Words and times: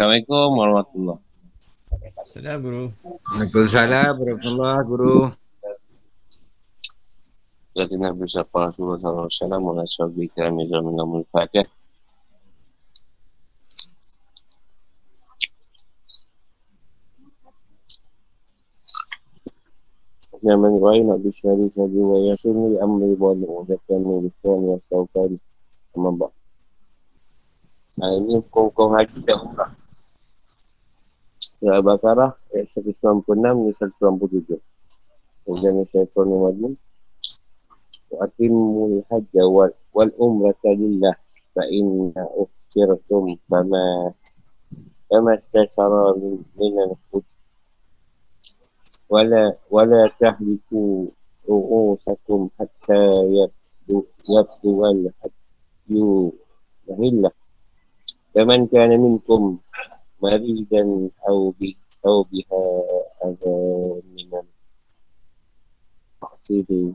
Assalamualaikum 0.00 0.50
warahmatullahi 0.56 1.20
Assalamualaikum 2.24 2.64
guru. 2.64 2.84
Waalaikumsalam 3.36 4.12
warahmatullahi 4.16 4.80
guru. 4.88 5.28
Jadi 7.76 7.94
Nabi 8.00 8.24
Sallallahu 8.24 8.96
Alaihi 8.96 9.28
Wasallam 9.28 9.60
Mengasyabi 9.60 10.24
kami 10.32 10.72
dalam 10.72 10.96
nama 10.96 11.20
Al-Fatih 11.20 11.68
Zaman 20.40 20.80
Rai 20.80 21.04
Nabi 21.04 21.28
Syari 21.36 21.68
Sabi 21.76 22.00
Wa 22.00 22.18
Yasin 22.24 22.56
Li 22.72 22.76
Amri 22.80 23.20
Saukan 24.88 25.36
Sama 25.92 26.10
Bak 26.16 26.32
Nah 28.00 28.08
ini 28.16 28.40
hukum-hukum 28.40 28.96
haji 28.96 29.20
dan 29.28 29.44
umrah 29.44 29.76
Surah 31.59 31.81
Al-Baqarah 31.81 32.31
ayat 32.53 32.67
196 32.77 33.43
dan 33.43 33.55
197 33.71 34.59
Kemudian 35.45 35.75
Syaitan 35.91 36.27
Al-Majid 36.29 36.73
Wa'atimul 38.13 39.01
hajja 39.09 39.43
wal, 39.49 39.73
wal 39.95 40.11
umrata 40.21 40.71
lillah 40.75 41.15
Fa'inna 41.55 42.23
ukhirtum 42.35 43.39
Fama 43.49 44.13
Fama 45.11 45.33
stasara 45.37 46.17
min, 46.19 46.43
min 46.59 46.73
al-hud 46.85 47.25
ولا 49.09 49.53
ولا 49.71 50.09
تهلكوا 50.19 51.07
رؤوسكم 51.49 52.49
حتى 52.59 53.01
يبدو 53.37 53.97
يبدو 54.29 54.85
الحج 54.85 55.93
مهلة 56.89 57.31
فمن 58.35 58.67
كان 58.67 58.91
منكم 58.99 59.57
مريضا 60.21 61.09
أو 61.29 61.49
ب 61.51 61.73
أو 62.05 62.23
بها 62.23 62.63
أذى 63.25 64.01
من 64.15 64.41
رأسه 66.23 66.93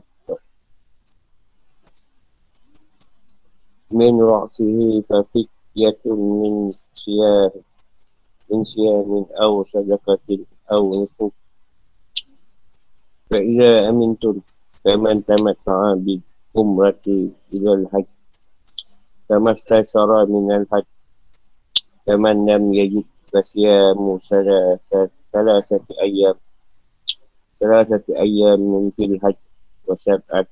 من 3.91 4.21
رأسه 4.21 5.01
ففدية 5.09 6.01
من 6.05 6.73
صيام 6.95 7.51
من 8.51 8.63
صيام 8.63 9.25
أو 9.41 9.65
صدقة 9.65 10.45
أو 10.71 10.89
نسك 10.89 11.33
فإذا 13.29 13.89
أمنتم 13.89 14.41
فمن 14.85 15.25
تمتع 15.25 15.93
بالعمرة 15.93 17.01
إلى 17.53 17.73
الحج 17.73 18.05
فما 19.29 19.51
استيسر 19.51 20.25
من 20.25 20.51
الحج 20.51 20.83
فمن 22.07 22.45
لم 22.49 22.73
يجد 22.73 23.03
فصيام 23.33 24.19
ثلاثة 24.29 25.09
ثلاثة 25.33 25.85
أيام 26.01 26.33
ثلاثة 27.59 28.03
أيام 28.19 28.89
في 28.89 29.05
الحج 29.05 29.33
وسبعة 29.87 30.47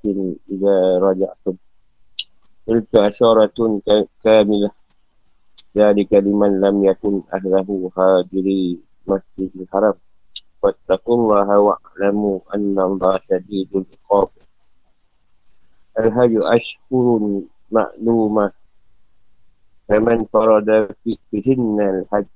إذا 0.50 0.98
رجعتم 0.98 1.54
تلك 2.66 2.94
أشارة 2.94 3.80
كاملة 4.24 4.70
ذلك 5.76 6.12
لمن 6.12 6.60
لم 6.60 6.84
يكن 6.84 7.22
أهله 7.34 7.90
هاجري 7.98 8.78
مسجد 9.06 9.50
الحرام 9.60 9.94
واتقوا 10.62 11.16
الله 11.16 11.58
واعلموا 11.58 12.38
أن 12.54 12.80
الله 12.80 13.20
شديد 13.28 13.68
العقاب 13.76 14.28
الهج 15.98 16.30
أشهر 16.36 17.42
معلومة 17.70 18.52
فمن 19.88 20.24
فرد 20.24 20.94
فيهن 21.30 21.80
الحج 21.80 22.26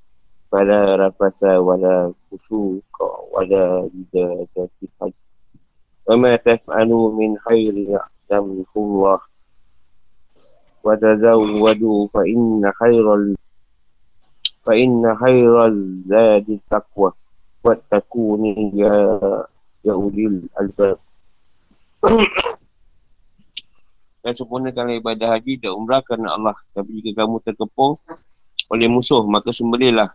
Fala 0.49 0.97
rafasa 0.97 1.61
wala 1.61 2.09
kusuka 2.25 3.05
wala 3.29 3.85
jida 3.93 4.49
jatifat 4.57 5.13
Wa 6.09 6.17
ma 6.17 6.33
taf'alu 6.41 7.13
min 7.13 7.37
khairi 7.45 7.85
ya'tamikullah 7.93 9.21
Wa 10.81 10.93
tazawwadu 10.97 12.09
fa 12.09 12.25
inna 12.25 12.73
khairal 12.81 13.37
Fa 14.65 14.73
inna 14.73 15.13
khairal 15.21 15.77
zadi 16.09 16.57
taqwa. 16.65 17.13
Wa 17.61 17.77
takuni 17.85 18.73
ya 18.73 18.89
ya'udil 19.85 20.49
albab. 20.57 20.97
Dan 24.25 24.33
sempurnakanlah 24.35 24.99
ibadah 24.99 25.37
haji 25.37 25.61
dan 25.63 25.77
umrah 25.77 26.03
kerana 26.03 26.35
Allah. 26.35 26.57
Tapi 26.75 27.05
jika 27.05 27.23
kamu 27.23 27.39
terkepung 27.39 27.95
oleh 28.67 28.87
musuh 28.91 29.23
Maka 29.23 29.55
sembelilah 29.55 30.11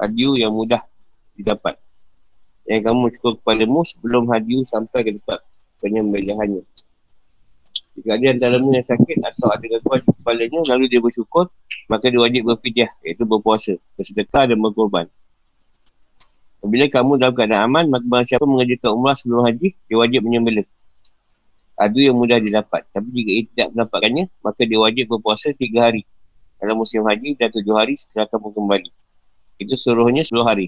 haji 0.00 0.44
yang 0.44 0.52
mudah 0.52 0.82
didapat. 1.36 1.76
Yang 2.66 2.82
kamu 2.90 3.04
cukup 3.18 3.32
kepadamu 3.42 3.80
sebelum 3.86 4.24
haji 4.32 4.66
sampai 4.66 5.00
ke 5.06 5.10
tempat 5.20 5.40
penyembelihannya. 5.78 6.64
Jika 7.96 8.12
ada 8.12 8.36
dalamnya 8.36 8.84
yang 8.84 8.88
sakit 8.92 9.18
atau 9.24 9.48
ada 9.48 9.64
gangguan 9.64 10.04
di 10.04 10.12
kepalanya, 10.20 10.60
lalu 10.68 10.84
dia 10.92 11.00
bersyukur, 11.00 11.48
maka 11.88 12.12
dia 12.12 12.20
wajib 12.20 12.44
berfidyah, 12.44 12.90
iaitu 13.00 13.24
berpuasa, 13.24 13.72
bersedekah 13.96 14.52
dan 14.52 14.60
berkorban. 14.60 15.08
Bila 16.66 16.90
kamu 16.92 17.16
dalam 17.16 17.32
keadaan 17.32 17.72
aman, 17.72 17.84
maka 17.88 18.04
barang 18.04 18.26
siapa 18.26 18.44
mengerjakan 18.44 18.90
umrah 18.98 19.16
sebelum 19.16 19.48
haji, 19.48 19.72
dia 19.86 19.96
wajib 19.96 20.20
menyembelih. 20.26 20.66
Adu 21.76 22.00
yang 22.00 22.16
mudah 22.16 22.36
didapat. 22.40 22.88
Tapi 22.90 23.08
jika 23.12 23.30
ia 23.32 23.42
tidak 23.52 23.66
mendapatkannya, 23.72 24.24
maka 24.44 24.60
dia 24.64 24.78
wajib 24.80 25.04
berpuasa 25.12 25.52
tiga 25.56 25.88
hari. 25.88 26.02
Dalam 26.56 26.76
musim 26.80 27.04
haji 27.04 27.36
dan 27.36 27.52
tujuh 27.52 27.76
hari 27.76 27.94
setelah 27.96 28.28
kamu 28.28 28.48
kembali. 28.52 28.90
Itu 29.56 29.74
seluruhnya 29.76 30.22
sepuluh 30.22 30.46
hari. 30.48 30.66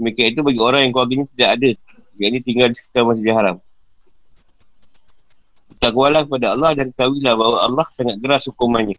Demikian 0.00 0.32
itu 0.32 0.40
bagi 0.40 0.60
orang 0.60 0.80
yang 0.88 0.92
keluarganya 0.96 1.26
tidak 1.36 1.48
ada. 1.60 1.70
Yang 2.16 2.28
ini 2.28 2.38
tinggal 2.40 2.66
di 2.72 2.76
sekitar 2.76 3.02
masjid 3.04 3.32
haram. 3.36 3.56
Takwalah 5.80 6.28
kepada 6.28 6.52
Allah 6.52 6.70
dan 6.76 6.92
ketahuilah 6.92 7.34
bahawa 7.36 7.58
Allah 7.64 7.86
sangat 7.92 8.16
keras 8.20 8.48
hukumannya. 8.52 8.96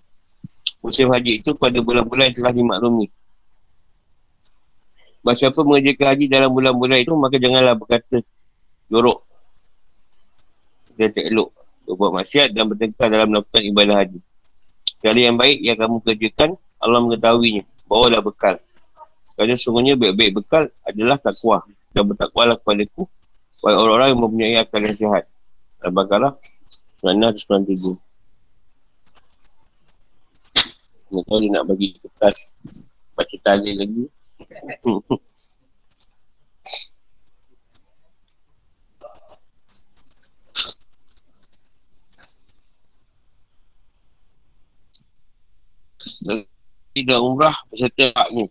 Musim 0.81 1.13
haji 1.13 1.41
itu 1.41 1.53
pada 1.53 1.77
bulan-bulan 1.77 2.33
yang 2.33 2.37
telah 2.41 2.53
dimaklumi. 2.53 3.07
Bahawa 5.21 5.37
siapa 5.37 5.61
mengerjakan 5.61 6.07
haji 6.17 6.25
dalam 6.25 6.49
bulan-bulan 6.49 6.97
itu, 7.05 7.13
maka 7.13 7.37
janganlah 7.37 7.77
berkata 7.77 8.25
jorok 8.89 9.21
dan 10.97 11.09
tak 11.13 11.25
elok 11.29 11.49
berbuat 11.85 12.11
maksiat 12.21 12.49
dan 12.53 12.69
bertengkar 12.69 13.07
dalam 13.09 13.27
melakukan 13.33 13.61
ibadah 13.65 13.95
haji. 14.05 14.19
Sekali 15.01 15.19
yang 15.25 15.35
baik 15.37 15.57
yang 15.65 15.77
kamu 15.77 15.97
kerjakan, 16.05 16.49
Allah 16.77 16.99
mengetahuinya. 17.01 17.63
Bawalah 17.89 18.21
bekal. 18.21 18.55
Kerana 19.41 19.57
sungguhnya 19.57 19.97
baik-baik 19.97 20.37
bekal 20.37 20.69
adalah 20.85 21.17
takwa. 21.17 21.65
Dan 21.97 22.13
bertakwalah 22.13 22.61
kepada 22.61 22.85
ku. 22.93 23.09
Orang-orang 23.65 24.13
yang 24.13 24.21
mempunyai 24.21 24.61
akal 24.61 24.85
yang 24.85 24.93
sihat. 24.93 25.25
Al-Baqarah 25.81 26.37
997. 27.01 27.97
Mereka 31.09 31.33
dia 31.41 31.49
nak 31.49 31.65
bagi 31.65 31.97
kertas 31.97 32.53
baca 33.17 33.35
tali 33.41 33.81
lagi. 33.81 34.05
tidak 46.93 47.19
umrah 47.25 47.57
beserta 47.73 48.13
haknya. 48.13 48.45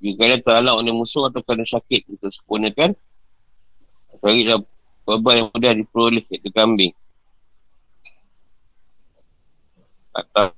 Jika 0.00 0.20
ada 0.24 0.36
terhalang 0.40 0.80
oleh 0.80 0.92
musuh 0.96 1.28
atau 1.28 1.44
kerana 1.44 1.68
sakit 1.68 2.08
untuk 2.08 2.32
sempurnakan, 2.32 2.96
bagi 4.24 4.48
dah 4.48 4.60
korban 5.04 5.44
yang 5.44 5.48
mudah 5.52 5.72
diperoleh 5.76 6.24
iaitu 6.24 6.50
kambing. 6.56 6.92
Atau 10.16 10.56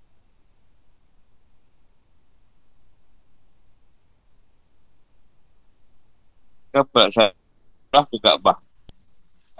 Kapak 6.72 7.12
salah 7.12 8.04
ke 8.08 8.16
Kaabah 8.16 8.56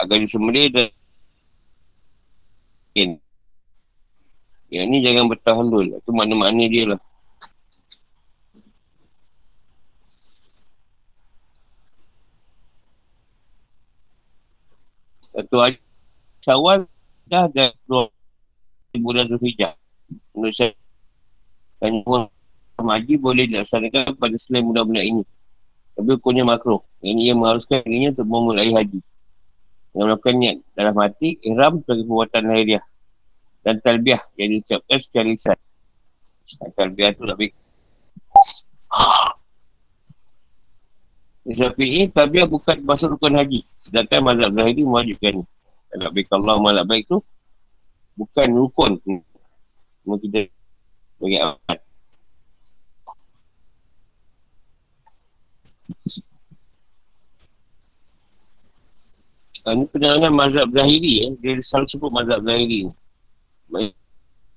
agar 0.00 0.16
disembelih 0.16 0.72
dan 0.72 0.88
in. 2.96 3.20
Yang 4.72 4.86
ni 4.88 4.98
jangan 5.04 5.28
bertahan 5.28 5.68
dulu. 5.68 6.00
Itu 6.00 6.10
makna-makna 6.16 6.64
dia 6.72 6.96
lah. 6.96 7.00
Satu 15.52 15.68
hari 15.68 15.76
Syawal 16.48 16.88
dah 17.28 17.44
dah 17.52 17.76
keluar 17.84 18.08
bulan 18.96 19.28
Zulhijjah. 19.28 19.76
Menurut 20.32 20.56
saya 20.56 20.72
kan 21.76 21.92
haji 22.80 23.20
boleh 23.20 23.44
dilaksanakan 23.52 24.16
pada 24.16 24.32
selain 24.48 24.64
bulan-bulan 24.64 25.04
ini. 25.04 25.24
Tapi 25.92 26.08
hukumnya 26.16 26.48
makro. 26.48 26.88
Ini 27.04 27.36
yang 27.36 27.44
mengharuskan 27.44 27.84
dirinya 27.84 28.16
untuk 28.16 28.32
memulai 28.32 28.72
haji. 28.72 29.04
Yang 29.92 30.04
melakukan 30.08 30.34
niat 30.40 30.56
dalam 30.72 30.96
hati, 30.96 31.36
ihram 31.44 31.84
sebagai 31.84 32.08
perbuatan 32.08 32.42
lahiriah 32.48 32.84
dan 33.60 33.76
talbiah 33.84 34.24
yang 34.40 34.56
diucapkan 34.56 34.98
secara 35.04 35.26
lisan. 35.28 35.58
Talbiah 36.80 37.12
tu 37.12 37.28
lebih 37.28 37.52
Syafi'i, 41.42 42.06
tabiah 42.14 42.46
bukan 42.46 42.86
masuk 42.86 43.18
rukun 43.18 43.34
haji. 43.34 43.66
Sedangkan 43.82 44.22
mazhab 44.22 44.54
Zahiri 44.54 44.86
mewajibkan. 44.86 45.42
Kalau 45.90 46.10
baik 46.14 46.30
Allah 46.30 46.56
malak 46.62 46.86
baik 46.86 47.04
tu, 47.10 47.18
bukan 48.14 48.48
rukun. 48.54 48.92
Cuma 50.06 50.16
kita 50.22 50.46
bagi 51.18 51.38
amat. 51.42 51.78
Ini 59.62 59.84
penerangan 59.90 60.32
mazhab 60.34 60.70
Zahiri 60.70 61.14
eh. 61.26 61.32
Dia 61.42 61.58
selalu 61.58 61.86
sebut 61.90 62.10
mazhab 62.14 62.38
Zahiri 62.46 62.86
ni. 62.86 62.94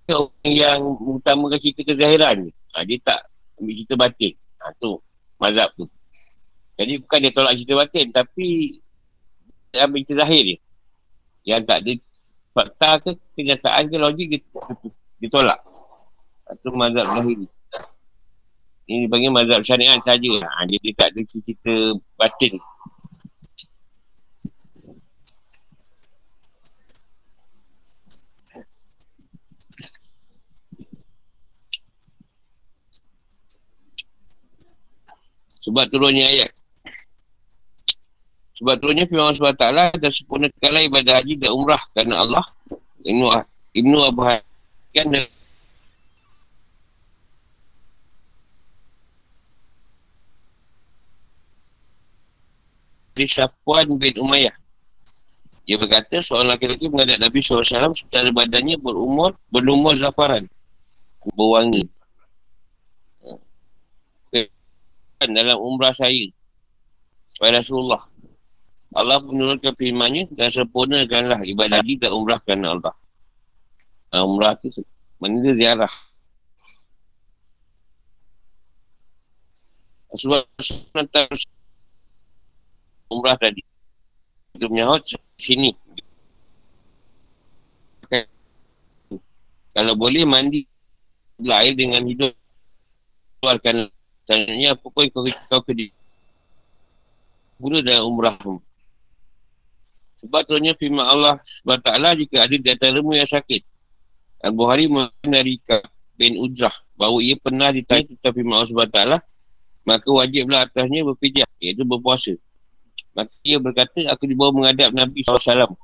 Orang 0.06 0.30
yang 0.46 0.82
mengutamakan 1.02 1.58
cerita 1.58 1.82
kezahiran 1.82 2.46
ni. 2.46 2.52
Ha, 2.78 2.86
dia 2.86 3.02
tak 3.02 3.26
ambil 3.58 3.74
cerita 3.74 3.94
batin. 3.98 4.34
Ha, 4.62 4.70
tu. 4.78 5.02
Mazhab 5.42 5.74
tu. 5.74 5.90
Jadi 6.76 6.94
bukan 7.00 7.20
dia 7.24 7.32
tolak 7.32 7.54
cerita 7.56 7.74
batin. 7.80 8.08
Tapi 8.12 8.48
dia 9.72 9.88
ambil 9.88 10.02
cerita 10.04 10.24
zahir 10.24 10.44
dia. 10.44 10.60
Yang 11.46 11.62
tak 11.68 11.78
ada 11.84 11.92
fakta 12.56 12.90
ke 13.04 13.12
kenyataan 13.36 13.84
ke 13.92 13.98
logik 14.00 14.28
dia, 15.20 15.30
tolak. 15.30 15.60
Itu 16.46 16.70
ha, 16.72 16.78
mazhab 16.78 17.06
Zahiri. 17.10 17.48
Ini 18.86 19.10
dipanggil 19.10 19.34
mazhab 19.34 19.62
syariat 19.66 19.98
saja. 19.98 20.34
Ha, 20.46 20.66
dia, 20.70 20.78
dia 20.78 20.94
tak 20.94 21.10
ada 21.10 21.22
cerita 21.26 21.74
batin. 22.22 22.54
Sebab 35.66 35.90
turunnya 35.90 36.30
ayat. 36.30 36.65
Sebab 38.56 38.80
turunnya 38.80 39.04
firman 39.04 39.36
Allah 39.36 39.52
SWT 39.52 40.00
dan 40.00 40.12
sempurnakanlah 40.12 40.82
ibadah 40.88 41.14
haji 41.20 41.36
dan 41.36 41.52
umrah 41.52 41.82
kerana 41.92 42.24
Allah. 42.24 42.46
Ibnu, 43.04 43.28
Ibnu 43.76 43.98
Abu 44.00 44.24
kan 44.96 45.12
dari 53.16 53.28
Syafuan 53.28 54.00
bin 54.00 54.16
Umayyah. 54.20 54.56
Dia 55.68 55.76
berkata 55.82 56.22
seorang 56.24 56.56
laki-laki 56.56 56.88
menghadap 56.88 57.28
Nabi 57.28 57.42
SAW 57.42 57.92
secara 57.92 58.30
badannya 58.32 58.80
berumur, 58.80 59.36
berumur 59.52 59.98
zafaran. 60.00 60.48
Berwangi 61.36 61.90
dalam 65.26 65.58
umrah 65.58 65.96
saya 65.98 66.30
kepada 67.34 67.66
Rasulullah. 67.66 68.06
Allah 68.96 69.20
menurunkan 69.20 69.76
firmannya 69.76 70.32
dan 70.32 70.50
sempurnakanlah 70.56 71.44
ibadah 71.44 71.84
haji 71.84 72.00
dan 72.00 72.16
umrah 72.16 72.40
kerana 72.40 72.80
Allah. 72.80 72.96
Uh, 74.16 74.24
umrah 74.24 74.56
itu 74.64 74.82
dia 75.20 75.54
ziarah. 75.60 75.94
Sebab 80.16 80.48
umrah 83.12 83.36
tadi. 83.36 83.60
Itu 84.56 84.72
menyahut 84.72 85.04
sini. 85.36 85.76
Kalau 89.76 89.92
boleh 90.00 90.24
mandi 90.24 90.64
air 91.44 91.76
dengan 91.76 92.00
hidup 92.08 92.32
keluarkan 93.44 93.92
Tanya 94.26 94.74
apa 94.74 94.90
pun 94.90 95.06
kau, 95.14 95.22
kau 95.22 95.62
kedi. 95.62 95.94
Guna 97.62 97.86
dalam 97.86 98.10
umrah 98.10 98.34
pun. 98.34 98.58
Sebab 100.26 100.42
tuanya 100.50 100.74
firman 100.74 101.06
Allah 101.06 101.38
SWT 101.62 101.90
jika 102.26 102.36
ada 102.50 102.56
di 102.58 102.68
antara 102.68 102.98
yang 102.98 103.30
sakit. 103.30 103.62
Al-Buhari 104.42 104.90
dari 105.22 105.62
bin 106.18 106.42
Ujrah 106.42 106.74
bahawa 106.98 107.22
ia 107.22 107.38
pernah 107.38 107.70
ditanya 107.70 108.10
tentang 108.10 108.34
firman 108.34 108.54
Allah 108.58 108.70
SWT 108.74 109.00
maka 109.86 110.10
wajiblah 110.10 110.66
atasnya 110.66 111.06
berpijak 111.06 111.46
iaitu 111.62 111.86
berpuasa. 111.86 112.34
Maka 113.14 113.32
ia 113.46 113.62
berkata 113.62 114.02
aku 114.10 114.26
dibawa 114.26 114.52
menghadap 114.52 114.92
Nabi 114.92 115.22
SAW. 115.22 115.78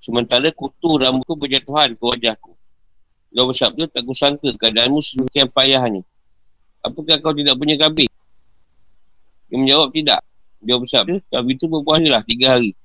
Sementara 0.00 0.52
kutu 0.52 1.00
rambutku 1.00 1.34
berjatuhan 1.40 1.96
ke 1.96 2.04
wajahku. 2.04 2.52
Kau 3.30 3.46
bersabda 3.48 3.88
tak 3.88 4.04
kusangka 4.04 4.52
keadaanmu 4.60 5.00
sedemikian 5.00 5.48
payahnya. 5.50 6.02
Apakah 6.84 7.16
kau 7.20 7.32
tidak 7.32 7.56
punya 7.56 7.78
kabin? 7.80 8.08
Dia 9.48 9.56
menjawab 9.56 9.88
tidak. 9.92 10.20
Dia 10.60 10.76
bersabda, 10.76 11.16
kabin 11.32 11.54
itu 11.56 11.66
berpuasa 11.68 12.06
lah 12.08 12.22
tiga 12.24 12.56
hari. 12.56 12.76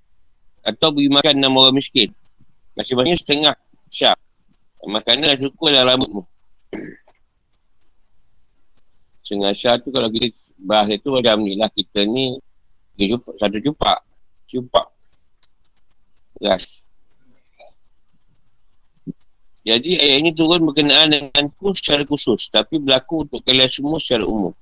Atau 0.65 0.89
beri 0.89 1.13
makan 1.13 1.37
enam 1.37 1.61
orang 1.61 1.77
miskin. 1.77 2.09
Masih-masih 2.73 3.15
setengah 3.21 3.53
syak. 3.85 4.17
Makanan 4.85 5.33
dah 5.33 5.39
cukup 5.39 5.69
lah 5.69 5.85
rambutmu. 5.93 6.25
Setengah 9.21 9.53
syak 9.53 9.85
tu 9.85 9.93
kalau 9.93 10.09
kita 10.09 10.33
bahas 10.57 10.89
itu 10.89 11.07
macam 11.13 11.45
ni 11.45 11.53
lah. 11.53 11.69
Kita 11.69 12.01
ni 12.03 12.41
jumpa, 12.97 13.29
satu 13.37 13.57
jumpa. 13.61 13.93
Jumpa. 14.49 14.81
Gas. 16.41 16.81
Jadi 19.65 19.97
ayat 19.97 20.17
ini 20.21 20.29
turun 20.37 20.61
berkenaan 20.61 21.09
dengan 21.09 21.49
ku 21.57 21.73
secara 21.73 22.05
khusus. 22.05 22.53
Tapi 22.53 22.77
berlaku 22.77 23.25
untuk 23.25 23.41
kalian 23.41 23.69
semua 23.69 23.97
secara 23.97 24.25
umum. 24.25 24.53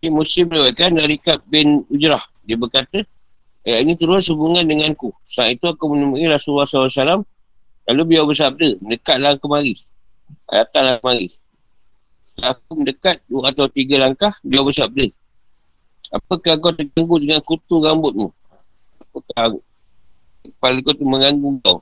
Ini 0.00 0.08
Muslim 0.08 0.48
melewatkan 0.48 0.96
dari 0.96 1.20
Kab 1.20 1.44
bin 1.44 1.84
Ujrah. 1.92 2.24
Dia 2.48 2.56
berkata, 2.56 3.04
ayat 3.66 3.80
ini 3.84 3.92
turun 3.96 4.20
sehubungan 4.24 4.64
denganku. 4.64 5.12
Saat 5.28 5.60
itu 5.60 5.68
aku 5.68 5.92
menemui 5.92 6.24
Rasulullah 6.28 6.68
SAW. 6.68 7.24
Lalu 7.90 8.00
beliau 8.06 8.24
bersabda, 8.28 8.78
mendekatlah 8.80 9.36
kemari. 9.42 9.74
Datanglah 10.46 11.02
kemari. 11.02 11.28
Aku 12.40 12.78
mendekat 12.78 13.20
dua 13.26 13.50
atau 13.52 13.66
tiga 13.68 14.00
langkah, 14.00 14.32
beliau 14.40 14.64
bersabda, 14.64 15.10
Apakah 16.10 16.58
kau 16.58 16.74
terganggu 16.74 17.22
dengan 17.22 17.38
kutu 17.38 17.78
rambutmu? 17.78 18.34
Apakah 18.98 19.54
kepala 20.42 20.78
kau 20.82 20.94
tu 20.94 21.06
mengganggu 21.06 21.50
kau? 21.62 21.78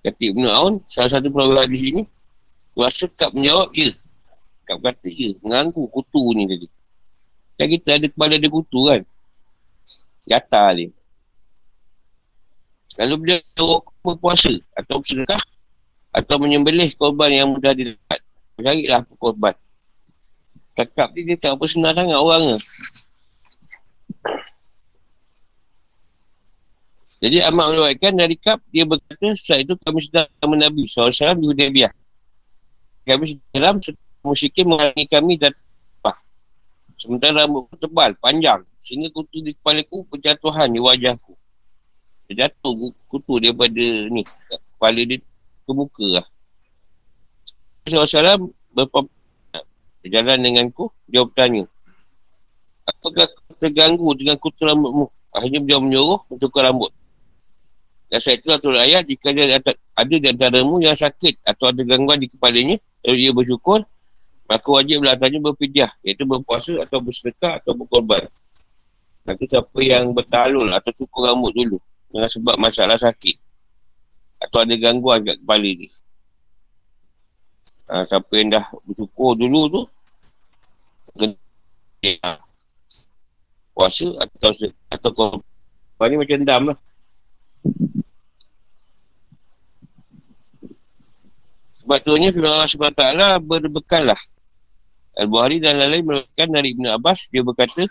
Kata 0.00 0.22
Ibn 0.32 0.44
Aun, 0.48 0.74
salah 0.88 1.12
satu 1.12 1.28
perawi 1.28 1.68
di 1.68 1.76
sini, 1.76 2.02
kuasa 2.72 3.04
Kap 3.12 3.36
menjawab, 3.36 3.68
ya. 3.76 3.92
Kap 4.64 4.80
kata, 4.80 5.08
ya. 5.12 5.36
Mengganggu 5.44 5.84
kutu 5.92 6.32
ni 6.32 6.48
tadi. 6.48 6.68
Kan 7.60 7.66
kita 7.68 7.88
ada 8.00 8.06
kepala 8.08 8.40
ada 8.40 8.48
kutu 8.48 8.80
kan. 8.88 9.04
Gatal 10.28 10.68
dia. 10.76 10.90
Lalu 13.00 13.14
dia 13.24 13.38
berpuasa 14.04 14.52
atau 14.76 15.00
bersedekah 15.00 15.40
atau 16.10 16.36
menyembelih 16.42 16.90
korban 16.98 17.30
yang 17.30 17.48
mudah 17.54 17.72
didapat. 17.72 18.20
Carilah 18.60 19.06
korban. 19.16 19.54
Cakap 20.76 21.12
dia, 21.16 21.32
dia 21.32 21.36
tak 21.40 21.56
apa 21.56 21.64
senang 21.64 21.96
sangat 21.96 22.18
orang 22.18 22.42
ni. 22.50 22.56
Jadi 27.20 27.36
Ahmad 27.44 27.76
meriwayatkan 27.76 28.16
dari 28.16 28.36
Kap, 28.40 28.64
dia 28.72 28.88
berkata, 28.88 29.36
saat 29.36 29.68
itu 29.68 29.76
kami 29.76 30.00
sedang 30.00 30.24
bersama 30.32 30.54
Nabi 30.56 30.88
SAW 30.88 31.36
di 31.36 31.46
Hudaybiyah. 31.52 31.92
Kami 33.04 33.24
sedang 33.28 33.76
musyikin 34.24 34.64
menghalangi 34.64 35.04
kami 35.04 35.36
dan 35.36 35.52
apa. 35.52 35.69
Sementara 37.00 37.48
rambut 37.48 37.64
tebal, 37.80 38.12
panjang. 38.20 38.60
Sehingga 38.84 39.08
kutu 39.08 39.40
di 39.40 39.56
kepala 39.56 39.80
ku 39.88 40.04
di 40.12 40.80
wajahku. 40.80 41.32
Dia 42.28 42.46
jatuh 42.46 42.92
kutu 43.08 43.40
daripada 43.40 43.86
ni, 44.12 44.20
kepala 44.76 45.00
dia 45.08 45.18
ke 45.64 45.72
muka 45.72 46.20
lah. 46.20 46.26
SAW 47.88 48.52
berjalan 50.04 50.38
denganku, 50.44 50.92
dia 51.08 51.24
bertanya. 51.24 51.64
Apakah 52.84 53.26
terganggu 53.56 54.12
dengan 54.14 54.36
kutu 54.36 54.68
rambutmu? 54.68 55.08
Akhirnya 55.32 55.60
dia 55.64 55.78
menyuruh 55.80 56.20
untuk 56.28 56.52
rambut. 56.60 56.92
Dan 58.10 58.18
saya 58.18 58.42
itulah 58.42 58.58
turut 58.58 58.82
ayat, 58.82 59.06
jika 59.06 59.30
ada, 59.30 59.72
ada 59.74 60.14
di 60.18 60.26
antaramu 60.26 60.82
yang 60.82 60.98
sakit 60.98 61.46
atau 61.46 61.70
ada 61.70 61.82
gangguan 61.86 62.18
di 62.18 62.26
kepalanya, 62.26 62.76
dia 63.06 63.30
bersyukur, 63.30 63.86
maka 64.50 64.66
wajib 64.66 65.06
belakangnya 65.06 65.38
berpidiah, 65.38 65.90
iaitu 66.02 66.26
berpuasa 66.26 66.82
atau 66.82 66.98
bersedekah 66.98 67.62
atau 67.62 67.70
berkorban. 67.70 68.26
Nanti 69.22 69.46
siapa 69.46 69.78
yang 69.78 70.10
bertalul 70.10 70.66
atau 70.74 70.90
cukur 70.90 71.30
rambut 71.30 71.54
dulu, 71.54 71.78
dengan 72.10 72.26
sebab 72.26 72.58
masalah 72.58 72.98
sakit. 72.98 73.38
Atau 74.42 74.66
ada 74.66 74.74
gangguan 74.74 75.22
kat 75.22 75.38
kepala 75.38 75.70
ni. 75.70 75.86
Ha, 77.94 78.02
siapa 78.10 78.32
yang 78.34 78.50
dah 78.50 78.66
bersyukur 78.90 79.38
dulu 79.38 79.60
tu, 79.70 79.82
kena 81.14 82.42
puasa 83.70 84.10
atau 84.18 84.50
atau 84.90 85.10
korban 85.14 86.06
ni 86.10 86.16
macam 86.18 86.42
dam 86.42 86.62
lah. 86.74 86.78
Sebab 91.86 91.98
tuanya 92.02 92.34
firman 92.34 92.50
Allah 92.50 92.66
SWT 92.66 93.02
berbekal 93.46 94.10
lah. 94.10 94.20
Al-Buhari 95.20 95.60
dan 95.60 95.76
lain-lain 95.76 96.04
melakukan 96.08 96.48
dari 96.48 96.72
Ibn 96.72 96.96
Abbas, 96.96 97.28
dia 97.28 97.44
berkata, 97.44 97.84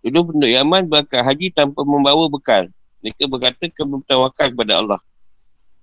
Dulu 0.00 0.32
penduduk 0.32 0.48
Yaman 0.48 0.88
berangkat 0.88 1.20
haji 1.20 1.52
tanpa 1.52 1.84
membawa 1.84 2.24
bekal. 2.32 2.72
Mereka 3.04 3.28
berkata 3.28 3.68
kebertawakal 3.68 4.52
kepada 4.56 4.80
Allah. 4.80 5.00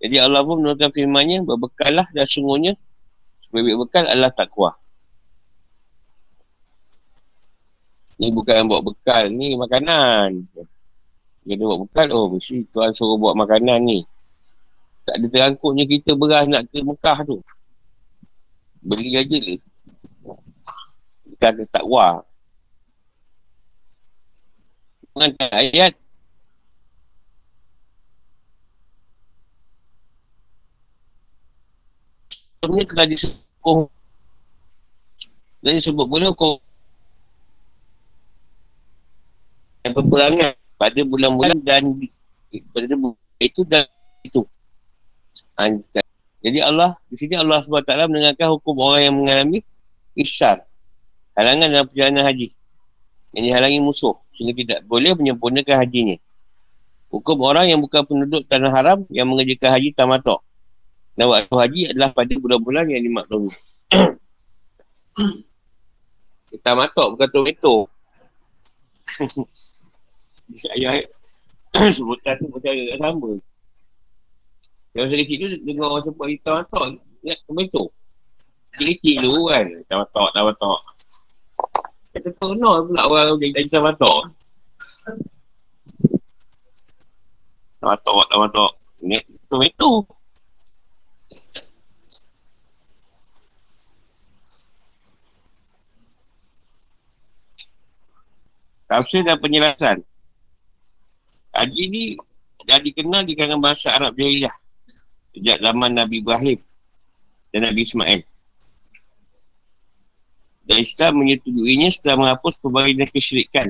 Jadi 0.01 0.17
Allah 0.21 0.41
pun 0.41 0.61
menurutkan 0.61 0.89
firmannya, 0.93 1.45
berbekallah 1.45 2.05
dan 2.13 2.25
sungguhnya, 2.25 2.73
sebagai 3.45 3.77
bekal 3.77 4.05
adalah 4.09 4.33
takwa. 4.33 4.73
Ni 8.17 8.33
bukan 8.33 8.65
bawa 8.65 8.81
bekal, 8.81 9.29
ni 9.29 9.53
makanan. 9.53 10.49
Dia 11.45 11.55
bawa 11.61 11.85
bekal, 11.85 12.09
oh 12.13 12.33
mesti 12.33 12.65
Tuhan 12.73 12.93
suruh 12.93 13.17
buat 13.21 13.37
makanan 13.37 13.85
ni. 13.85 14.01
Tak 15.05 15.21
ada 15.21 15.27
terangkutnya 15.29 15.85
kita 15.85 16.17
beras 16.17 16.49
nak 16.49 16.65
ke 16.73 16.81
Mekah 16.81 17.17
tu. 17.23 17.37
Beli 18.81 19.13
aja 19.13 19.37
le. 19.37 19.61
Bukan 21.37 21.53
ke 21.53 21.65
takwa. 21.69 22.25
Mengantar 25.13 25.53
ayat. 25.53 25.93
Sebenarnya 32.57 32.89
telah 32.89 33.05
disebut 33.05 33.87
dan 35.61 35.73
disebut 35.77 36.05
pula 36.09 36.33
kau 36.33 36.57
dan 39.85 39.91
peperangan 39.93 40.53
pada 40.77 41.01
bulan-bulan 41.05 41.57
dan 41.61 41.97
pada 42.73 42.85
itu 43.37 43.61
dan 43.61 43.85
itu. 44.25 44.41
Anjay. 45.53 46.05
Jadi 46.41 46.59
Allah, 46.61 46.95
di 47.09 47.17
sini 47.17 47.33
Allah 47.33 47.65
SWT 47.65 47.89
mendengarkan 48.07 48.47
hukum 48.55 48.77
orang 48.77 49.01
yang 49.09 49.15
mengalami 49.17 49.59
isyar. 50.13 50.63
Halangan 51.37 51.69
dalam 51.69 51.85
perjalanan 51.85 52.25
haji. 52.25 52.49
Yang 53.37 53.43
dihalangi 53.45 53.79
musuh. 53.79 54.15
Sehingga 54.33 54.57
tidak 54.57 54.79
boleh 54.89 55.13
menyempurnakan 55.13 55.85
hajinya. 55.85 56.17
Hukum 57.13 57.37
orang 57.45 57.69
yang 57.69 57.79
bukan 57.79 58.03
penduduk 58.03 58.49
tanah 58.49 58.73
haram 58.73 59.05
yang 59.13 59.29
mengerjakan 59.29 59.77
haji 59.77 59.93
tamatok. 59.93 60.41
Dan 61.13 61.29
waktu 61.29 61.53
haji 61.53 61.81
adalah 61.93 62.09
pada 62.11 62.33
bulan-bulan 62.35 62.89
yang 62.89 63.05
dimaklumi. 63.05 63.53
tamatok 66.65 67.07
bukan 67.15 67.29
tomato. 67.29 67.75
ayat 70.77 71.05
sebutan 71.95 72.33
tu 72.41 72.45
macam 72.49 72.71
agak 72.73 72.97
sama. 72.97 73.31
Yang 74.95 75.03
masa 75.05 75.15
kecil 75.21 75.37
tu 75.37 75.47
dengar 75.61 75.87
orang 75.93 76.05
sebut 76.05 76.27
hitam 76.33 76.53
atok, 76.57 76.83
ingat 77.21 77.39
tomato. 77.45 77.83
Kecil-kecil 78.73 79.15
tu 79.21 79.33
kan, 79.45 79.65
hitam 79.77 79.99
atok, 80.01 80.27
hitam 80.33 80.45
atok. 80.49 80.79
Kata 82.17 82.33
tu 82.33 82.49
no 82.57 82.81
pula 82.81 83.05
orang 83.05 83.37
jadi 83.37 83.61
hitam 83.61 83.85
atok. 83.85 84.33
Hitam 87.77 87.93
atok, 87.93 88.25
hitam 88.25 88.41
atok. 88.49 88.71
Ingat 89.05 89.23
tomato. 89.45 89.91
Tafsir 98.89 99.21
dan 99.21 99.37
penjelasan. 99.37 100.01
Haji 101.53 101.83
ni 101.85 102.03
dah 102.65 102.81
dikenal 102.81 103.29
di 103.29 103.37
kalangan 103.37 103.61
bahasa 103.61 103.93
Arab 103.93 104.17
Jahiliyah. 104.17 104.57
Sejak 105.37 105.61
zaman 105.61 105.93
Nabi 105.93 106.25
Ibrahim 106.25 106.57
dan 107.53 107.61
Nabi 107.69 107.85
Ismail. 107.85 108.25
Dan 110.67 110.83
Islam 110.83 111.23
menyetujuinya 111.23 111.87
setelah 111.87 112.27
menghapus 112.27 112.59
pelbagai 112.59 112.99
dan 112.99 113.07
kesyirikan 113.07 113.67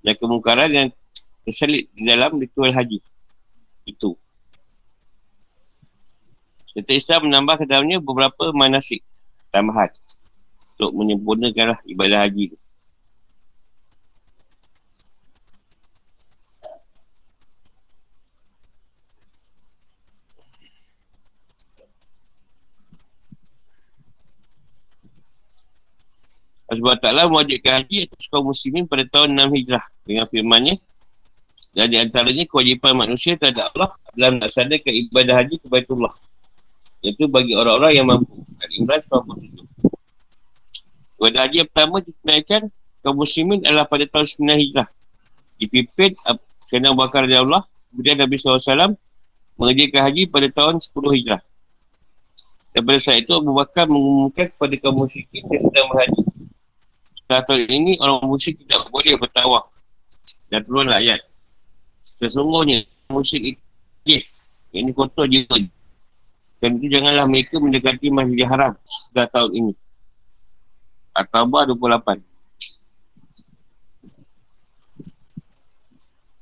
dan 0.00 0.14
kemungkaran 0.16 0.70
yang 0.72 0.88
terselit 1.44 1.92
di 1.92 2.08
dalam 2.08 2.40
ritual 2.40 2.72
haji. 2.72 2.98
Itu. 3.84 4.16
Serta 6.72 6.92
Islam 6.96 7.20
menambah 7.28 7.60
ke 7.60 7.64
dalamnya 7.68 8.00
beberapa 8.00 8.52
manasik 8.56 9.04
tambahan 9.52 9.92
untuk 10.76 10.96
menyempurnakan 10.96 11.76
ibadah 11.92 12.24
haji 12.24 12.52
itu. 12.52 12.67
SWT 26.68 27.06
mewajibkan 27.32 27.80
haji 27.80 28.04
atas 28.04 28.28
kaum 28.28 28.52
muslimin 28.52 28.84
pada 28.84 29.08
tahun 29.08 29.32
6 29.36 29.56
hijrah. 29.56 29.84
Dengan 30.04 30.28
firmannya 30.28 30.76
dan 31.78 31.86
di 31.92 32.00
antaranya 32.00 32.48
kewajipan 32.48 32.96
manusia 32.96 33.36
terhadap 33.36 33.70
Allah 33.76 33.92
dalam 34.16 34.40
melaksanakan 34.40 34.92
ibadah 35.08 35.34
haji 35.38 35.56
kepada 35.60 35.86
Allah 35.94 36.14
iaitu 37.06 37.30
bagi 37.30 37.54
orang-orang 37.54 37.92
yang 37.94 38.06
mampu 38.10 38.34
Al-Imran 38.58 38.98
97 39.06 41.22
ibadah 41.22 41.40
haji 41.46 41.56
yang 41.62 41.68
pertama 41.70 42.02
dikenaikan 42.02 42.62
kaum 43.04 43.14
muslimin 43.14 43.62
adalah 43.62 43.86
pada 43.86 44.10
tahun 44.10 44.26
9 44.26 44.58
hijrah. 44.58 44.88
Dipimpin 45.58 46.14
Sayyidina 46.66 46.94
Bakar 46.98 47.30
Allah 47.30 47.62
kemudian 47.94 48.18
Nabi 48.18 48.34
SAW 48.38 48.98
mengerjakan 49.58 50.02
haji 50.10 50.22
pada 50.34 50.48
tahun 50.50 50.82
10 50.82 51.14
hijrah. 51.14 51.40
Dan 52.74 52.82
pada 52.84 52.98
saat 52.98 53.22
itu 53.22 53.32
Abu 53.34 53.54
Bakar 53.54 53.86
mengumumkan 53.86 54.50
kepada 54.50 54.74
kaum 54.82 55.06
muslimin 55.06 55.42
yang 55.46 55.62
sedang 55.62 55.86
berhaji 55.94 56.22
saat 57.28 57.44
ini 57.68 58.00
orang 58.00 58.24
musyrik 58.24 58.56
tidak 58.64 58.88
boleh 58.88 59.12
bertawaf. 59.20 59.68
Dan 60.48 60.64
turunlah 60.64 60.96
ayat. 60.96 61.20
Sesungguhnya 62.16 62.88
musyrik 63.12 63.52
itu 63.52 63.62
yes. 64.08 64.48
Ini 64.72 64.88
kotor 64.96 65.28
je. 65.28 65.44
Dan 66.58 66.80
itu 66.80 66.88
janganlah 66.88 67.28
mereka 67.28 67.60
mendekati 67.60 68.08
masjid 68.08 68.48
haram 68.48 68.72
dah 69.12 69.28
tahun 69.28 69.52
ini. 69.52 69.72
At-Tabah 71.12 71.68
28. 71.68 72.24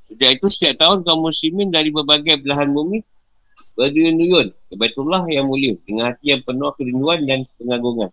Sejak 0.07 0.31
itu 0.39 0.47
setiap 0.49 0.87
tahun 0.87 1.03
kaum 1.03 1.27
muslimin 1.27 1.69
dari 1.75 1.91
berbagai 1.91 2.41
belahan 2.47 2.71
bumi 2.71 3.03
berduyun-duyun 3.77 4.55
ke 4.55 4.75
Baitullah 4.79 5.27
yang 5.29 5.51
mulia 5.51 5.77
dengan 5.85 6.15
hati 6.15 6.33
yang 6.33 6.41
penuh 6.41 6.73
kerinduan 6.73 7.21
dan 7.29 7.45
pengagungan 7.61 8.09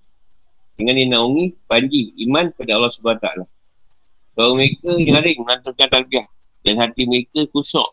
dengan 0.73 0.95
dinaungi 0.97 1.69
panji 1.69 2.13
iman 2.27 2.49
pada 2.53 2.77
Allah 2.77 2.89
SWT. 2.89 3.27
Kalau 4.33 4.57
mereka 4.57 4.97
jaring 4.97 5.37
menantukan 5.45 5.87
talbiah 5.89 6.25
dan 6.65 6.75
hati 6.81 7.05
mereka 7.05 7.45
kusuk 7.53 7.85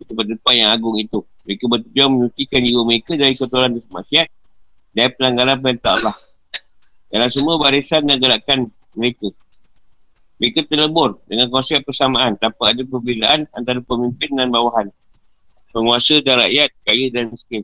kepada 0.00 0.32
depan 0.32 0.54
yang 0.56 0.70
agung 0.72 0.96
itu. 0.96 1.20
Mereka 1.44 1.64
bertujuan 1.68 2.08
menyucikan 2.08 2.60
jiwa 2.64 2.82
mereka 2.88 3.12
dari 3.14 3.34
kotoran 3.36 3.76
dan 3.76 3.84
maksiat 3.92 4.28
dan 4.96 5.08
pelanggaran 5.12 5.58
perintah 5.60 5.92
Allah. 6.00 6.16
Dalam 7.12 7.30
semua 7.30 7.60
barisan 7.60 8.08
dan 8.08 8.16
gerakan 8.18 8.66
mereka. 8.96 9.28
Mereka 10.40 10.66
terlebur 10.66 11.20
dengan 11.30 11.46
konsep 11.52 11.84
persamaan 11.86 12.34
tanpa 12.40 12.74
ada 12.74 12.82
perbezaan 12.82 13.46
antara 13.54 13.78
pemimpin 13.84 14.34
dan 14.34 14.50
bawahan. 14.50 14.90
Penguasa 15.70 16.22
dan 16.22 16.42
rakyat, 16.42 16.70
kaya 16.86 17.06
dan 17.14 17.30
miskin. 17.30 17.62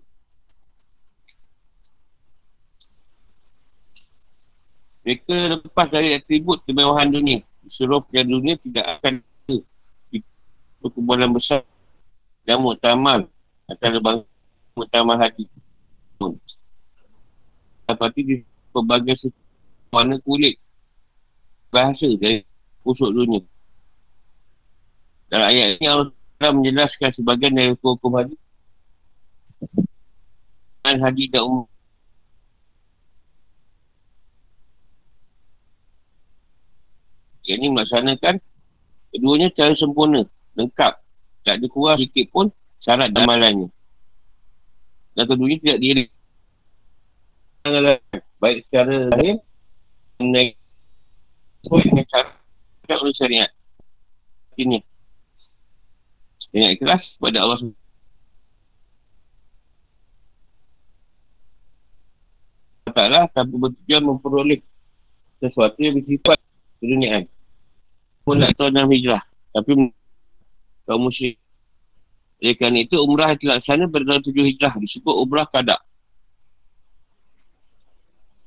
Mereka 5.00 5.64
lepas 5.64 5.88
dari 5.88 6.12
atribut 6.12 6.60
kemewahan 6.68 7.08
dunia. 7.08 7.40
Seluruh 7.64 8.04
perjalanan 8.04 8.32
dunia 8.36 8.54
tidak 8.60 8.84
akan 8.98 9.12
ada 9.24 10.18
perkumpulan 10.80 11.30
besar 11.32 11.64
dan 12.44 12.60
muktamal 12.60 13.28
antara 13.68 13.98
bangsa 14.00 14.28
muktamal 14.76 15.16
hati. 15.16 15.44
Seperti 17.88 18.20
di 18.22 18.34
pelbagai 18.70 19.32
warna 19.90 20.20
kulit 20.22 20.60
bahasa 21.72 22.06
dari 22.20 22.44
pusuk 22.84 23.10
dunia. 23.12 23.40
Dalam 25.30 25.46
ayat 25.48 25.78
ini 25.78 25.86
Allah 25.86 26.52
menjelaskan 26.52 27.10
sebagian 27.14 27.54
dari 27.54 27.72
hukum 27.78 28.18
hadis. 28.18 28.40
Dan 30.80 30.96
hadis 31.04 31.28
dan 31.28 31.44
umum 31.44 31.70
Yang 37.50 37.66
ini 37.66 37.68
melaksanakan 37.74 38.34
keduanya 39.10 39.50
secara 39.50 39.74
sempurna, 39.74 40.22
lengkap. 40.54 41.02
Tak 41.42 41.58
ada 41.58 41.66
kurang 41.66 41.98
sikit 41.98 42.30
pun 42.30 42.46
syarat 42.78 43.10
amalannya. 43.10 43.66
Dan 45.18 45.24
keduanya 45.26 45.58
tidak 45.58 45.78
diri. 45.82 46.04
Baik 48.38 48.62
secara 48.70 49.10
sesuai 51.60 51.82
dengan 51.90 52.06
cara 52.06 52.30
tidak 52.86 52.98
oleh 53.02 53.14
syariat. 53.18 53.50
Ini. 54.54 54.78
Dengan 56.54 56.70
ikhlas 56.78 57.02
kepada 57.18 57.42
Allah 57.42 57.58
SWT. 57.58 57.74
Taklah 62.90 63.26
tanpa 63.34 63.54
bertujuan 63.70 64.02
memperoleh 64.06 64.62
sesuatu 65.42 65.78
yang 65.82 65.98
bersifat 65.98 66.38
keduniaan. 66.78 67.26
Pun 68.24 68.40
nak 68.40 68.52
tahu 68.56 68.68
dalam 68.70 68.90
hijrah. 68.92 69.22
Tapi 69.50 69.90
kaum 70.86 71.02
musyrik. 71.08 71.40
Oleh 72.40 72.54
kerana 72.56 72.78
itu, 72.80 72.96
umrah 72.96 73.36
yang 73.36 73.40
dilaksana 73.40 73.84
pada 73.92 74.04
tahun 74.16 74.22
tujuh 74.24 74.44
hijrah. 74.48 74.72
Disebut 74.80 75.14
umrah 75.14 75.44
kadak. 75.48 75.80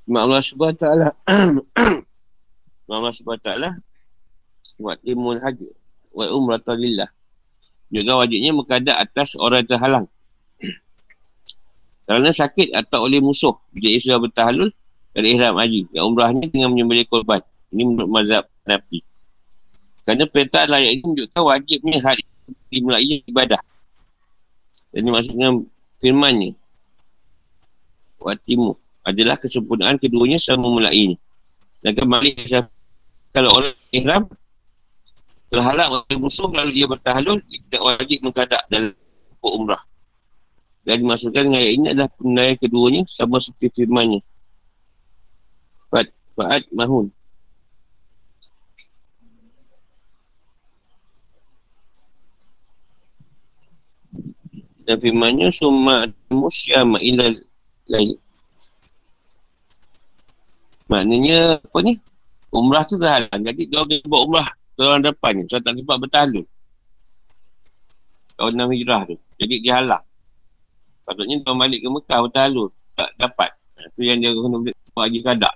Mak 0.04 0.22
Allah 0.28 0.44
SWT 0.44 0.84
Mak 2.88 2.96
Allah 3.00 3.14
SWT 3.16 3.50
Buat 4.84 5.00
timun 5.00 5.40
haji 5.40 5.72
Buat 6.12 6.30
umrah 6.36 6.60
ta'lillah 6.60 7.08
Juga 7.88 8.20
wajibnya 8.20 8.52
mengkadak 8.52 9.00
atas 9.00 9.40
orang 9.40 9.64
yang 9.64 9.70
terhalang 9.72 10.06
Kerana 12.04 12.30
sakit 12.36 12.76
atau 12.76 13.08
oleh 13.08 13.24
musuh 13.24 13.56
Bila 13.72 13.88
ia 13.96 14.00
sudah 14.04 14.20
bertahalul 14.20 14.76
Dari 15.16 15.40
ihram 15.40 15.56
haji 15.56 15.88
Yang 15.96 16.06
umrahnya 16.12 16.52
dengan 16.52 16.76
menyembelih 16.76 17.08
korban 17.08 17.40
Ini 17.72 17.88
menurut 17.88 18.12
mazhab 18.12 18.44
Nabi 18.68 19.00
Kerana 20.04 20.28
perintah 20.28 20.68
layak 20.68 20.92
ini 21.00 21.02
menunjukkan 21.04 21.42
wajibnya 21.42 21.98
hari 22.04 22.24
dimulai 22.68 23.24
ibadah. 23.24 23.62
Ini 24.92 25.10
maksudnya 25.10 25.50
firmannya. 26.04 26.54
Watimu 28.20 28.72
adalah 29.08 29.36
kesempurnaan 29.40 30.00
keduanya 30.00 30.40
sama 30.40 30.68
memulai 30.68 30.96
ini. 30.96 31.16
Dan 31.84 31.96
kembali 31.96 32.30
kalau 33.34 33.50
orang 33.60 33.76
ihram 33.92 34.24
terhalak 35.52 35.88
oleh 35.90 36.18
musuh 36.20 36.48
lalu 36.52 36.72
dia 36.84 36.88
bertahalul, 36.88 37.42
dia 37.50 37.60
tidak 37.68 37.82
wajib 37.84 38.20
mengkadak 38.24 38.62
dalam 38.72 38.96
umrah. 39.44 39.84
Dan 40.84 41.00
dimaksudkan 41.00 41.48
dengan 41.48 41.64
ayat 41.64 41.74
ini 41.80 41.86
adalah 41.96 42.10
penilaian 42.20 42.58
keduanya 42.60 43.02
sama 43.16 43.40
seperti 43.40 43.84
firmannya. 43.84 44.20
Fa'ad 46.34 46.66
Mahun. 46.74 47.14
Dan 54.84 54.98
firmannya 55.00 55.48
Summa 55.56 56.04
musyama 56.28 57.00
ilal 57.00 57.40
lain 57.88 58.20
Maknanya 60.92 61.58
apa 61.58 61.80
ni? 61.82 61.98
Umrah 62.54 62.84
tu 62.86 63.02
dah 63.02 63.18
halang. 63.18 63.42
Jadi 63.42 63.66
dia 63.66 63.82
orang 63.82 64.04
buat 64.06 64.22
umrah 64.30 64.50
orang 64.78 65.02
depan 65.02 65.32
ni. 65.42 65.44
So 65.50 65.58
tak 65.58 65.74
sempat 65.74 65.98
bertahlul. 65.98 66.46
Tahun 68.38 68.54
6 68.54 68.76
hijrah 68.78 69.02
tu. 69.10 69.16
Jadi 69.42 69.56
dia 69.64 69.82
halang. 69.82 70.04
Patutnya 71.08 71.42
dia 71.42 71.52
balik 71.56 71.80
ke 71.82 71.88
Mekah 71.90 72.20
bertahlul. 72.30 72.70
Tak 72.94 73.10
dapat. 73.18 73.50
Itu 73.84 74.02
yang 74.06 74.22
dia 74.22 74.32
kena 74.38 74.58
buat 74.62 75.04
haji 75.10 75.20
kadak. 75.26 75.56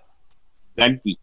Ganti. 0.73 1.13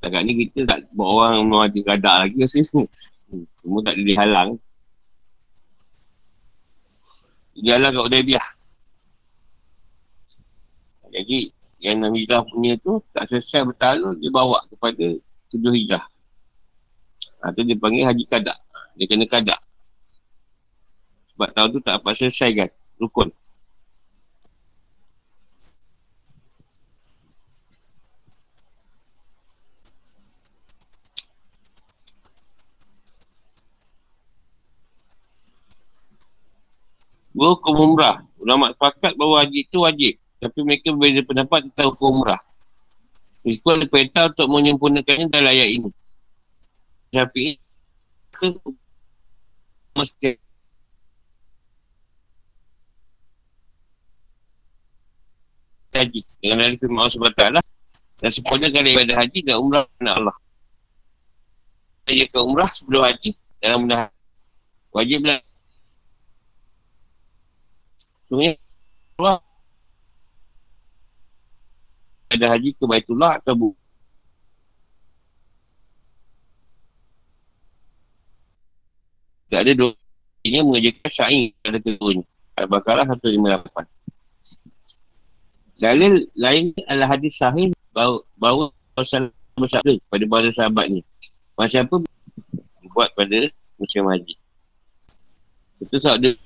Setakat 0.00 0.20
ni 0.24 0.32
kita 0.48 0.64
tak 0.64 0.78
buat 0.96 1.08
orang 1.20 1.44
mau 1.44 1.60
haji 1.60 1.80
kadak 1.84 2.14
lagi 2.24 2.36
ke 2.40 2.48
sini. 2.48 2.88
Hmm, 3.28 3.44
semua 3.60 3.80
tak 3.84 3.94
dihalang. 4.00 4.50
Dia 4.56 4.69
halang 7.58 7.92
kat 7.96 8.04
Udaibiyah. 8.06 8.48
Jadi 11.10 11.50
yang 11.82 12.04
enam 12.04 12.14
hijrah 12.14 12.46
punya 12.46 12.78
tu 12.78 13.02
tak 13.10 13.26
selesai 13.26 13.66
bertalur 13.66 14.14
dia 14.20 14.30
bawa 14.30 14.62
kepada 14.70 15.16
tujuh 15.50 15.72
hijrah. 15.74 16.04
Atau 17.40 17.64
dia 17.66 17.74
panggil 17.74 18.06
haji 18.06 18.24
kadak. 18.28 18.58
Dia 18.94 19.06
kena 19.08 19.26
kadak. 19.26 19.58
Sebab 21.34 21.48
tahun 21.56 21.68
tu 21.72 21.80
tak 21.80 21.98
dapat 21.98 22.14
selesai 22.14 22.50
kan 22.52 22.70
rukun 37.34 37.74
Hukum 37.74 37.74
umrah. 37.94 38.24
Ulama 38.40 38.72
sepakat 38.72 39.14
bahawa 39.14 39.44
haji 39.44 39.68
itu 39.68 39.78
wajib. 39.84 40.14
Tapi 40.40 40.58
mereka 40.64 40.90
berbeza 40.96 41.20
pendapat 41.22 41.68
tentang 41.68 41.92
hukum 41.92 42.24
umrah. 42.24 42.40
Meskipun 43.44 43.80
ada 43.80 43.86
perintah 43.88 44.24
untuk 44.28 44.48
menyempurnakannya 44.52 45.26
dalam 45.32 45.52
ayat 45.52 45.68
ini. 45.72 45.90
Tapi 47.10 47.56
itu 48.40 48.48
mesti 49.96 50.30
haji. 55.96 56.20
Dengan 56.40 56.56
dari 56.64 56.76
firman 56.78 57.00
Allah 57.04 57.12
SWT 57.12 57.44
dan 58.20 58.30
sepuluhnya 58.30 58.68
kali 58.68 58.88
ibadah 58.92 59.16
haji 59.16 59.38
dan 59.44 59.56
umrah 59.56 59.84
kepada 59.88 60.12
Allah. 60.20 60.36
Dia 62.10 62.26
ke 62.26 62.38
umrah 62.42 62.70
sebelum 62.72 63.02
haji 63.08 63.30
dalam 63.60 63.88
benda 63.88 64.12
wajib 64.92 65.20
lah. 65.24 65.40
Sebenarnya 68.30 68.54
Allah 69.18 69.42
ada 72.30 72.46
haji 72.54 72.70
ke 72.78 72.84
Baitullah 72.86 73.42
atau 73.42 73.58
bu. 73.58 73.68
Tak 79.50 79.66
ada 79.66 79.72
dua. 79.74 79.98
Ini 80.46 80.62
mengerjakan 80.62 81.10
syair 81.10 81.50
pada 81.58 81.82
keduanya. 81.82 82.22
Al-Baqarah 82.54 83.02
158. 83.18 83.82
Dalil 85.82 86.30
lain 86.38 86.70
adalah 86.86 87.18
hadis 87.18 87.34
sahih 87.34 87.74
bahawa, 87.90 88.22
bahawa 88.38 88.64
Rasulullah 88.94 89.34
bersabda 89.58 89.98
pada 90.06 90.24
para 90.30 90.48
sahabat 90.54 90.86
ni. 90.86 91.02
Macam 91.58 91.82
apa 91.82 91.96
buat 92.94 93.10
pada 93.18 93.50
musim 93.74 94.06
haji. 94.06 94.38
Itu 95.82 95.98
dia 95.98 96.38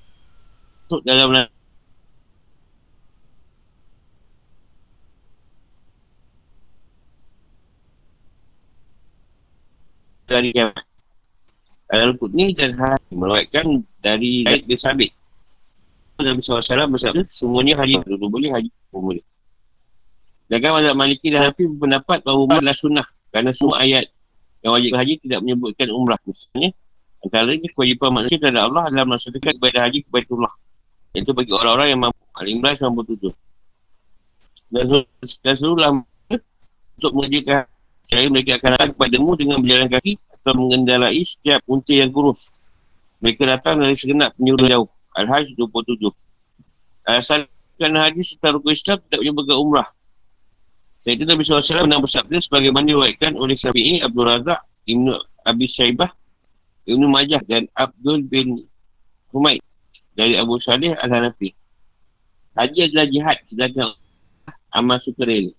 masuk 0.89 1.01
dalam 1.05 1.29
dari. 10.27 10.51
Al-Qudni 11.85 12.57
dan 12.57 12.73
Hari 12.73 13.13
melakukan 13.13 13.85
dari 14.01 14.41
Zaid 14.41 14.65
bin 14.65 14.73
Sabit. 14.73 15.13
Nabi 16.17 16.41
SAW 16.41 16.89
bersabda, 16.89 17.27
semuanya 17.29 17.77
hari 17.77 17.99
dulu 18.01 18.39
boleh 18.39 18.49
haji 18.49 18.71
pun 18.89 19.13
boleh. 19.13 19.23
Jangan 20.49 20.81
mazhab 20.81 20.95
Maliki 20.97 21.27
dan 21.29 21.45
Hafiz 21.45 21.69
berpendapat 21.69 22.25
bahawa 22.25 22.37
umrah 22.41 22.57
adalah 22.57 22.77
sunnah. 22.81 23.07
Kerana 23.29 23.51
semua 23.53 23.85
ayat 23.85 24.09
yang 24.65 24.73
wajib 24.73 24.91
haji 24.97 25.13
tidak 25.21 25.39
menyebutkan 25.45 25.87
umrah. 25.93 26.17
Misalnya, 26.25 26.69
antara 27.21 27.51
ini 27.53 27.67
kewajipan 27.69 28.09
manusia 28.09 28.37
terhadap 28.41 28.63
Allah 28.71 28.83
adalah 28.89 29.05
melaksanakan 29.05 29.53
ibadah 29.61 29.81
haji 29.85 29.99
kepada 30.09 30.25
Allah. 30.33 30.53
Itu 31.13 31.31
bagi 31.37 31.51
orang-orang 31.53 31.87
yang 31.93 32.01
mampu. 32.01 32.23
Al-Imran 32.41 32.73
97. 32.73 33.29
Dan, 34.73 35.05
seluruh 35.53 36.01
untuk 36.95 37.11
mengerjakan 37.13 37.67
saya 38.05 38.29
mereka 38.29 38.61
akan 38.61 38.77
datang 38.77 38.91
kepadamu 38.93 39.33
dengan 39.33 39.57
berjalan 39.65 39.89
kaki 39.89 40.21
atau 40.29 40.53
mengendarai 40.53 41.25
setiap 41.25 41.65
unta 41.65 41.89
yang 41.89 42.13
kurus. 42.13 42.53
Mereka 43.17 43.49
datang 43.49 43.81
dari 43.81 43.97
segenap 43.97 44.37
penyuruh 44.37 44.69
jauh. 44.69 44.89
Al-Hajj 45.17 45.57
27. 45.57 46.13
Alasan 47.09 47.49
kerana 47.81 48.05
haji 48.05 48.21
serta 48.21 48.53
rukun 48.53 48.77
Islam 48.77 49.01
tidak 49.09 49.19
menyebabkan 49.25 49.57
umrah. 49.57 49.87
Saya 51.01 51.17
itu 51.17 51.25
Nabi 51.25 51.41
SAW 51.41 51.85
menang 51.85 52.01
bersabda 52.05 52.37
sebagaimana 52.41 52.85
diwaikan 52.93 53.33
oleh 53.37 53.57
Syafi'i, 53.57 54.05
Abdul 54.05 54.25
Razak, 54.25 54.61
Ibn 54.85 55.05
Abi 55.45 55.65
Syaibah, 55.65 56.09
Ibn 56.85 57.03
Majah 57.09 57.41
dan 57.49 57.65
Abdul 57.73 58.21
bin 58.25 58.69
Humaid 59.33 59.65
dari 60.13 60.37
Abu 60.37 60.61
Salih 60.61 60.93
Al-Hanafi. 60.93 61.57
Haji 62.53 62.79
adalah 62.89 63.07
jihad 63.09 63.37
sedangkan 63.49 63.97
amal 64.73 65.01
sukarela. 65.01 65.51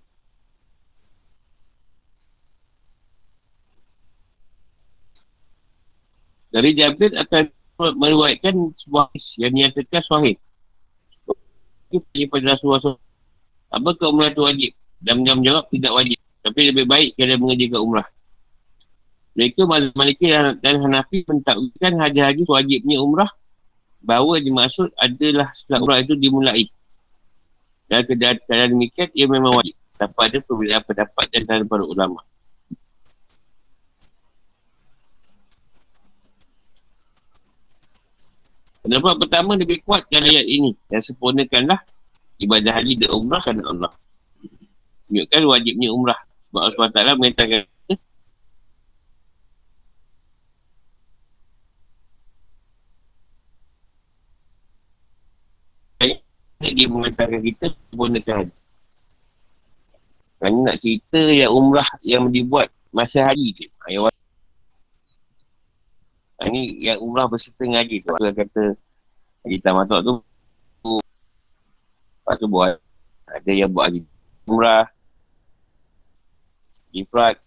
Dari 6.56 6.72
Jabir 6.72 7.12
akan 7.12 7.52
meriwayatkan 8.00 8.56
sebuah 8.80 9.12
hadis 9.12 9.28
yang 9.36 9.52
dinyatakan 9.52 10.00
sahih. 10.08 10.40
Ini 11.92 12.32
pada 12.32 12.56
Rasulullah 12.56 12.96
SAW. 12.96 12.96
Apa 13.76 13.92
ke 13.92 14.04
umrah 14.08 14.32
itu 14.32 14.40
wajib? 14.40 14.72
Dan 15.04 15.20
menjawab 15.20 15.68
tidak 15.68 15.92
wajib. 15.92 16.16
Tapi 16.40 16.72
lebih 16.72 16.88
baik 16.88 17.12
kalian 17.20 17.44
mengerjakan 17.44 17.80
umrah. 17.84 18.08
Mereka 19.36 19.68
Maliki 19.68 20.32
dan 20.64 20.74
Hanafi 20.80 21.28
mentakwilkan 21.28 21.92
haji-haji 22.00 22.42
wajibnya 22.48 23.04
umrah 23.04 23.28
bahawa 24.00 24.40
dimaksud 24.40 24.96
adalah 24.96 25.52
setelah 25.52 25.84
umrah 25.84 26.00
itu 26.00 26.16
dimulai. 26.16 26.64
Dan 27.92 28.08
keadaan 28.08 28.72
demikian 28.72 29.12
ia 29.12 29.28
memang 29.28 29.60
wajib. 29.60 29.76
Tanpa 30.00 30.32
ada 30.32 30.40
perbezaan 30.40 30.82
pendapat 30.88 31.26
dan 31.36 31.68
para 31.68 31.84
ulama. 31.84 32.24
Pendapat 38.87 39.18
pertama 39.18 39.59
lebih 39.59 39.83
kuat 39.83 40.07
dalam 40.07 40.31
ayat 40.31 40.46
ini. 40.46 40.70
Dan 40.87 41.03
sempurnakanlah 41.03 41.83
ibadah 42.38 42.70
haji 42.70 43.03
dan 43.03 43.11
umrah 43.11 43.42
kerana 43.42 43.66
Allah. 43.66 43.92
Tunjukkan 45.11 45.42
wajibnya 45.42 45.90
umrah. 45.90 46.20
Sebab 46.55 46.61
Allah 46.62 46.94
SWT 46.94 47.18
mengatakan 47.18 47.61
dia 56.66 56.87
mengatakan 56.87 57.42
kita 57.42 57.66
gunakan 57.90 58.35
haji. 58.46 58.55
Kerana 60.38 60.59
nak 60.62 60.77
cerita 60.79 61.20
yang 61.27 61.51
umrah 61.51 61.90
yang 62.07 62.31
dibuat 62.31 62.70
masa 62.94 63.35
hari 63.35 63.51
je. 63.51 63.66
Yang 63.90 64.14
Ini 66.46 66.62
yang 66.78 66.98
umrah 67.02 67.26
berserta 67.26 67.66
ngaji 67.66 68.06
tu. 68.06 68.14
Dia 68.22 68.30
kata 68.30 68.78
haji 69.42 69.59
tamatok 69.59 70.00
tu. 70.06 70.14
Lepas 72.22 72.35
tu 72.38 72.46
buat. 72.46 72.78
Ada 73.26 73.50
yang 73.50 73.70
buat 73.74 73.90
haji 73.90 74.06
umrah. 74.46 74.87
Ifrat. 76.94 77.42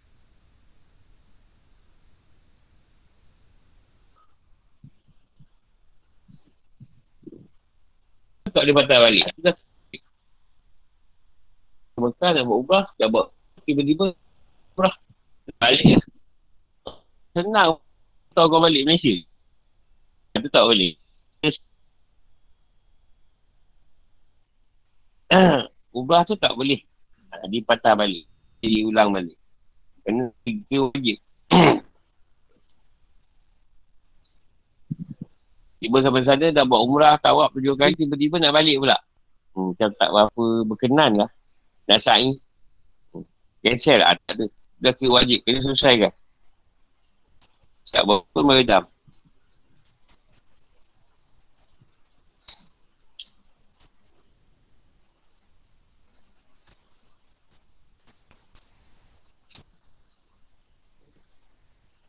tak 8.49 8.65
boleh 8.65 8.75
patah 8.81 8.97
balik. 8.97 9.23
Kita 9.37 9.51
Mekah 12.01 12.29
dah 12.31 12.43
buat 12.47 12.59
ubah, 12.63 12.83
dah 12.97 13.07
buat 13.11 13.25
tiba-tiba 13.63 14.15
ubah. 14.75 14.93
Balik. 15.61 16.01
Senang 17.35 17.77
tahu 18.33 18.47
kau 18.49 18.61
balik 18.61 18.85
Malaysia. 18.85 19.15
Itu 20.37 20.47
tak 20.53 20.65
boleh. 20.65 20.93
ubah 25.99 26.25
tu 26.25 26.35
tak 26.37 26.53
boleh. 26.53 26.81
Dipatah 27.49 27.93
balik. 27.97 28.25
Jadi 28.61 28.85
ulang 28.85 29.13
balik. 29.13 29.37
Kena 30.05 30.29
tiga 30.45 30.89
wajib. 30.89 31.17
Tiba 35.79 36.03
sampai 36.03 36.27
sana 36.27 36.51
dah 36.51 36.67
buat 36.67 36.83
umrah, 36.83 37.15
tawak, 37.23 37.55
tujuh 37.55 37.79
kali, 37.79 37.95
tiba-tiba 37.95 38.35
nak 38.35 38.51
balik 38.51 38.83
pula. 38.83 38.99
Hmm, 39.55 39.71
macam 39.71 39.89
tak 39.95 40.09
berapa 40.11 40.43
berkenan 40.67 41.11
lah. 41.23 41.31
Nak 41.87 41.99
sa'i. 42.03 42.35
Hmm. 43.15 43.23
Cancel 43.63 44.03
lah. 44.03 44.19
Tak 44.27 44.35
ada. 44.35 44.45
Dah 44.83 44.91
kira 44.91 45.23
wajib. 45.23 45.39
Kena 45.47 45.63
selesai 45.63 45.93
kan. 46.03 46.13
Tak 47.89 48.03
berapa 48.05 48.39
meredam. 48.45 48.83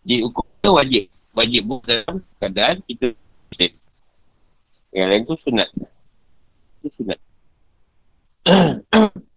Jadi 0.05 0.27
hukumnya 0.27 0.71
wajib. 0.75 1.05
Wajib 1.39 1.63
bukan 1.71 2.03
keadaan 2.43 2.83
kita 2.85 3.15
yang 4.91 5.07
lain 5.07 5.23
tu 5.23 5.39
sunat. 5.39 5.71
Itu 6.83 6.89
sunat. 6.99 7.19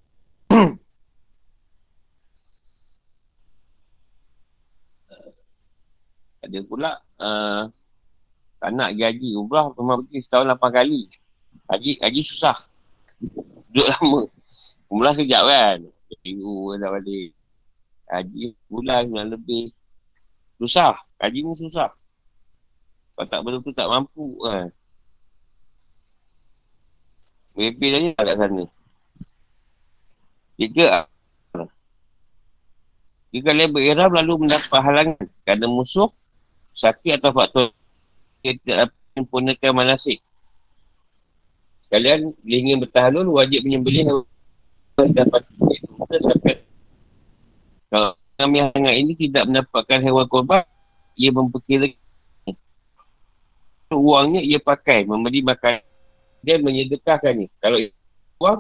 Ada 6.44 6.60
pula 6.68 7.00
uh, 7.24 7.72
anak 8.60 8.96
pergi 8.96 9.04
haji 9.08 9.30
umrah 9.40 9.72
cuma 9.76 10.00
pergi 10.04 10.20
setahun 10.28 10.48
lapan 10.52 10.72
kali. 10.76 11.02
Haji 11.72 11.92
haji 12.04 12.22
susah. 12.28 12.58
Duduk 13.72 13.88
lama. 13.88 14.22
Umrah 14.92 15.16
sekejap 15.16 15.44
kan. 15.48 15.80
Minggu 16.24 16.76
dah 16.78 16.90
balik. 16.92 17.32
Haji 18.12 18.44
bulan 18.68 19.08
bulan 19.08 19.28
lebih. 19.32 19.72
Susah. 20.60 21.00
Haji 21.24 21.40
ni 21.48 21.56
susah. 21.56 21.96
Kalau 23.14 23.30
tak 23.30 23.40
betul-betul 23.46 23.74
tak 23.78 23.88
mampu 23.88 24.36
kan. 24.44 24.68
Bebel 27.54 27.92
lagi 27.94 28.08
tak 28.18 28.26
kat 28.26 28.36
sana. 28.36 28.64
Jika 30.58 30.86
jika 33.34 33.50
kalian 33.50 33.74
berihram 33.74 34.14
lalu 34.14 34.46
mendapat 34.46 34.80
halangan 34.82 35.18
kerana 35.42 35.66
musuh, 35.66 36.10
sakit 36.78 37.22
atau 37.22 37.32
faktor 37.34 37.64
yang 38.42 38.58
tidak 38.62 38.76
dapat 38.88 38.98
menyempurnakan 39.14 39.72
manasik. 39.74 40.20
Kalian 41.94 42.34
ingin 42.42 42.82
bertahalul 42.82 43.38
wajib 43.38 43.62
menyembelih 43.62 44.26
dapat 44.98 45.46
sampai 46.10 46.62
kalau 47.94 48.18
kami 48.42 48.58
hangat 48.66 48.96
ini 48.98 49.14
tidak 49.14 49.46
mendapatkan 49.46 50.02
hewan 50.02 50.26
korban, 50.26 50.66
ia 51.14 51.30
memperkirakan 51.30 51.94
uangnya 53.94 54.42
ia 54.42 54.58
pakai 54.58 55.06
membeli 55.06 55.46
makan 55.46 55.78
dia 56.42 56.58
menyedekahkan 56.58 57.46
kalau 57.62 57.78
uang 58.42 58.60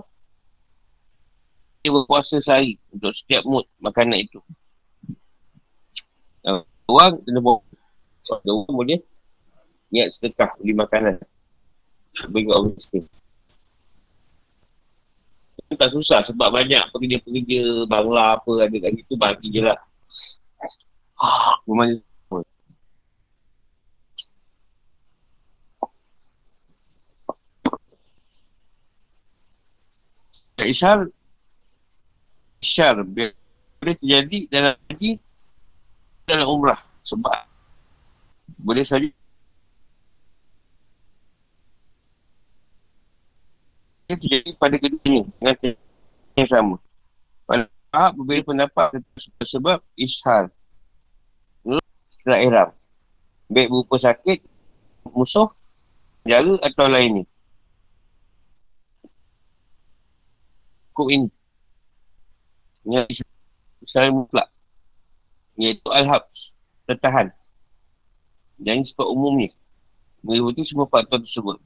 dia 1.84 1.92
berpuasa 1.92 2.40
sehari 2.40 2.80
untuk 2.96 3.12
setiap 3.12 3.44
mood 3.44 3.68
makanan 3.84 4.24
itu. 4.24 4.40
Uh, 6.48 6.64
uang 6.88 7.20
kena 7.28 7.44
bawa 7.44 7.60
kalau 8.24 8.66
uang 8.66 8.74
boleh 8.74 9.00
niat 9.94 10.10
sedekah 10.16 10.52
beli 10.58 10.74
makanan. 10.74 11.22
Bagi 12.30 12.50
orang 12.50 12.74
miskin. 12.74 13.04
Tak 15.74 15.90
susah 15.90 16.22
sebab 16.30 16.54
banyak 16.54 16.86
pekerja-pekerja 16.94 17.90
bangla 17.90 18.38
apa 18.38 18.70
ada 18.70 18.78
kat 18.78 18.94
situ 18.94 19.14
bagi 19.18 19.48
je 19.50 19.62
lah. 19.66 19.80
Ah, 21.18 21.58
tak 30.64 30.72
isyar 30.72 31.00
isyar 32.64 33.04
boleh 33.04 33.36
terjadi 33.84 34.40
dalam 34.48 34.76
haji 34.88 35.20
dalam 36.24 36.48
umrah. 36.48 36.80
Sebab 37.04 37.53
boleh 38.60 38.86
saja 38.86 39.10
ia 44.10 44.16
terjadi 44.20 44.50
pada 44.60 44.76
keduanya 44.78 45.24
dengan 45.40 45.76
yang 46.38 46.50
sama 46.50 46.76
pada 47.48 47.70
tahap 47.90 48.12
berbeza 48.20 48.44
pendapat 48.46 48.88
sebab 49.48 49.80
ishar 49.96 50.52
setelah 52.20 52.40
ihram 52.42 52.70
baik 53.50 53.70
berupa 53.70 53.96
sakit 53.98 54.44
musuh 55.14 55.50
jala 56.26 56.58
atau 56.64 56.88
lainnya 56.88 57.28
hukum 60.94 61.10
ini. 61.10 61.30
Yang 62.86 63.26
secara 63.90 64.14
mutlak. 64.14 64.48
Iaitu 65.58 65.90
Al-Habs. 65.90 66.54
Tertahan. 66.86 67.34
Dan 68.64 68.88
sebab 68.88 69.08
umumnya. 69.12 69.52
Meliputi 70.24 70.64
semua 70.64 70.88
faktor 70.88 71.20
tersebut. 71.20 71.60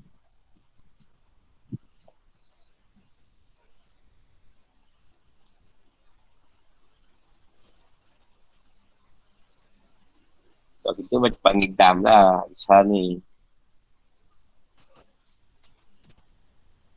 Sebab 10.82 10.94
kita 10.98 11.16
macam 11.22 11.42
panggil 11.46 11.72
dam 11.78 12.02
lah. 12.02 12.42
Isha 12.50 12.82
ni. 12.82 13.22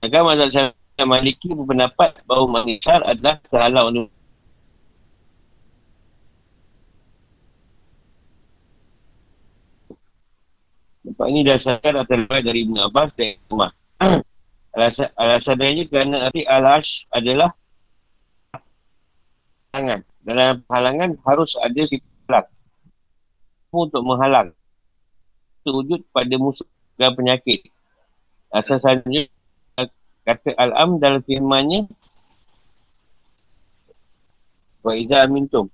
Saya 0.00 0.72
yang 0.96 1.08
Maliki 1.12 1.52
berpendapat 1.52 2.24
bahawa 2.24 2.60
mengisar 2.60 3.04
adalah 3.04 3.36
terhalang 3.48 4.08
Sebab 11.20 11.36
ini 11.36 11.44
dasarkan 11.44 12.00
atau 12.00 12.16
lewat 12.16 12.48
dari 12.48 12.64
Ibn 12.64 12.88
Abbas 12.88 13.12
dan 13.12 13.36
Umar. 13.52 13.76
alasan, 15.20 15.60
lainnya 15.60 15.84
kerana 15.84 16.16
arti 16.24 16.48
alash 16.48 17.04
adalah 17.12 17.52
halangan. 19.68 20.00
Dalam 20.24 20.64
halangan 20.72 21.20
harus 21.28 21.52
ada 21.60 21.82
sifat 21.92 22.48
untuk 23.68 24.00
menghalang. 24.00 24.56
Terwujud 25.60 26.08
pada 26.08 26.40
musuh 26.40 26.64
dan 26.96 27.12
penyakit. 27.12 27.68
Asasannya 28.48 29.28
kata 30.24 30.56
Al-Am 30.56 31.04
dalam 31.04 31.20
firmannya 31.20 31.84
Wa 34.80 34.96
iza 34.96 35.20
amintum 35.20 35.68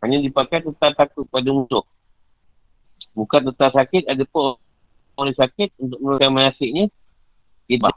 Hanya 0.00 0.24
dipakai 0.24 0.64
tentang 0.64 0.96
takut 0.96 1.28
pada 1.28 1.52
musuh 1.52 1.84
Bukan 3.12 3.52
tentang 3.52 3.70
sakit 3.70 4.08
Ada 4.08 4.24
pun 4.24 4.56
orang 5.18 5.34
yang 5.34 5.40
sakit 5.42 5.68
untuk 5.82 5.98
menurunkan 5.98 6.30
manasiknya 6.30 6.86
Ibah 7.68 7.92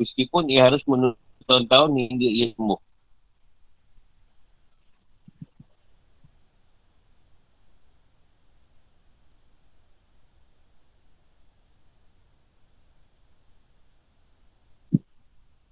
Meskipun 0.00 0.48
ia 0.48 0.66
harus 0.66 0.82
menunggu 0.88 1.18
tahun-tahun 1.46 1.90
hingga 1.94 2.28
ia 2.30 2.46
sembuh. 2.56 2.80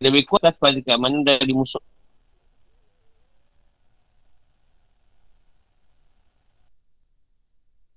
Lebih 0.00 0.22
kuat 0.28 0.42
atas 0.48 0.56
sebab 0.56 0.70
dekat 0.80 0.96
dari 1.28 1.52
musuh 1.52 1.82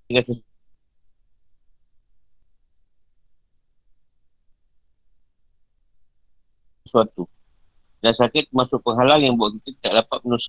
Terima 0.08 0.20
kasih. 0.20 0.53
Dan 8.04 8.14
sakit 8.14 8.52
masuk 8.52 8.84
penghalang 8.84 9.24
yang 9.24 9.40
buat 9.40 9.56
kita 9.64 9.80
tak 9.80 9.94
dapat 10.04 10.20
menus 10.28 10.46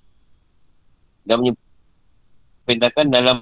dan 1.25 1.41
menyebabkan 1.41 3.09
dalam 3.09 3.41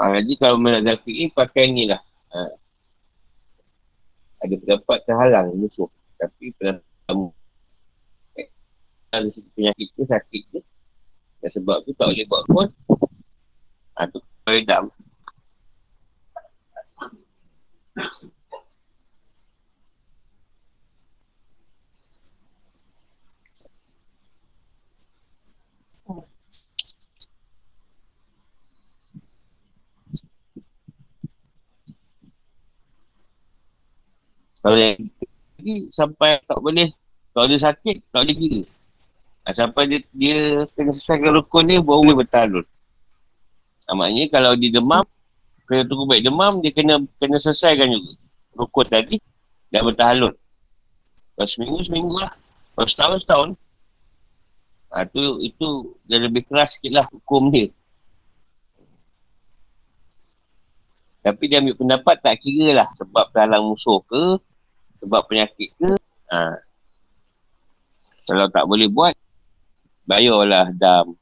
Ha, 0.00 0.16
jadi 0.24 0.32
kalau 0.40 0.56
menazar 0.56 0.96
fikir, 1.04 1.28
pakai 1.36 1.76
ni 1.76 1.84
lah. 1.84 2.00
Ha. 2.32 2.56
Ada 4.40 4.56
pendapat 4.56 4.98
terhalang 5.04 5.52
musuh. 5.60 5.92
Tapi 6.16 6.56
pendapat 6.56 7.36
eh, 8.40 8.48
ada 9.12 9.28
penyakit 9.28 9.92
tu, 9.92 10.08
sakit 10.08 10.42
tu. 10.56 10.64
Dan 11.44 11.50
sebab 11.52 11.84
tu 11.84 11.92
tak 11.92 12.16
boleh 12.16 12.24
buat 12.32 12.44
pun. 12.48 12.66
Ha, 14.00 14.08
tu 14.08 14.24
peredam. 14.50 14.90
Kalau 34.60 34.76
yang 34.76 35.08
lagi 35.56 35.88
sampai 35.88 36.36
tak 36.44 36.60
boleh, 36.60 36.92
kalau 37.32 37.48
dia 37.48 37.60
sakit, 37.64 37.96
tak 38.12 38.20
boleh 38.26 38.36
kira. 38.36 38.60
Sampai 39.56 39.82
dia, 39.88 39.98
dia 40.12 40.68
kena 40.76 40.92
selesaikan 40.92 41.32
rukun 41.32 41.64
dia, 41.64 41.80
baru 41.80 42.12
dia 42.12 42.18
bertalun. 42.20 42.66
Maknanya 43.90 44.26
kalau 44.30 44.52
dia 44.54 44.70
demam, 44.70 45.04
kena 45.66 45.82
tunggu 45.86 46.06
baik 46.06 46.22
demam, 46.26 46.52
dia 46.62 46.72
kena 46.74 47.02
kena 47.18 47.36
selesaikan 47.38 47.90
juga. 47.90 48.12
Rukun 48.58 48.86
tadi, 48.86 49.16
dah 49.70 49.82
bertalun. 49.82 50.34
Kalau 51.34 51.48
seminggu, 51.48 51.78
seminggu 51.86 52.16
lah. 52.18 52.32
Kalau 52.74 52.88
setahun, 52.88 53.18
setahun. 53.24 53.50
Ha, 54.90 55.06
tu, 55.06 55.38
itu 55.42 55.94
dia 56.10 56.18
lebih 56.18 56.42
keras 56.50 56.74
sikit 56.74 56.90
lah 56.90 57.06
hukum 57.10 57.50
dia. 57.54 57.70
Tapi 61.20 61.42
dia 61.46 61.60
ambil 61.60 61.76
pendapat 61.76 62.16
tak 62.24 62.40
kira 62.40 62.74
lah 62.74 62.88
sebab 62.96 63.28
terhalang 63.30 63.70
musuh 63.70 64.00
ke, 64.08 64.40
sebab 65.00 65.20
penyakit 65.26 65.72
ke 65.80 65.90
ha. 66.28 66.60
kalau 68.28 68.46
tak 68.52 68.64
boleh 68.68 68.86
buat 68.86 69.16
bayarlah 70.04 70.68
dam 70.76 71.16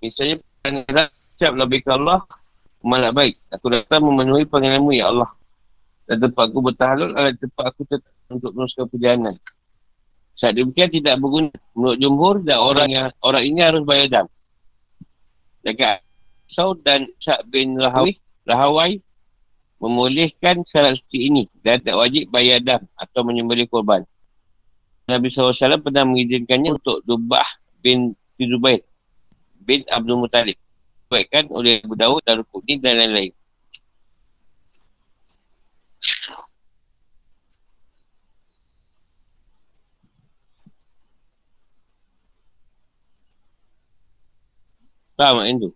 misalnya 0.00 0.40
Siap 1.40 1.56
lebih 1.56 1.80
ke 1.80 1.90
Allah? 1.96 2.20
Malak 2.84 3.16
baik. 3.16 3.34
Aku 3.48 3.72
datang 3.72 4.04
memenuhi 4.04 4.44
panggilanmu 4.44 4.92
ya 4.92 5.08
Allah. 5.08 5.32
Dan 6.04 6.20
tempat 6.20 6.52
aku 6.52 6.60
bertahalul 6.60 7.16
adalah 7.16 7.32
tempat 7.32 7.64
aku 7.72 7.88
tetap 7.88 8.12
untuk 8.28 8.52
meneruskan 8.52 8.84
perjalanan. 8.92 9.34
Saat 10.36 10.60
demikian 10.60 10.92
tidak 10.92 11.16
berguna. 11.16 11.48
Menurut 11.72 11.96
jumhur 11.96 12.34
dan 12.44 12.60
orang 12.60 12.88
yang 12.92 13.06
orang 13.24 13.44
ini 13.48 13.60
harus 13.64 13.80
bayar 13.88 14.06
dam. 14.12 14.26
Dekat 15.64 16.04
Saud 16.52 16.84
dan 16.84 17.08
Sa'ad 17.24 17.48
bin 17.48 17.80
Rahawi, 17.80 18.20
Rahawai 18.44 19.00
memulihkan 19.80 20.60
syarat 20.68 21.00
suci 21.00 21.24
ini. 21.32 21.48
Dan 21.64 21.80
tak 21.80 21.96
wajib 21.96 22.28
bayar 22.28 22.60
dam 22.60 22.84
atau 23.00 23.24
menyembelih 23.24 23.64
korban. 23.64 24.04
Nabi 25.08 25.32
SAW 25.32 25.56
pernah 25.80 26.04
mengizinkannya 26.04 26.76
untuk 26.76 27.00
Dubah 27.08 27.48
bin 27.80 28.12
Zubair 28.36 28.84
bin 29.70 29.86
Abdul 29.86 30.18
Muttalib. 30.18 30.58
Buatkan 31.06 31.46
oleh 31.54 31.78
Abu 31.86 31.94
Dawud, 31.94 32.22
Darukudin 32.26 32.82
dan 32.82 32.98
lain-lain. 32.98 33.30
Faham 45.14 45.44
kan 45.44 45.54
tu? 45.60 45.70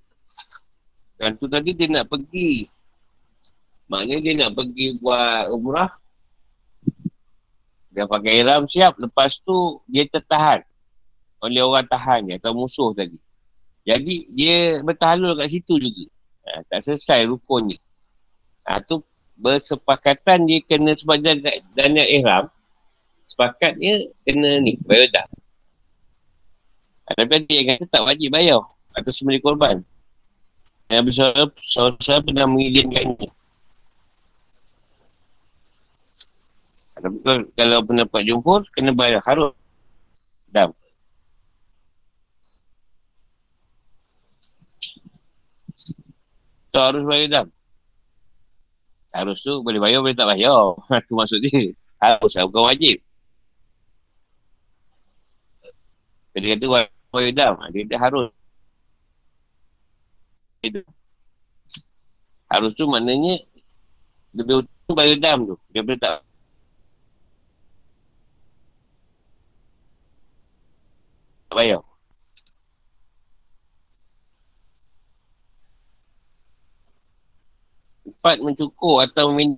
Dan 1.20 1.30
tu 1.38 1.46
tadi 1.46 1.70
dia 1.76 1.86
nak 1.86 2.10
pergi. 2.10 2.66
Maknanya 3.86 4.18
dia 4.24 4.32
nak 4.40 4.52
pergi 4.58 4.98
buat 4.98 5.52
umrah. 5.54 5.92
Dia 7.94 8.10
pakai 8.10 8.42
iram 8.42 8.66
siap. 8.66 8.98
Lepas 8.98 9.38
tu 9.46 9.78
dia 9.86 10.08
tertahan. 10.10 10.66
Oleh 11.44 11.62
orang 11.62 11.86
tahan 11.86 12.26
dia 12.26 12.40
atau 12.40 12.56
musuh 12.56 12.90
tadi. 12.96 13.20
Jadi 13.84 14.32
dia 14.32 14.80
bertahalul 14.80 15.36
kat 15.36 15.52
situ 15.52 15.76
juga. 15.76 16.04
Ha, 16.44 16.60
tak 16.72 16.80
selesai 16.88 17.28
rukun 17.28 17.76
je. 17.76 17.78
Ha, 18.64 18.80
tu 18.80 19.04
bersepakatan 19.36 20.48
dia 20.48 20.64
kena 20.64 20.96
sebab 20.96 21.20
dan 21.20 21.90
yang 21.92 22.08
ihram. 22.08 22.44
Sepakat 23.28 23.76
dia 23.76 24.08
kena 24.24 24.64
ni, 24.64 24.76
bayar 24.88 25.08
dah. 25.12 25.26
Ha, 27.04 27.20
tapi 27.20 27.44
dia 27.44 27.76
kata 27.76 27.84
tak 27.92 28.04
wajib 28.08 28.32
bayar 28.32 28.64
atau 28.96 29.10
sembelih 29.12 29.44
korban. 29.44 29.84
Nabi 30.88 31.10
SAW 31.12 32.24
pernah 32.24 32.46
mengizinkannya. 32.48 33.28
Tapi 36.94 37.16
kalau, 37.52 37.84
pendapat 37.84 38.22
jumhur, 38.24 38.64
kena 38.72 38.96
bayar 38.96 39.20
harus. 39.28 39.52
Dam. 40.48 40.72
So, 46.74 46.82
harus 46.82 47.06
bayar 47.06 47.26
dam. 47.30 47.46
Harus 49.14 49.38
tu 49.46 49.62
boleh 49.62 49.78
bayar, 49.78 50.02
boleh 50.02 50.18
tak 50.18 50.26
bayar. 50.26 50.74
Itu 51.06 51.14
maksud 51.14 51.38
dia. 51.38 51.70
Harus, 52.02 52.34
bukan 52.50 52.66
wajib. 52.66 52.98
Dia 56.34 56.58
kata 56.58 56.90
bayar 57.14 57.32
dam. 57.38 57.54
Dia 57.70 57.86
kata 57.86 57.96
harus. 58.02 58.26
Harus 62.50 62.72
tu 62.74 62.90
maknanya 62.90 63.38
lebih 64.34 64.66
utama 64.66 64.92
bayar 64.98 65.16
dam 65.22 65.38
tu. 65.46 65.54
Dia 65.70 65.86
boleh 65.86 66.00
tak 66.02 66.26
bayar. 71.54 71.93
Empat 78.04 78.36
mencukur 78.40 79.00
atau 79.04 79.32
min 79.32 79.56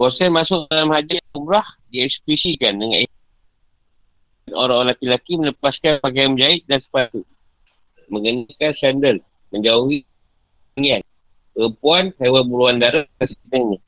Proses 0.00 0.32
masuk 0.32 0.64
dalam 0.72 0.88
haji 0.96 1.20
umrah 1.36 1.66
diekspresikan 1.92 2.80
dengan 2.80 3.04
orang-orang 4.54 4.96
lelaki 5.04 5.36
melepaskan 5.36 6.00
pakaian 6.02 6.32
menjahit 6.34 6.64
dan 6.66 6.80
sepatu 6.82 7.20
mengenakan 8.10 8.72
sandal 8.80 9.16
menjauhi 9.54 10.02
ingin 10.78 11.02
perempuan 11.54 12.10
hewan 12.18 12.44
buruan 12.48 12.76
darah 12.82 13.06
sebenarnya 13.22 13.78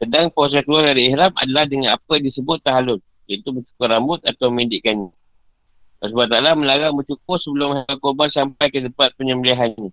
sedang 0.00 0.32
proses 0.32 0.64
keluar 0.64 0.90
dari 0.90 1.12
ihram 1.12 1.30
adalah 1.36 1.68
dengan 1.68 1.94
apa 1.94 2.18
disebut 2.18 2.58
tahalul 2.64 2.98
iaitu 3.30 3.52
mencukur 3.52 3.86
rambut 3.86 4.18
atau 4.26 4.50
mendikkannya 4.50 5.12
sebab 6.00 6.26
taklah 6.32 6.56
melarang 6.56 6.96
mencukur 6.96 7.36
sebelum 7.38 7.84
hewan 7.84 7.98
korban 8.00 8.32
sampai 8.32 8.72
ke 8.72 8.80
tempat 8.82 9.12
penyembelihannya 9.20 9.92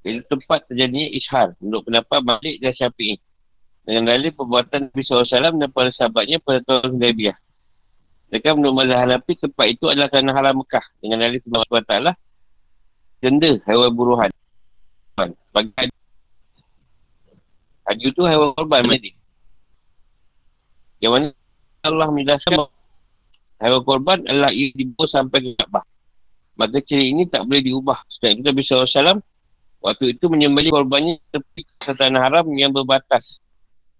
itu 0.00 0.24
tempat 0.32 0.64
terjadinya 0.64 1.08
ishar 1.12 1.52
untuk 1.60 1.84
pendapat 1.84 2.18
balik 2.24 2.56
dan 2.64 2.72
syafi'i 2.72 3.20
dengan 3.84 4.08
dalil 4.08 4.32
perbuatan 4.32 4.88
Nabi 4.88 5.02
SAW 5.04 5.60
dan 5.60 5.70
para 5.72 5.90
sahabatnya 5.92 6.40
pada 6.40 6.64
tahun 6.64 6.96
Hudaybiyah. 6.96 7.36
Mereka 8.30 8.54
menurut 8.54 8.74
mazhab 8.80 9.02
Hanafi 9.02 9.32
tempat 9.34 9.66
itu 9.66 9.84
adalah 9.90 10.06
tanah 10.06 10.32
haram 10.32 10.62
Mekah 10.62 10.84
dengan 11.02 11.26
dalil 11.26 11.42
Allah 11.50 11.66
SWT 11.66 11.94
denda 13.20 13.50
hewan 13.66 13.90
buruhan. 13.92 14.30
Bagi 15.52 15.72
haji. 15.76 15.96
Haji 17.90 18.04
itu 18.06 18.22
hewan 18.24 18.54
korban 18.54 18.86
mati. 18.86 19.10
Yang 21.02 21.12
mana 21.12 21.26
Allah 21.84 22.08
menjelaskan 22.08 22.52
hewan 23.60 23.82
korban 23.84 24.18
adalah 24.24 24.54
ia 24.54 24.72
dibawa 24.72 25.06
sampai 25.10 25.38
ke 25.44 25.50
Kaabah. 25.58 25.84
Maka 26.56 26.78
ciri 26.86 27.10
ini 27.10 27.26
tak 27.26 27.44
boleh 27.44 27.66
diubah. 27.66 27.98
Sebab 28.16 28.46
kita 28.46 28.50
bisa 28.54 28.72
SAW 28.86 29.20
waktu 29.80 30.16
itu 30.16 30.28
menyembelih 30.28 30.70
korbannya 30.70 31.18
tepi 31.32 31.64
ke 31.66 31.92
tanah 31.96 32.20
haram 32.20 32.46
yang 32.56 32.70
berbatas. 32.72 33.40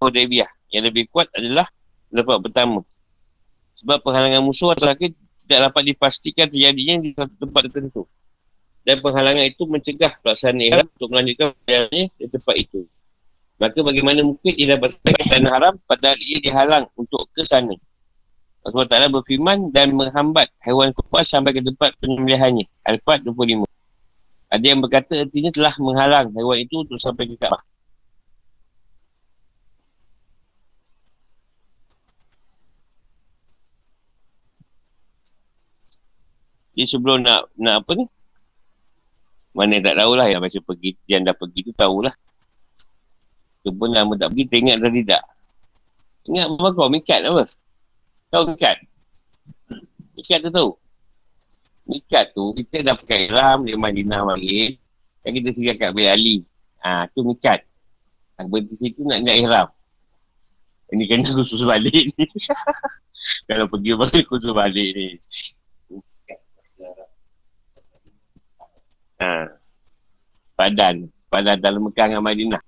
Hudaybiyah. 0.00 0.48
Yang 0.70 0.82
lebih 0.92 1.04
kuat 1.12 1.28
adalah 1.34 1.66
lepas 2.08 2.38
pertama. 2.40 2.80
Sebab 3.76 4.00
penghalangan 4.04 4.44
musuh 4.44 4.72
atau 4.72 4.88
sakit 4.88 5.12
tidak 5.44 5.60
dapat 5.72 5.82
dipastikan 5.92 6.46
terjadinya 6.46 6.94
di 7.02 7.10
satu 7.16 7.34
tempat 7.36 7.60
tertentu. 7.68 8.02
Dan 8.80 9.04
penghalangan 9.04 9.44
itu 9.44 9.62
mencegah 9.68 10.16
pelaksanaan 10.24 10.62
ihram 10.64 10.86
untuk 10.88 11.08
melanjutkan 11.12 11.52
perjalanannya 11.52 12.06
di 12.16 12.26
tempat 12.30 12.54
itu. 12.56 12.80
Maka 13.60 13.78
bagaimana 13.84 14.24
mungkin 14.24 14.52
ia 14.56 14.72
dapat 14.72 14.88
sampai 14.88 15.20
tanah 15.28 15.52
haram 15.52 15.74
padahal 15.84 16.16
ia 16.16 16.38
dihalang 16.40 16.88
untuk 16.96 17.28
ke 17.28 17.44
sana. 17.44 17.76
Allah 18.60 18.84
Ta'ala 18.88 19.08
berfirman 19.08 19.72
dan 19.72 19.92
menghambat 19.96 20.52
haiwan 20.64 20.92
kurban 20.92 21.24
sampai 21.24 21.56
ke 21.56 21.60
tempat 21.64 21.96
penyembelihannya. 22.00 22.64
Al-Fat 22.88 23.24
25. 23.24 23.64
Ada 24.50 24.64
yang 24.66 24.82
berkata 24.82 25.14
artinya 25.22 25.50
telah 25.54 25.74
menghalang 25.78 26.34
haiwan 26.34 26.58
itu 26.58 26.82
untuk 26.82 26.98
sampai 26.98 27.30
ke 27.30 27.38
Kaabah. 27.38 27.62
Jadi 36.74 36.86
sebelum 36.86 37.22
nak 37.22 37.50
nak 37.60 37.84
apa 37.84 37.92
ni? 37.98 38.06
Mana 39.54 39.82
tak 39.82 39.98
tahulah 39.98 40.26
yang 40.30 40.42
macam 40.42 40.62
pergi, 40.62 40.90
yang 41.10 41.22
dah 41.26 41.34
pergi 41.34 41.60
tu 41.66 41.72
tahulah. 41.74 42.14
Tu 43.60 43.70
pun 43.74 43.90
lama 43.90 44.14
tak 44.16 44.30
pergi, 44.32 44.44
tengok 44.48 44.76
dah 44.78 44.92
tidak. 44.94 45.22
Ingat 46.30 46.46
apa 46.48 46.68
kau, 46.72 46.88
mikat 46.88 47.20
apa? 47.26 47.42
Tahu 48.30 48.42
mikat? 48.54 48.76
Mikat 50.14 50.38
tu 50.46 50.50
tahu? 50.54 50.70
Mikat 51.90 52.30
tu, 52.30 52.54
kita 52.54 52.86
dah 52.86 52.94
pakai 52.94 53.26
ram 53.34 53.66
di 53.66 53.74
Madinah 53.74 54.22
balik. 54.22 54.78
Yang 55.26 55.32
kita 55.42 55.48
singgah 55.50 55.76
kat 55.76 55.90
Bil 55.90 56.06
Ali. 56.06 56.36
Ha, 56.86 57.10
tu 57.10 57.26
mikat. 57.26 57.66
Aku 58.38 58.48
berhenti 58.48 58.78
situ 58.78 59.02
nak 59.04 59.20
nak 59.20 59.36
ihram. 59.36 59.68
Ini 60.94 61.04
kena 61.10 61.28
khusus 61.36 61.66
balik 61.66 62.14
ni. 62.14 62.24
Kalau 63.50 63.66
pergi 63.66 63.92
balik 63.98 64.24
khusus 64.30 64.54
balik 64.54 64.88
ni. 64.94 65.08
Ha. 69.18 69.50
Padan. 70.54 71.10
Padan 71.26 71.58
dalam 71.58 71.84
Mekah 71.90 72.06
dengan 72.06 72.24
Madinah. 72.24 72.62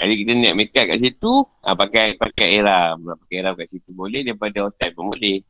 Jadi 0.00 0.12
kita 0.16 0.32
nak 0.32 0.54
make 0.56 0.72
up 0.80 0.86
kat 0.88 0.98
situ, 1.04 1.32
ha, 1.64 1.76
pakai 1.76 2.16
pakai 2.16 2.48
ihram. 2.56 2.96
Pakai 3.20 3.36
ihram 3.44 3.54
kat 3.60 3.68
situ 3.68 3.90
boleh, 3.92 4.24
daripada 4.24 4.64
hotel 4.64 4.90
pun 4.96 5.12
boleh. 5.12 5.44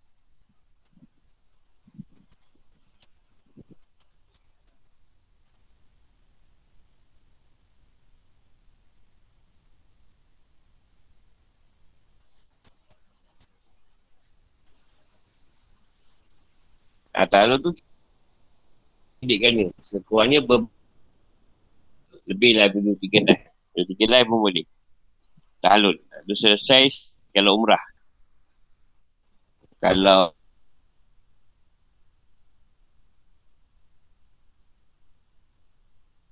Atau 17.15 17.55
tu 17.63 17.71
Sedikkan 19.21 19.53
ni 19.55 19.65
Sekurangnya 19.85 20.41
ber... 20.43 20.67
Lebih 22.27 22.51
lah 22.59 22.67
dulu 22.73 22.95
tiga 22.99 23.19
dah 23.27 23.50
Dua 23.81 23.89
tiga 23.89 24.05
live 24.13 24.29
pun 24.29 24.45
boleh. 24.45 24.67
Tahlul 25.65 25.97
Itu 25.97 26.37
selesai 26.37 26.85
Kalau 27.33 27.57
umrah. 27.57 27.81
Kalau 29.81 30.37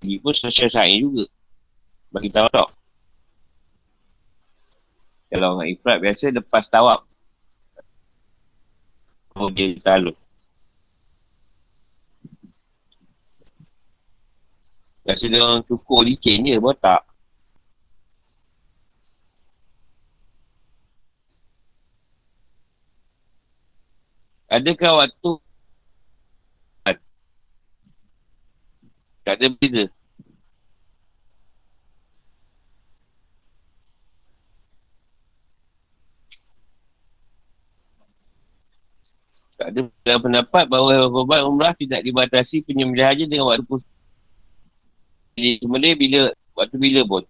Ini 0.05 0.21
pun 0.21 0.37
selesai 0.37 0.69
sa'i 0.77 1.01
juga. 1.01 1.25
Bagi 2.13 2.29
tahu 2.29 2.53
tak 2.53 2.69
Kalau 5.33 5.57
orang 5.57 5.73
ifrat 5.73 6.05
biasa 6.05 6.37
Lepas 6.37 6.69
tawab 6.69 7.01
Oh 9.41 9.49
dia 9.49 9.73
tahlul 9.81 10.13
Rasa 15.09 15.25
dia 15.25 15.41
orang 15.41 15.65
cukur 15.65 16.05
licin 16.05 16.45
je, 16.45 16.61
botak. 16.61 17.08
Adakah 24.49 24.93
waktu 25.05 25.31
tak 29.29 29.37
ada 29.37 29.47
beza? 29.61 29.85
Tak 39.61 39.69
ada 39.77 40.17
pendapat 40.17 40.65
bahawa 40.71 41.13
korban 41.13 41.45
umrah 41.45 41.77
tidak 41.77 42.01
dibatasi 42.01 42.65
penyembelihan 42.65 43.13
haji 43.13 43.29
dengan 43.29 43.53
waktu. 43.53 43.85
Jadi 45.37 45.61
sembelih 45.61 45.93
bila, 45.99 46.23
waktu 46.57 46.77
bila 46.81 47.01
pun. 47.05 47.23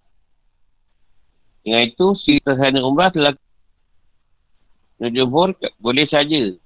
Dengan 1.66 1.82
itu, 1.82 2.06
si 2.22 2.38
tersana 2.38 2.78
umrah 2.86 3.10
telah 3.10 3.34
Nujubur 4.98 5.54
boleh 5.78 6.06
saja 6.10 6.58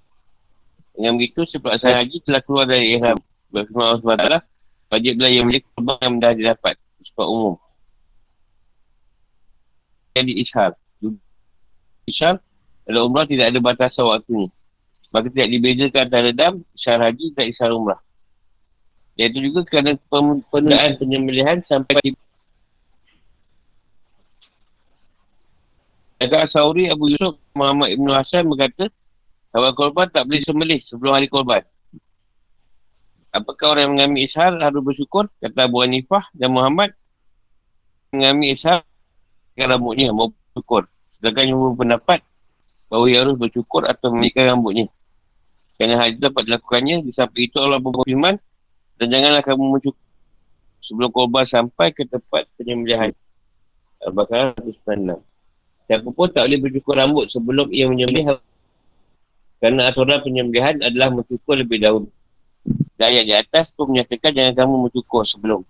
dengan 0.92 1.16
begitu, 1.16 1.48
sepelaksanaan 1.48 2.04
haji 2.04 2.16
telah 2.24 2.40
keluar 2.44 2.64
dari 2.68 2.96
ihram. 2.96 3.16
Berfirman 3.48 3.84
Allah 3.96 4.00
SWT, 4.00 4.36
wajib 4.92 5.12
belah 5.16 5.32
yang 5.32 5.46
milik 5.48 5.64
korban 5.72 5.96
yang 6.00 6.14
dah 6.20 6.32
didapat. 6.36 6.74
Sebab 7.12 7.26
umum. 7.28 7.54
Jadi 10.12 10.32
ishar. 10.44 10.76
Ishar, 12.04 12.40
kalau 12.84 13.08
umrah 13.08 13.24
tidak 13.24 13.52
ada 13.52 13.58
batasan 13.60 14.04
waktunya. 14.04 14.48
Maka 15.12 15.28
tidak 15.28 15.48
dibezakan 15.52 16.02
antara 16.08 16.30
dam, 16.32 16.54
ishar 16.76 17.00
haji 17.00 17.26
dan 17.36 17.44
ishar 17.48 17.72
umrah. 17.72 18.00
Iaitu 19.16 19.44
juga 19.44 19.64
kerana 19.68 19.96
penundaan 20.08 20.96
penyembelihan 20.96 21.60
sampai 21.68 22.00
di 22.00 22.10
Agak 26.22 26.54
Sauri 26.54 26.86
Abu 26.86 27.10
Yusuf 27.10 27.34
Muhammad 27.50 27.98
Ibn 27.98 28.06
Hasan 28.14 28.46
berkata 28.46 28.86
Hewan 29.52 29.72
korban 29.76 30.08
tak 30.08 30.24
boleh 30.24 30.40
sembelih 30.48 30.80
sebelum 30.88 31.12
hari 31.12 31.28
korban. 31.28 31.60
Apakah 33.32 33.76
orang 33.76 33.82
yang 33.88 33.92
mengambil 33.96 34.20
ishar 34.28 34.52
harus 34.60 34.80
bersyukur? 34.84 35.28
Kata 35.40 35.68
Abu 35.68 35.84
Hanifah 35.84 36.28
dan 36.36 36.52
Muhammad 36.52 36.92
mengambil 38.12 38.48
ishar 38.52 38.78
ke 39.56 39.64
rambutnya 39.64 40.12
mau 40.12 40.32
bersyukur. 40.32 40.88
Sedangkan 41.16 41.52
yang 41.52 41.60
berpendapat 41.72 42.20
bahawa 42.88 43.04
ia 43.08 43.24
harus 43.24 43.36
bersyukur 43.40 43.88
atau 43.88 44.12
memikirkan 44.12 44.56
rambutnya. 44.56 44.88
Kerana 45.76 45.96
hal 46.00 46.12
itu 46.12 46.20
dapat 46.20 46.42
dilakukannya, 46.44 46.96
di 47.04 47.12
samping 47.16 47.48
itu 47.48 47.56
Allah 47.56 47.80
berfirman 47.80 48.36
dan 49.00 49.06
janganlah 49.08 49.40
kamu 49.40 49.64
mencukur 49.80 50.04
sebelum 50.84 51.10
korban 51.12 51.44
sampai 51.48 51.92
ke 51.96 52.04
tempat 52.04 52.48
penyembelihan. 52.60 53.16
Al-Baqarah 54.04 54.60
196. 54.60 55.24
Siapa 55.88 56.08
pun 56.12 56.28
tak 56.28 56.48
boleh 56.48 56.60
bercukur 56.60 56.94
rambut 57.00 57.26
sebelum 57.32 57.72
ia 57.72 57.88
menyembelih 57.88 58.36
kerana 59.62 59.94
aturan 59.94 60.18
penyembelihan 60.26 60.82
adalah 60.82 61.14
mencukur 61.14 61.54
lebih 61.54 61.78
dahulu. 61.78 62.10
Dan 62.98 63.14
ayat 63.14 63.24
di 63.30 63.34
atas 63.38 63.70
pun 63.70 63.94
menyatakan 63.94 64.34
jangan 64.34 64.54
kamu 64.58 64.90
mencukur 64.90 65.22
sebelum. 65.22 65.62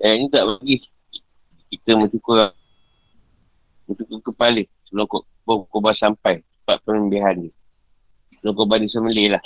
Eh, 0.00 0.16
ini 0.16 0.32
tak 0.32 0.48
bagi 0.48 0.88
kita 1.68 1.92
mencukur 2.00 2.56
mencukur 3.84 4.32
kepala 4.32 4.64
sebelum 4.88 5.04
korban 5.68 5.92
sampai 5.92 6.40
tempat 6.70 6.86
penyembihan 6.86 7.34
ni. 7.34 7.50
Sebelum 8.38 8.54
korban 8.54 8.86
disembelih 8.86 9.34
lah. 9.34 9.44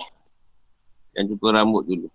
Dan 1.16 1.33
cukur 1.33 1.57
rambut 1.57 1.89
dulu. 1.89 2.12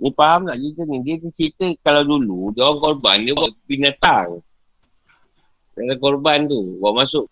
Ni 0.00 0.08
faham 0.16 0.48
tak 0.48 0.56
cerita 0.56 0.82
ni? 0.88 0.96
Dia 1.04 1.20
cerita 1.36 1.64
kalau 1.84 2.02
dulu, 2.08 2.56
dia 2.56 2.64
orang 2.64 2.80
korban, 2.80 3.18
dia 3.20 3.36
buat 3.36 3.52
binatang. 3.68 4.40
Dalam 5.76 5.96
korban 6.00 6.48
tu, 6.48 6.80
bawa 6.80 7.04
masuk 7.04 7.28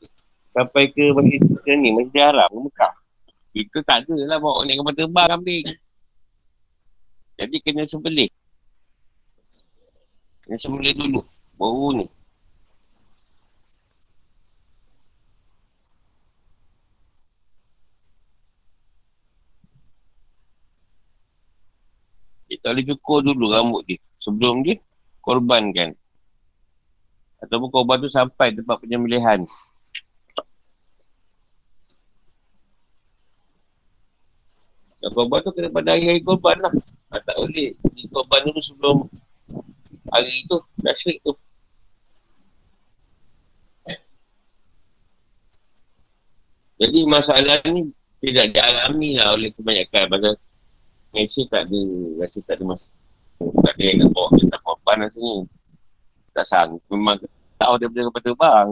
sampai 0.53 0.93
ke 0.93 1.09
masjid 1.17 1.41
ke 1.41 1.73
ni, 1.81 1.97
masjid 1.97 2.29
Arab, 2.29 2.53
Mekah. 2.53 2.93
Kita 3.57 3.81
tak 3.89 4.05
ada 4.05 4.15
lah 4.29 4.37
bawa 4.37 4.69
naik 4.69 4.85
kapal 4.85 4.95
terbang 4.95 5.29
kambing. 5.33 5.65
Jadi 7.41 7.57
kena 7.65 7.83
sembelih. 7.89 8.31
Kena 10.45 10.57
sembelih 10.61 10.93
dulu. 10.93 11.21
Baru 11.57 11.97
ni. 11.97 12.07
Tak 22.69 22.77
boleh 22.77 22.89
cukur 22.93 23.25
dulu 23.25 23.49
rambut 23.49 23.81
dia. 23.89 23.97
Sebelum 24.21 24.61
dia 24.61 24.77
korbankan. 25.25 25.97
Ataupun 27.41 27.73
korban 27.73 27.97
tu 27.97 28.13
sampai 28.13 28.53
tempat 28.53 28.77
penyembelihan. 28.85 29.49
Dan 35.01 35.11
korban 35.17 35.41
tu 35.41 35.51
kena 35.57 35.73
pada 35.73 35.97
hari-hari 35.97 36.21
korban 36.21 36.61
lah. 36.61 36.73
Ah, 37.09 37.25
tak 37.25 37.41
boleh. 37.41 37.73
Di 37.73 38.05
korban 38.13 38.45
dulu 38.45 38.61
sebelum 38.61 38.97
hari 40.13 40.45
tu. 40.45 40.61
Dah 40.85 40.93
syirik 40.93 41.25
tu. 41.25 41.33
Jadi 46.85 47.01
masalah 47.09 47.65
ni 47.65 47.97
tidak 48.21 48.53
dialami 48.53 49.17
lah 49.17 49.33
oleh 49.33 49.57
kebanyakan. 49.57 50.05
Pasal 50.13 50.37
Malaysia 51.13 51.43
tak 51.49 51.63
ada, 51.69 51.81
rasa 52.21 52.39
tak 52.45 52.55
ada 52.61 52.65
masalah. 52.69 52.97
Tak 53.39 53.73
ada 53.79 53.83
yang 53.87 53.97
nak 54.03 54.09
bawa 54.13 54.29
kereta 54.35 54.59
korban 54.67 55.07
sini. 55.15 55.35
Tak 56.35 56.45
sanggup. 56.51 56.83
Memang 56.91 57.17
tahu 57.57 57.75
dia 57.81 57.89
boleh 57.89 58.05
kepada 58.11 58.31
bang. 58.35 58.69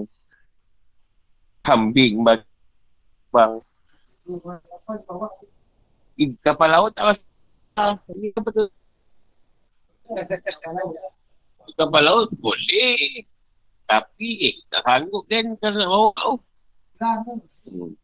Kambing 1.64 2.14
bang. 2.26 2.42
Bang. 3.30 3.52
Eh, 6.16 6.32
kapal 6.42 6.68
laut 6.68 6.90
tak 6.92 7.14
masalah. 7.14 7.96
Ini 8.10 8.28
kapal 8.34 8.52
tu. 8.52 8.66
Kapal 11.78 12.02
laut 12.04 12.28
boleh. 12.36 13.24
Tapi 13.86 14.30
eh, 14.50 14.54
tak 14.66 14.82
sanggup 14.82 15.24
kan 15.30 15.54
kalau 15.62 15.76
nak 15.78 15.88
bawa 15.88 16.08
kau. 16.18 16.34
Hmm. 17.70 17.94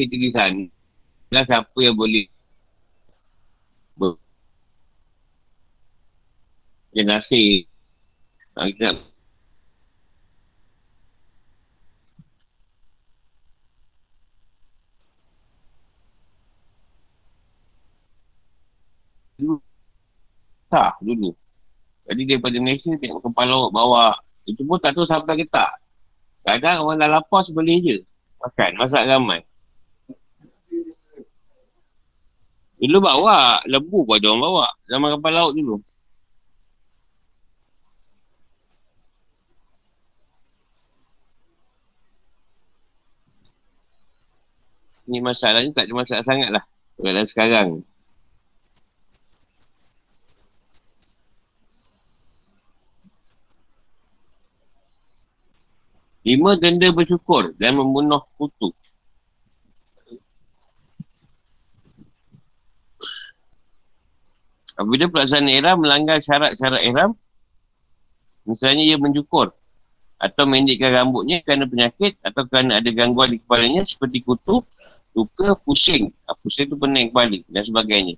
Kita 0.00 0.16
pergi 0.16 0.30
sana. 0.32 0.64
Dan 1.30 1.42
siapa 1.46 1.78
yang 1.78 1.94
boleh 1.94 2.26
ber. 3.94 4.18
Ha, 6.90 8.66
kita 8.66 8.90
nak 8.90 9.09
sah 20.70 20.94
dulu. 21.02 21.34
Jadi 22.10 22.22
daripada 22.26 22.56
Malaysia 22.58 22.90
tengok 22.98 23.22
kepala 23.22 23.54
laut 23.54 23.72
bawa. 23.74 24.18
Itu 24.48 24.66
pun 24.66 24.82
tak 24.82 24.98
tahu 24.98 25.06
sampai 25.06 25.38
ke 25.38 25.46
tak. 25.46 25.70
Kadang 26.42 26.82
orang 26.88 26.98
dah 26.98 27.08
lapar 27.20 27.44
boleh 27.52 27.78
je. 27.84 27.96
Makan, 28.40 28.70
masak 28.80 29.04
ramai. 29.04 29.44
Dulu 32.80 32.96
bawa, 33.04 33.60
lembu 33.68 34.08
pun 34.08 34.16
ada 34.16 34.26
orang 34.32 34.42
bawa. 34.42 34.66
Zaman 34.88 35.08
kapal 35.20 35.32
laut 35.36 35.52
dulu. 35.52 35.76
Ni 45.10 45.18
masalah 45.18 45.60
ni 45.66 45.74
tak 45.74 45.90
ada 45.90 45.92
masalah 45.92 46.24
sangat 46.24 46.48
lah. 46.48 46.64
Kalau 46.96 47.24
sekarang. 47.26 47.68
Lima 56.40 56.56
denda 56.56 56.88
bersyukur 56.88 57.52
dan 57.60 57.76
membunuh 57.76 58.24
kutu. 58.40 58.72
Apabila 64.72 65.12
pelaksanaan 65.12 65.52
ihram 65.52 65.84
melanggar 65.84 66.24
syarat-syarat 66.24 66.80
ihram, 66.88 67.12
misalnya 68.48 68.88
ia 68.88 68.96
mencukur 68.96 69.52
atau 70.16 70.48
mendikkan 70.48 70.96
rambutnya 70.96 71.44
kerana 71.44 71.68
penyakit 71.68 72.16
atau 72.24 72.48
kerana 72.48 72.80
ada 72.80 72.88
gangguan 72.88 73.36
di 73.36 73.44
kepalanya 73.44 73.84
seperti 73.84 74.24
kutu, 74.24 74.64
luka, 75.12 75.52
pusing. 75.60 76.08
Ha, 76.24 76.32
pusing 76.40 76.72
tu 76.72 76.80
pening 76.80 77.12
kepala 77.12 77.36
dan 77.52 77.68
sebagainya. 77.68 78.16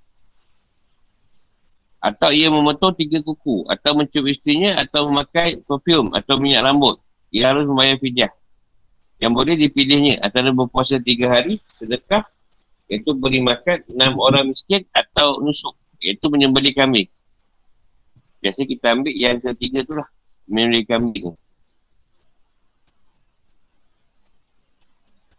Atau 1.99 2.31
ia 2.31 2.47
memotong 2.47 2.95
tiga 2.95 3.19
kuku 3.19 3.67
atau 3.67 3.99
mencium 3.99 4.31
istrinya 4.31 4.79
atau 4.79 5.11
memakai 5.11 5.59
perfume 5.67 6.15
atau 6.15 6.39
minyak 6.39 6.63
rambut. 6.63 7.03
Ia 7.33 7.49
harus 7.49 7.65
membayar 7.65 7.97
fidyah. 7.97 8.31
Yang 9.17 9.33
boleh 9.33 9.55
dipilihnya 9.57 10.21
antara 10.21 10.53
berpuasa 10.53 11.01
tiga 11.01 11.33
hari, 11.33 11.57
sedekah, 11.65 12.21
iaitu 12.91 13.17
beri 13.17 13.41
makan 13.41 13.81
enam 13.89 14.21
orang 14.21 14.53
miskin 14.53 14.85
atau 14.93 15.41
nusuk 15.41 15.73
iaitu 16.03 16.27
menyembeli 16.29 16.75
kambing. 16.75 17.09
Biasa 18.43 18.67
kita 18.67 18.91
ambil 18.91 19.13
yang 19.15 19.39
ketiga 19.39 19.87
tu 19.87 19.95
lah. 19.95 20.07
Menyembeli 20.45 20.83
kambing. 20.83 21.33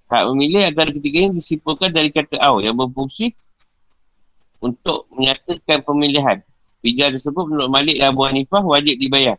Hak 0.08 0.24
memilih 0.32 0.62
antara 0.64 0.88
ketiga 0.88 1.28
ini 1.28 1.36
disimpulkan 1.36 1.92
dari 1.92 2.08
kata 2.08 2.40
aw 2.40 2.60
yang 2.64 2.76
berfungsi 2.76 3.36
untuk 4.64 5.04
menyatakan 5.12 5.84
pemilihan. 5.84 6.40
Pijak 6.80 7.16
tersebut 7.16 7.44
menurut 7.48 7.68
Malik 7.72 8.00
Abu 8.00 8.24
Hanifah 8.24 8.64
wajib 8.64 8.96
dibayar. 8.96 9.36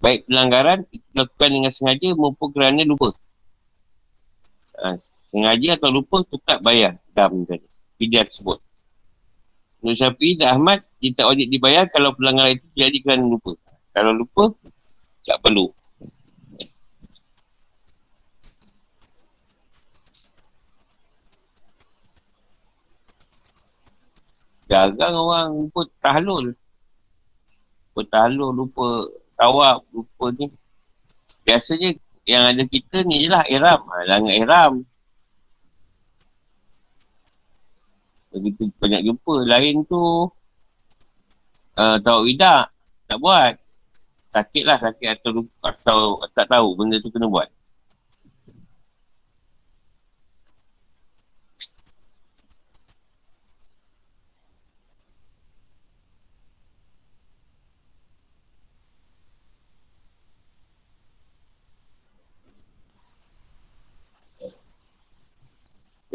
Baik 0.00 0.24
pelanggaran 0.24 0.88
dilakukan 0.88 1.50
dengan 1.52 1.72
sengaja 1.72 2.16
maupun 2.16 2.48
kerana 2.56 2.80
lupa. 2.88 3.12
Ha, 4.80 4.96
sengaja 5.28 5.76
atau 5.76 5.92
lupa 5.92 6.24
tetap 6.24 6.64
bayar. 6.64 6.96
Dam 7.12 7.44
tadi. 7.44 7.68
Pijak 8.00 8.32
tersebut. 8.32 8.64
Nur 9.84 9.92
Syafi'i 9.92 10.40
dan 10.40 10.56
Ahmad 10.56 10.80
dia 11.00 11.12
tak 11.12 11.28
wajib 11.28 11.52
dibayar 11.52 11.84
kalau 11.92 12.16
pelanggaran 12.16 12.56
itu 12.56 12.64
jadi 12.72 12.96
kerana 13.04 13.28
lupa. 13.28 13.52
Kalau 13.92 14.12
lupa, 14.16 14.44
tak 15.24 15.36
perlu. 15.44 15.68
Jarang 24.70 25.16
orang 25.18 25.48
lupa 25.66 25.82
tahlul. 25.98 26.54
Lupa 27.90 28.02
tahlul, 28.06 28.54
lupa 28.54 28.86
tawab, 29.40 29.80
lupa 29.96 30.26
ni. 30.36 30.46
Biasanya 31.48 31.96
yang 32.28 32.44
ada 32.44 32.62
kita 32.68 33.00
ni 33.08 33.24
je 33.24 33.28
lah, 33.32 33.48
iram. 33.48 33.80
Ha, 33.88 34.04
langgar 34.04 34.36
iram. 34.36 34.72
Begitu 38.30 38.68
banyak 38.76 39.02
jumpa. 39.08 39.34
Lain 39.48 39.82
tu 39.88 40.28
uh, 41.80 41.96
tahu 42.04 42.20
tidak. 42.28 42.68
Tak 43.08 43.18
buat. 43.18 43.56
Sakit 44.30 44.62
lah 44.62 44.78
sakit 44.78 45.18
atau, 45.18 45.42
atau 45.64 45.98
tak 46.30 46.46
tahu 46.46 46.78
benda 46.78 47.02
tu 47.02 47.10
kena 47.10 47.26
buat. 47.26 47.50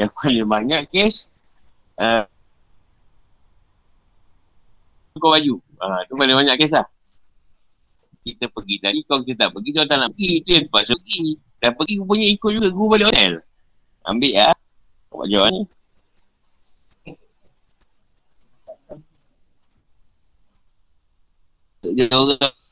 Yang 0.06 0.14
paling 0.22 0.46
banyak 0.46 0.82
kes 0.94 1.26
uh, 1.98 2.30
Tukar 5.16 5.40
baju. 5.40 5.56
Uh, 5.80 6.00
tu 6.06 6.14
paling 6.20 6.36
banyak 6.36 6.56
kes 6.60 6.76
lah. 6.76 6.86
Kita 8.20 8.52
pergi 8.52 8.76
tadi 8.84 9.00
Kalau 9.08 9.24
kita 9.24 9.48
tak 9.48 9.52
pergi 9.56 9.70
Kita 9.72 9.88
tak 9.88 9.98
nak 10.04 10.10
pergi. 10.12 10.44
Kita 10.44 10.68
terpaksa 10.68 10.94
pergi. 11.00 11.40
Dan 11.56 11.72
pergi 11.74 11.94
rupanya 12.04 12.28
ikut 12.30 12.52
juga 12.52 12.68
Guru 12.70 12.88
balik 12.92 13.08
hotel. 13.16 13.34
Ambil 14.06 14.34
lah 14.36 14.52
ya. 14.52 14.56
Buat 15.10 15.28
jawab 15.32 15.50
ni. 15.56 15.62
Jauh-jauh. 21.96 22.65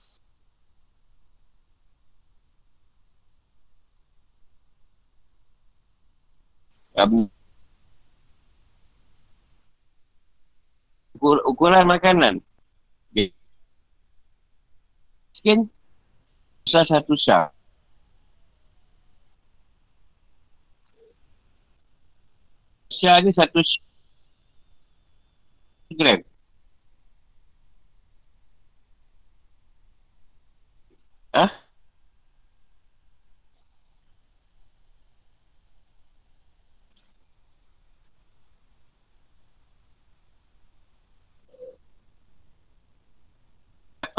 Um, 6.93 7.25
ukur, 11.17 11.41
ukuran 11.49 11.89
makanan. 11.89 12.37
Sekian 15.33 15.67
besar 16.63 16.85
satu 16.87 17.17
sah. 17.19 17.51
Sah 22.93 23.19
ni 23.19 23.35
satu 23.35 23.59
gram. 25.97 26.23
Hah? 31.33 31.62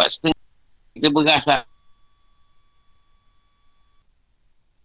Dapat 0.04 0.20
setengah 0.20 0.40
kita 0.92 1.08
beras 1.16 1.44
lah. 1.48 1.64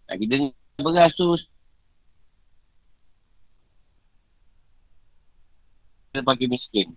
Nah, 0.08 0.16
kita 0.16 0.36
beras 0.80 1.12
tu 1.20 1.36
kita 6.16 6.24
pakai 6.24 6.48
miskin. 6.48 6.96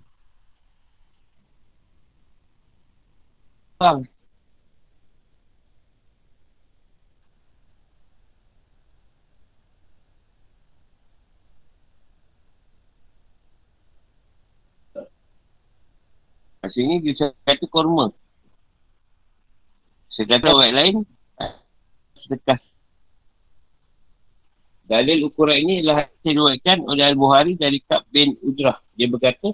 Maksudnya 16.62 16.96
dia 17.02 17.34
kata 17.42 17.66
korma. 17.66 18.14
Sedangkan 20.14 20.54
orang 20.54 20.74
lain 20.78 20.96
sedekah. 22.22 22.60
Dalil 24.86 25.26
ukuran 25.26 25.58
ini 25.58 25.82
adalah 25.82 26.06
diruatkan 26.22 26.84
oleh 26.84 27.04
Al-Buhari 27.06 27.56
dari 27.58 27.82
Kab 27.82 28.06
bin 28.12 28.36
Ujrah. 28.44 28.78
Dia 28.94 29.08
berkata, 29.08 29.50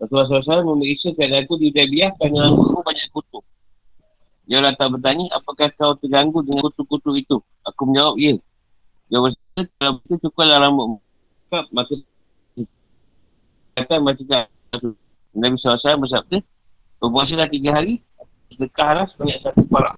Rasulullah 0.00 0.40
SAW 0.40 0.72
memeriksa 0.74 1.12
keadaanku 1.12 1.60
di 1.60 1.68
Udaibiyah 1.68 2.16
kerana 2.16 2.48
aku 2.48 2.80
banyak 2.80 3.06
kutu. 3.12 3.44
Dia 4.48 4.64
tak 4.74 4.88
bertanya, 4.96 5.30
apakah 5.36 5.68
kau 5.76 5.94
terganggu 6.00 6.40
dengan 6.42 6.66
kutu-kutu 6.66 7.12
itu? 7.14 7.38
Aku 7.68 7.86
menjawab, 7.86 8.16
ya. 8.16 8.40
Dia 9.12 9.18
berkata, 9.20 9.60
kalau 9.76 9.92
betul 10.00 10.16
cukuplah 10.26 10.58
rambut 10.58 10.86
Kab, 11.52 11.66
maka 11.76 11.94
kata 13.76 13.94
macam 14.00 14.26
Nabi 15.30 15.54
SAW 15.54 16.02
bersabda, 16.02 16.38
berpuasalah 16.98 17.46
tiga 17.46 17.78
hari, 17.78 18.02
sedekahlah 18.50 19.06
sebanyak 19.06 19.38
satu 19.38 19.62
parak. 19.70 19.94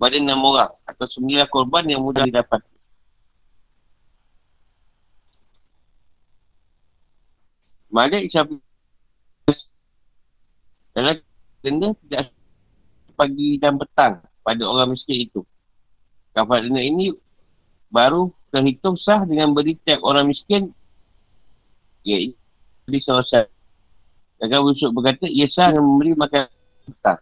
Pada 0.00 0.16
enam 0.16 0.40
orang 0.40 0.72
atau 0.88 1.06
sembilan 1.08 1.48
korban 1.52 1.84
yang 1.84 2.00
mudah 2.00 2.24
didapat. 2.24 2.64
Malik 7.90 8.32
Syafi 8.32 8.56
dalam 10.96 11.20
denda 11.60 11.88
tidak 12.06 12.32
pagi 13.18 13.60
dan 13.60 13.76
petang 13.76 14.24
pada 14.40 14.62
orang 14.64 14.96
miskin 14.96 15.28
itu. 15.28 15.44
Kafar 16.32 16.64
denda 16.64 16.80
ini 16.80 17.12
baru 17.92 18.32
terhitung 18.54 18.96
sah 18.96 19.26
dengan 19.26 19.52
beri 19.52 19.76
tiap 19.84 20.00
orang 20.00 20.30
miskin 20.30 20.72
iaitu 22.06 22.38
di 22.88 22.98
Kakak 24.40 24.64
Busuk 24.64 24.90
berkata, 24.96 25.28
ia 25.28 25.44
sah 25.52 25.68
dengan 25.68 25.84
memberi 25.84 26.16
makan 26.16 26.48
petang. 26.88 27.20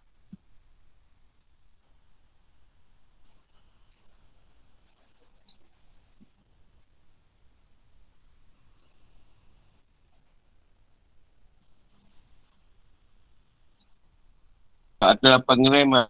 Atau 15.03 15.27
8 15.43 15.67
gram 15.67 15.89
lah. 15.91 16.07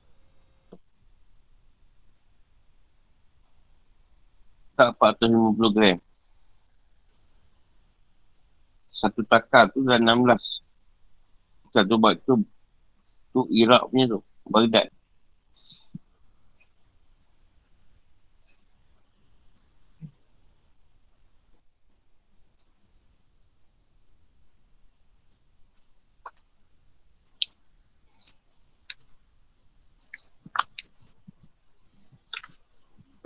Tak 4.76 4.92
450 5.00 5.72
gram. 5.72 5.98
Satu 8.92 9.24
takar 9.24 9.72
tu 9.72 9.80
dah 9.88 9.96
16. 9.96 10.67
Satu 11.72 11.94
bat 12.00 12.16
tu. 12.24 12.34
Tu 13.32 13.40
Iraq 13.62 13.82
punya 13.92 14.04
tu. 14.08 14.20
Baghdad. 14.48 14.88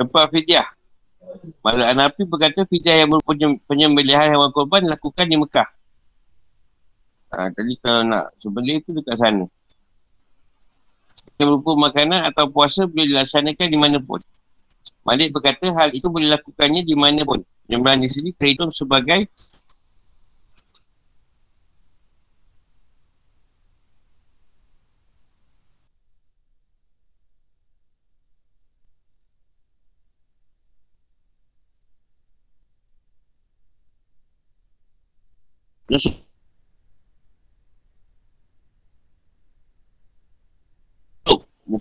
Tempat 0.03 0.35
fidyah. 0.35 0.67
Malah 1.63 1.95
Anafi 1.95 2.27
berkata 2.27 2.67
fidyah 2.67 3.07
yang 3.07 3.09
berupa 3.15 3.39
penyembelihan 3.71 4.35
hewan 4.35 4.51
korban 4.51 4.83
lakukan 4.91 5.31
di 5.31 5.39
Mekah. 5.39 5.82
Ha, 7.33 7.49
tadi 7.49 7.81
kalau 7.81 8.05
nak 8.05 8.37
sembelih 8.37 8.85
tu 8.85 8.93
dekat 8.93 9.17
sana. 9.17 9.49
Yang 11.41 11.49
berupa 11.49 11.73
makanan 11.89 12.29
atau 12.29 12.45
puasa 12.53 12.85
boleh 12.85 13.09
dilaksanakan 13.09 13.67
di 13.73 13.79
mana 13.81 13.97
pun. 14.05 14.21
Malik 15.09 15.33
berkata 15.33 15.73
hal 15.73 15.97
itu 15.97 16.07
boleh 16.13 16.29
lakukannya 16.29 16.85
di 16.85 16.93
mana 16.93 17.25
pun. 17.25 17.41
Penyembelihan 17.65 18.05
di 18.05 18.11
sini 18.13 18.31
terhitung 18.37 18.69
sebagai 18.69 19.25
Nusuk. 35.93 36.32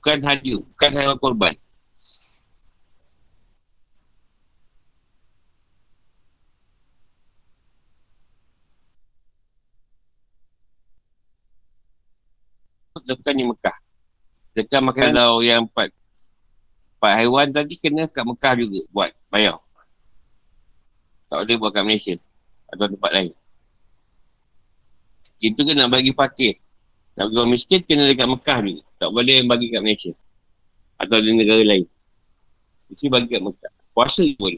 Bukan 0.02 0.18
haji, 0.26 0.58
bukan 0.58 0.92
haiwan 0.98 1.18
korban. 1.22 1.54
Bukan 12.98 13.34
di 13.38 13.46
Mekah. 13.46 13.78
Dekat 14.58 14.82
makan 14.82 15.14
kalau 15.14 15.46
yang 15.46 15.70
empat 15.70 15.94
empat 16.98 17.14
haiwan 17.22 17.54
tadi 17.54 17.78
kena 17.78 18.10
kat 18.10 18.26
Mekah 18.26 18.58
juga 18.58 18.82
buat 18.90 19.14
bayar. 19.30 19.62
Tak 21.30 21.46
boleh 21.46 21.56
buat 21.62 21.72
kat 21.78 21.84
Malaysia 21.86 22.18
atau 22.74 22.90
tempat 22.90 23.12
lain. 23.14 23.34
Itu 25.38 25.62
nak 25.62 25.94
bagi 25.94 26.10
fakir. 26.10 26.58
Nak 27.14 27.30
bagi 27.30 27.38
orang 27.38 27.54
miskin 27.54 27.86
kena 27.86 28.10
dekat 28.10 28.26
Mekah 28.26 28.60
ni. 28.66 28.82
Tak 29.02 29.10
boleh 29.10 29.42
bagi 29.50 29.74
kat 29.74 29.82
Malaysia. 29.82 30.14
Atau 31.02 31.18
di 31.26 31.34
negara 31.34 31.66
lain. 31.66 31.90
Mesti 32.94 33.10
bagi 33.10 33.34
kat 33.34 33.42
Mekah. 33.42 33.74
Puasa 33.98 34.22
pun. 34.38 34.54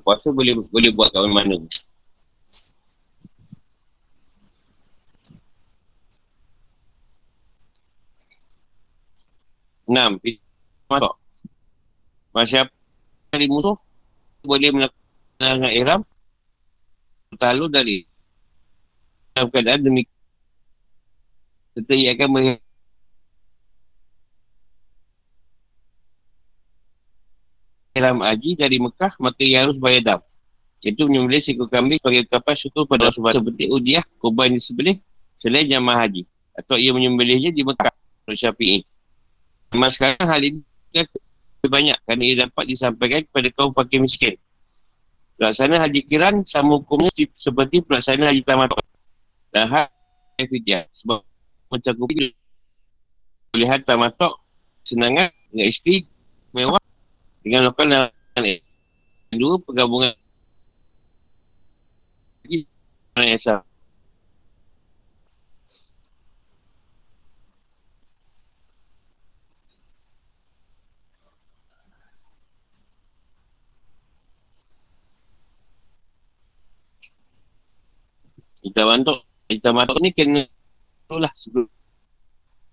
Puasa 0.00 0.32
boleh 0.32 0.56
boleh 0.72 0.90
buat 0.96 1.12
kat 1.12 1.20
mana-mana. 1.28 1.60
Enam. 9.84 10.16
Masuk. 10.90 11.14
Masyarakat 12.34 12.74
dari 13.30 13.46
musuh 13.46 13.78
boleh 14.42 14.70
melakukan 14.74 15.38
dengan 15.38 15.70
ihram 15.70 16.00
terlalu 17.38 17.66
dari 17.70 17.96
dalam 19.30 19.48
keadaan 19.54 19.86
demi 19.86 20.02
serta 21.78 21.94
ia 21.94 22.10
akan 22.18 22.28
melihat 22.34 22.58
ihram 27.94 28.18
haji 28.26 28.50
dari 28.58 28.76
Mekah, 28.82 29.12
maka 29.22 29.40
ia 29.46 29.62
harus 29.62 29.78
bayar 29.78 30.02
dam. 30.02 30.20
Iaitu 30.82 31.06
menyembelih 31.06 31.44
seekor 31.44 31.68
kambing 31.70 32.02
sebagai 32.02 32.26
ucapan 32.26 32.54
syukur 32.56 32.82
pada 32.88 33.12
Allah 33.12 33.14
SWT. 33.14 33.38
Seperti 33.44 33.64
udiah, 33.68 34.04
korban 34.18 34.56
disebelih 34.56 34.96
selain 35.36 35.68
jamaah 35.68 36.08
haji. 36.08 36.24
Atau 36.56 36.80
ia 36.80 36.90
menyembelihnya 36.96 37.52
di 37.52 37.62
Mekah. 37.62 37.92
Menurut 38.24 38.38
Syafi'i. 38.40 38.82
Memang 39.70 39.92
sekarang 39.92 40.26
hal 40.26 40.40
ini 40.40 40.60
lebih 40.94 41.70
banyak 41.70 41.98
kerana 42.04 42.22
ia 42.24 42.34
dapat 42.46 42.64
disampaikan 42.66 43.20
kepada 43.28 43.48
kaum 43.54 43.72
fakir 43.76 44.00
miskin. 44.00 44.34
Pelaksanaan 45.40 45.80
haji 45.88 46.00
kiran 46.04 46.34
sama 46.44 46.80
hukumnya 46.80 47.08
seperti 47.32 47.80
pelaksanaan 47.80 48.32
haji 48.32 48.42
tamat. 48.44 48.68
Dan 49.50 49.66
hal 49.72 49.88
fidyah. 50.36 50.84
Sebab 51.00 51.24
mencakupi 51.72 52.36
pilihan 53.50 53.80
tamatok 53.82 54.38
senangan 54.86 55.30
dengan 55.50 55.66
isteri 55.70 56.06
mewah 56.54 56.82
dengan 57.42 57.70
lokal 57.70 57.86
dan 57.86 59.36
dua 59.38 59.58
pergabungan 59.62 60.14
mana 63.14 63.26
yang 63.26 63.42
sah. 63.42 63.69
Kita 78.70 78.86
bantuk. 78.86 79.26
Kita 79.50 79.74
bantuk 79.74 79.98
ni 79.98 80.14
kena 80.14 80.46
lah 81.10 81.34
sebelum. 81.42 81.66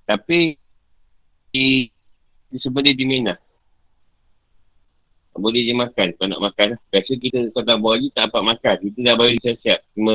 Tapi 0.06 0.54
di, 1.50 1.90
di 2.54 2.58
sebelah 2.62 2.94
di 2.94 3.02
Mina. 3.02 3.34
Boleh 5.34 5.66
dia 5.66 5.74
makan 5.74 6.14
kalau 6.18 6.30
nak 6.38 6.54
makan. 6.54 6.78
Biasa 6.94 7.18
kita 7.18 7.50
kalau 7.50 7.66
tak 7.66 7.78
bawa 7.82 7.94
haji 7.98 8.08
tak 8.14 8.30
dapat 8.30 8.44
makan. 8.46 8.76
Kita 8.78 9.00
dah 9.02 9.14
bagi 9.18 9.42
siap-siap. 9.42 9.80
Cuma 9.98 10.14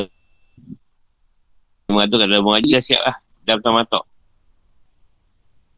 Cuma 1.90 2.06
tu 2.06 2.16
kalau 2.18 2.42
bawa 2.46 2.54
haji 2.62 2.70
dah 2.78 2.84
siap 2.86 3.02
lah. 3.02 3.16
Dah 3.42 3.54
betul 3.58 3.74
matok. 3.74 4.04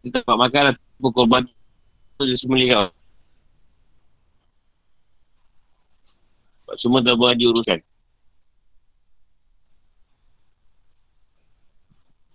Kita 0.04 0.16
dapat 0.20 0.36
makan 0.36 0.62
lah. 0.68 0.76
Pukul 1.00 1.26
batu 1.32 1.52
tu 2.20 2.28
dia 2.28 2.36
semua 2.36 2.60
kau. 2.60 2.86
Semua 6.76 7.00
dah 7.00 7.16
bawa 7.16 7.32
haji 7.32 7.44
urusan. 7.48 7.80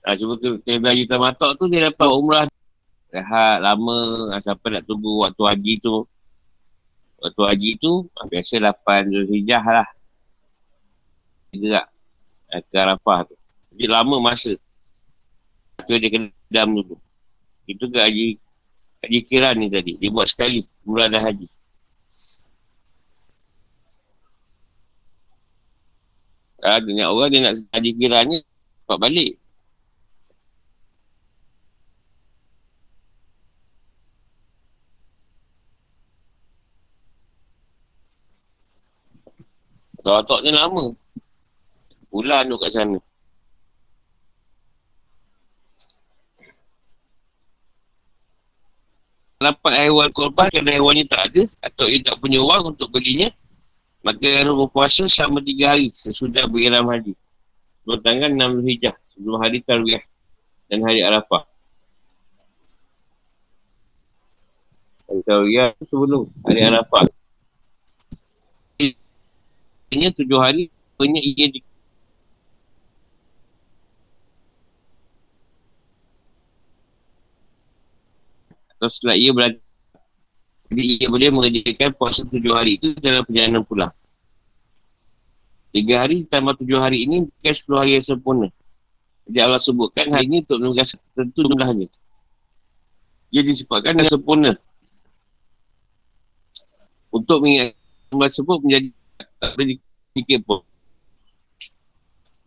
Ha, 0.10 0.18
cuma 0.18 0.42
kena 0.42 0.90
haji 0.90 1.06
tamatok 1.06 1.54
tu 1.62 1.70
dia 1.70 1.94
dapat 1.94 2.10
umrah. 2.10 2.50
Rehat 3.14 3.62
lama. 3.62 4.34
Siapa 4.42 4.66
nak 4.74 4.90
tunggu 4.90 5.22
waktu 5.22 5.44
haji 5.46 5.74
tu? 5.78 6.02
Waktu 7.22 7.42
haji 7.46 7.72
tu 7.78 8.10
biasa 8.10 8.58
8 8.58 9.06
Zulhijjah 9.06 9.62
lah. 9.62 9.86
Gerak 11.54 11.86
ke 12.74 12.78
Arafah 12.82 13.30
tu. 13.30 13.38
Jadi 13.78 13.86
lama 13.86 14.18
masa. 14.18 14.58
Tu 15.86 15.94
dia 16.02 16.10
kena 16.10 16.34
dam 16.50 16.74
dulu. 16.74 16.98
Itu 17.70 17.86
ke 17.94 18.02
haji 18.02 18.42
haji 19.06 19.20
kiran 19.30 19.62
ni 19.62 19.70
tadi. 19.70 19.94
Dia 19.94 20.10
buat 20.10 20.26
sekali 20.26 20.66
mula 20.90 21.06
dah 21.06 21.22
haji. 21.22 21.46
Ah, 26.66 26.82
dia 26.82 27.06
orang 27.06 27.30
dia 27.30 27.40
nak 27.46 27.54
haji 27.72 27.92
kiranya 27.94 28.38
Dapat 28.84 28.98
balik 29.06 29.32
Tok-tok 40.10 40.42
ni 40.42 40.50
lama. 40.50 40.90
Bulan 42.10 42.50
tu 42.50 42.58
kat 42.58 42.74
sana. 42.74 42.98
Dapat 49.38 49.74
haiwan 49.86 50.10
korban 50.10 50.50
kerana 50.50 50.74
haiwan 50.74 50.98
ni 50.98 51.06
tak 51.06 51.30
ada 51.30 51.46
atau 51.62 51.86
ia 51.86 52.02
tak 52.02 52.18
punya 52.18 52.42
wang 52.42 52.74
untuk 52.74 52.90
belinya 52.90 53.30
maka 54.02 54.26
harus 54.26 54.58
berpuasa 54.58 55.06
selama 55.06 55.46
tiga 55.46 55.78
hari 55.78 55.94
sesudah 55.94 56.50
beriram 56.50 56.90
haji. 56.90 57.14
Dua 57.86 58.02
tangan 58.02 58.34
enam 58.34 58.66
hijah 58.66 58.98
sebelum 59.14 59.38
hari 59.38 59.62
tarwiyah 59.62 60.02
dan 60.74 60.82
hari 60.90 61.06
arafah. 61.06 61.46
Hari 65.06 65.22
tarwiyah 65.22 65.70
sebelum 65.86 66.26
hari 66.50 66.66
arafah. 66.66 67.19
Akhirnya 69.90 70.14
tujuh 70.14 70.38
hari 70.38 70.70
Punya 70.94 71.18
ia 71.18 71.50
di 71.50 71.66
Atau 78.78 78.86
setelah 78.94 79.18
ia 79.18 79.34
berada 79.34 79.58
Jadi 80.70 81.02
ia 81.02 81.10
boleh 81.10 81.34
mengerjakan 81.34 81.90
puasa 81.98 82.22
tujuh 82.30 82.54
hari 82.54 82.78
itu 82.78 82.94
Dalam 83.02 83.26
perjalanan 83.26 83.66
pulang. 83.66 83.90
Tiga 85.74 86.06
hari 86.06 86.30
tambah 86.30 86.54
tujuh 86.62 86.78
hari 86.78 87.10
ini 87.10 87.26
Bukan 87.26 87.54
sepuluh 87.58 87.82
hari 87.82 87.98
yang 87.98 88.06
sempurna. 88.06 88.48
Jadi 89.30 89.40
Allah 89.46 89.62
sebutkan 89.62 90.10
hari 90.10 90.26
ini 90.26 90.42
untuk 90.42 90.58
menunggu 90.58 90.82
tentu 91.14 91.46
jumlahnya. 91.46 91.86
Ia 93.30 93.42
disebutkan 93.46 93.94
dengan 93.94 94.10
sempurna. 94.10 94.52
Untuk 97.14 97.46
mengingat 97.46 97.78
jumlah 98.10 98.30
tersebut 98.34 98.58
menjadi 98.66 98.90
tak 99.40 99.56
boleh 99.56 99.80
fikir 100.14 100.40
pun. 100.44 100.62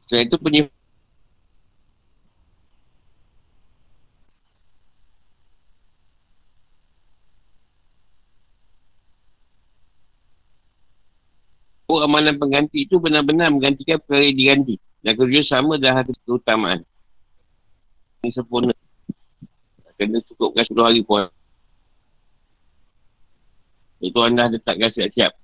Setelah 0.05 0.24
itu 0.28 0.36
punya 0.36 0.62
Oh, 11.93 12.01
amalan 12.01 12.40
pengganti 12.40 12.88
itu 12.88 12.97
benar-benar 12.97 13.53
menggantikan 13.53 14.01
perkara 14.01 14.24
yang 14.24 14.36
diganti. 14.40 14.80
Dan 15.05 15.12
kerja 15.12 15.40
sama 15.45 15.76
dah 15.76 16.01
ada 16.01 16.09
keutamaan. 16.24 16.80
Ini 18.24 18.32
sempurna. 18.32 18.72
Kena 20.01 20.24
cukupkan 20.24 20.64
10 20.64 20.88
hari 20.88 21.05
pun. 21.05 21.28
Itu 24.01 24.18
anda 24.24 24.49
letakkan 24.49 24.88
siap-siap. 24.88 25.41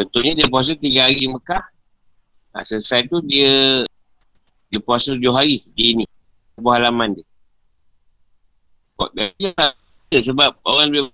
Contohnya 0.00 0.32
dia 0.32 0.48
puasa 0.48 0.72
tiga 0.72 1.04
hari 1.04 1.28
Mekah. 1.28 1.60
Ha, 2.56 2.64
selesai 2.64 3.04
tu 3.04 3.20
dia 3.20 3.84
dia 4.72 4.80
puasa 4.80 5.12
tujuh 5.12 5.28
hari 5.28 5.60
di 5.76 5.92
ini. 5.92 6.04
Sebuah 6.56 6.80
halaman 6.80 7.20
dia. 7.20 7.26
Dia 9.36 9.52
lah. 9.60 9.76
Sebab 10.08 10.56
orang 10.64 10.88
dia 10.88 11.04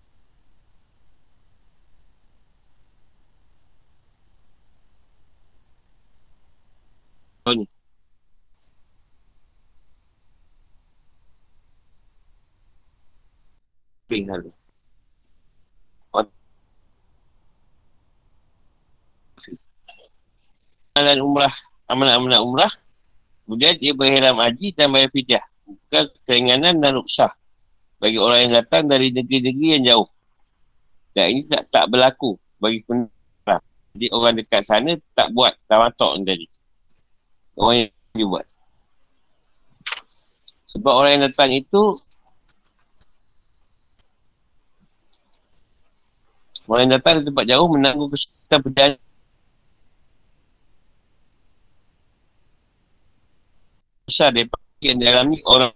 lalu. 14.27 14.56
Amalan 20.97 21.21
umrah 21.21 21.55
amalan-amalan 21.93 22.41
umrah 22.41 22.73
kemudian 23.45 23.77
dia 23.77 23.93
berheram 23.93 24.41
haji 24.41 24.73
dan 24.73 24.89
bayar 24.91 25.13
fidyah. 25.13 25.45
Bukan 25.67 26.05
keringanan 26.25 26.81
dan 26.81 26.97
ruksah 26.97 27.37
bagi 28.01 28.17
orang 28.17 28.49
yang 28.49 28.53
datang 28.65 28.89
dari 28.89 29.13
negeri-negeri 29.13 29.69
yang 29.77 29.85
jauh. 29.85 30.09
Dan 31.13 31.25
ini 31.37 31.43
tak 31.45 31.69
tak 31.69 31.93
berlaku 31.93 32.41
bagi 32.57 32.81
pendatang 32.89 33.17
jadi 33.97 34.13
orang 34.13 34.37
dekat 34.37 34.61
sana 34.61 34.93
tak 35.17 35.33
buat 35.33 35.57
tamatok 35.65 36.21
tadi 36.21 36.45
orang 37.57 37.89
yang 37.89 37.91
dia 38.13 38.27
buat. 38.29 38.47
Sebab 40.77 40.93
orang 40.93 41.11
yang 41.17 41.25
datang 41.33 41.51
itu 41.57 41.97
orang 46.69 46.81
yang 46.85 46.93
datang 47.01 47.13
dari 47.17 47.27
tempat 47.33 47.45
jauh 47.49 47.69
menanggung 47.73 48.13
kesulitan 48.13 48.61
perjalanan 48.61 49.06
besar 54.07 54.31
daripada 54.31 54.63
yang 54.79 55.03
dialami 55.03 55.43
orang 55.43 55.75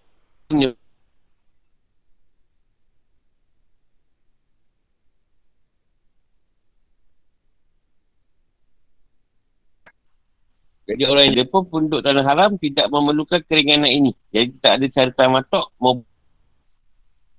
Jadi 10.90 11.06
orang 11.06 11.30
yang 11.30 11.46
depan 11.46 11.62
penduduk 11.70 12.02
tanah 12.02 12.26
haram 12.26 12.58
tidak 12.58 12.90
memerlukan 12.90 13.38
keringanan 13.46 13.86
ini. 13.86 14.10
Jadi 14.34 14.58
tak 14.58 14.82
ada 14.82 14.86
cara 14.90 15.10
tamatok 15.14 15.70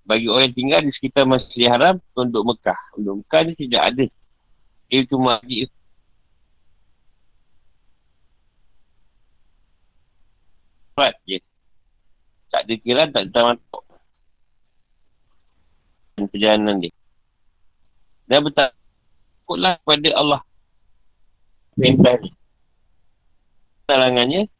bagi 0.07 0.31
orang 0.31 0.47
yang 0.47 0.55
tinggal 0.55 0.79
di 0.87 0.91
sekitar 0.95 1.27
Masjid 1.27 1.67
Haram 1.67 1.99
untuk 2.15 2.47
Mekah. 2.47 2.79
Untuk 2.95 3.19
Mekah 3.19 3.41
ni 3.43 3.53
tidak 3.59 3.81
ada. 3.91 4.05
Dia 4.87 5.03
cuma 5.03 5.43
haji 5.43 5.67
Ifrat 10.91 11.15
je. 11.23 11.39
Tak 12.51 12.67
ada 12.67 12.75
kira, 12.83 13.07
tak 13.07 13.23
ada 13.23 13.31
tamatok. 13.31 13.83
Perjalanan 16.27 16.83
dia. 16.83 16.91
Dan 18.27 18.43
bertakutlah 18.43 19.79
kepada 19.79 20.09
Allah. 20.19 20.41
Perintah 21.79 22.19
ni. 22.19 22.29
Talangannya, 23.87 24.51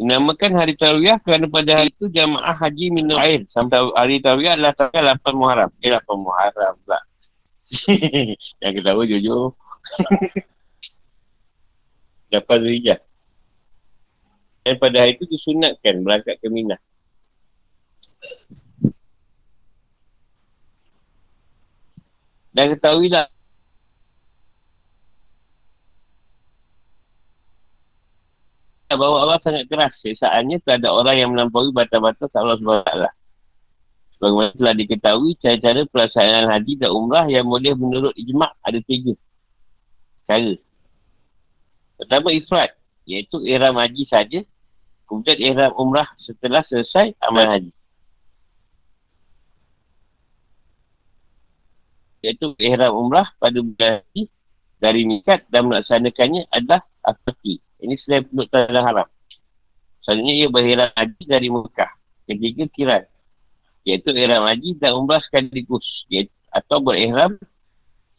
Dinamakan 0.00 0.56
hari 0.56 0.80
Tarwiyah 0.80 1.20
kerana 1.20 1.44
pada 1.44 1.76
hari 1.76 1.92
itu 1.92 2.08
jamaah 2.08 2.56
haji 2.56 2.88
minum 2.88 3.20
air. 3.20 3.44
Sampai 3.52 3.84
hari 3.92 4.24
Tarwiyah 4.24 4.56
adalah 4.56 4.72
tanggal 4.72 5.12
8 5.12 5.36
Muharram. 5.36 5.70
Eh, 5.84 5.92
8 5.92 6.08
Muharram 6.16 6.72
pula. 6.80 7.04
Yang 8.64 8.72
kita 8.80 8.96
tahu 8.96 9.04
jujur. 9.04 9.59
8 12.30 12.46
Zulijah. 12.62 13.02
Dan 14.62 14.78
pada 14.78 14.96
hari 15.02 15.18
itu 15.18 15.26
disunatkan 15.26 16.04
berangkat 16.06 16.38
ke 16.38 16.46
Minah. 16.46 16.78
Dan 22.50 22.74
ketahuilah 22.74 23.30
bahawa 28.90 29.22
Allah 29.22 29.38
sangat 29.46 29.70
keras 29.70 29.94
siksaannya 30.02 30.58
terhadap 30.66 30.90
orang 30.90 31.16
yang 31.16 31.30
melampaui 31.30 31.70
batas-batas 31.70 32.26
Allah 32.34 32.58
SWT. 32.58 33.06
Bagaimana 34.20 34.52
telah 34.52 34.74
diketahui 34.76 35.38
cara-cara 35.40 35.86
pelaksanaan 35.88 36.50
haji 36.52 36.72
dan 36.76 36.90
umrah 36.92 37.24
yang 37.30 37.46
boleh 37.48 37.72
menurut 37.72 38.12
ijma' 38.18 38.52
ada 38.60 38.82
tiga 38.84 39.16
cara. 40.30 40.54
Pertama 41.98 42.30
ifrat, 42.30 42.70
iaitu 43.10 43.42
ihram 43.42 43.74
haji 43.74 44.06
saja. 44.06 44.40
Kemudian 45.10 45.38
ihram 45.42 45.74
umrah 45.74 46.06
setelah 46.22 46.62
selesai 46.70 47.18
amal 47.18 47.42
haji. 47.50 47.74
Iaitu 52.22 52.54
ihram 52.62 52.94
umrah 52.94 53.26
pada 53.42 53.58
bulan 53.58 54.06
haji 54.06 54.30
dari 54.78 55.02
nikat 55.02 55.50
dan 55.50 55.66
melaksanakannya 55.66 56.46
adalah 56.54 56.86
akati. 57.02 57.58
Ini 57.82 57.98
selain 58.00 58.28
penduduk 58.30 58.54
tanah 58.54 58.84
haram. 58.86 59.08
Selanjutnya 60.06 60.34
ia 60.36 60.48
berhiram 60.48 60.88
haji 60.94 61.22
dari 61.26 61.48
Mekah. 61.50 61.92
Ketiga 62.30 62.64
kiran. 62.70 63.02
Iaitu 63.82 64.14
ihram 64.14 64.46
haji 64.46 64.78
dan 64.78 64.94
umrah 64.94 65.20
sekaligus. 65.26 65.84
Iaitu, 66.06 66.32
atau 66.54 66.78
berihram 66.78 67.36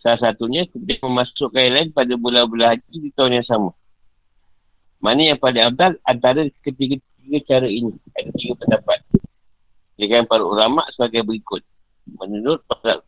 salah 0.02 0.20
satunya 0.20 0.66
kemudian 0.66 1.00
memasukkan 1.06 1.62
yang 1.62 1.76
lain 1.78 1.90
pada 1.94 2.14
bulan-bulan 2.18 2.78
haji 2.78 2.98
di 2.98 3.10
tahun 3.14 3.38
yang 3.40 3.48
sama. 3.48 3.72
Mana 5.02 5.34
yang 5.34 5.40
paling 5.42 5.62
abdal 5.62 5.98
antara 6.06 6.46
ketiga-tiga 6.66 7.40
cara 7.46 7.70
ini. 7.70 7.94
Ada 8.18 8.30
tiga 8.38 8.54
pendapat. 8.58 9.00
Dengan 9.98 10.26
para 10.26 10.42
ulama 10.42 10.86
sebagai 10.94 11.22
berikut. 11.26 11.62
Menurut 12.18 12.66
pendapat 12.66 13.06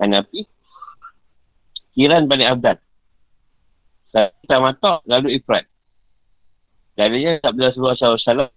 Hanafi, 0.00 0.48
kiran 1.92 2.24
paling 2.24 2.48
abdal. 2.48 2.76
Tamatok 4.48 5.04
lalu 5.04 5.36
ifrat. 5.36 5.68
Dalilnya 6.96 7.40
Abdullah 7.44 7.72
SAW 7.72 8.52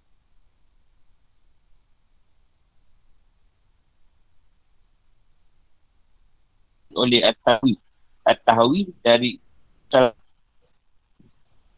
oleh 6.95 7.21
At-Tahwi. 7.25 7.75
At-Tahwi 8.23 8.81
dari 9.03 9.37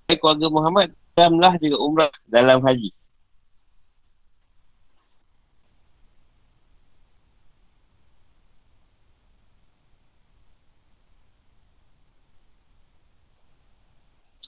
keluarga 0.06 0.48
Muhammad 0.54 0.94
dalamlah 1.18 1.58
juga 1.58 1.78
umrah 1.82 2.14
dalam 2.30 2.62
haji. 2.62 2.94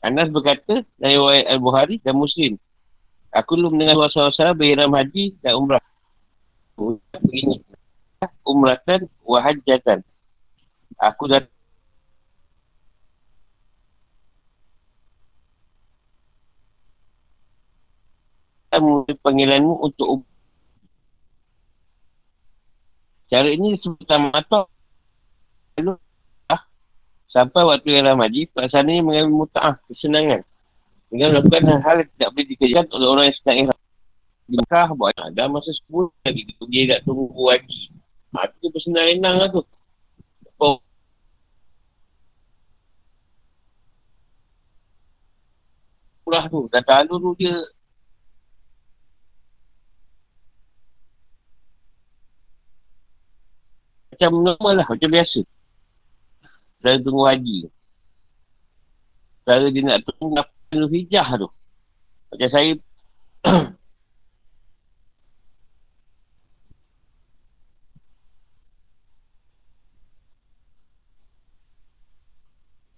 Anas 0.06 0.32
berkata 0.32 0.88
dari 0.96 1.20
Wahid 1.20 1.52
Al-Bukhari 1.52 2.00
dan 2.00 2.16
Muslim. 2.16 2.56
Aku 3.36 3.60
dulu 3.60 3.76
mendengar 3.76 4.08
Rasulullah 4.08 4.32
SAW 4.32 4.56
berhiram 4.56 4.96
haji 4.96 5.36
dan 5.44 5.60
umrah. 5.60 5.84
Begini. 7.20 7.60
Umratan 8.48 9.12
wahajatan. 9.28 10.07
Aku 10.98 11.30
dah 11.30 11.42
panggilanmu 19.26 19.74
untuk 19.82 20.22
Cara 23.28 23.52
ini 23.52 23.76
disebut 23.76 24.08
mata. 24.32 24.72
Lalu 25.76 26.00
Sampai 27.28 27.68
waktu 27.68 28.00
yang 28.00 28.24
haji, 28.24 28.48
pelaksananya 28.56 29.04
mengambil 29.04 29.46
muta'ah, 29.46 29.76
kesenangan. 29.92 30.48
Dengan 31.12 31.36
melakukan 31.36 31.64
hal-hal 31.68 31.96
yang 32.02 32.10
tidak 32.16 32.30
boleh 32.32 32.48
dikerjakan 32.48 32.86
oleh 32.96 33.08
orang 33.12 33.26
yang 33.28 33.38
sedang 33.38 33.58
ikhram. 33.68 33.80
Di 34.48 34.56
Mekah, 34.56 34.88
buat 34.96 35.16
ada 35.20 35.44
masa 35.52 35.72
10 35.76 36.08
lagi, 36.24 36.42
dia 36.72 36.84
tak 36.96 37.00
tunggu 37.04 37.44
haji. 37.52 37.82
Ha, 38.32 38.48
itu 38.48 38.68
bersenang-senang 38.72 39.36
lah 39.44 39.48
tu. 39.52 39.62
Oh. 40.64 40.80
Pulah 46.28 46.44
tu, 46.52 46.68
kata 46.68 47.08
Alu 47.08 47.16
tu 47.24 47.32
dia 47.40 47.56
macam 54.12 54.44
normal 54.44 54.74
lah, 54.84 54.88
macam 54.92 55.08
biasa. 55.08 55.40
Cara 56.84 57.00
tunggu 57.00 57.24
haji. 57.32 57.72
Cara 59.48 59.72
dia 59.72 59.82
nak 59.88 60.04
tunggu 60.04 60.36
apa 60.36 60.76
hijah 60.92 61.28
tu. 61.40 61.48
Macam 62.28 62.50
saya 62.52 62.76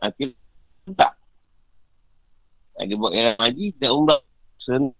Akhir 0.01 0.34
tak. 0.97 1.18
Ada 2.80 2.93
buat 2.95 3.11
yang 3.11 3.36
haji 3.36 3.75
dan 3.75 3.91
umrah. 3.91 4.21
Sen 4.63 4.95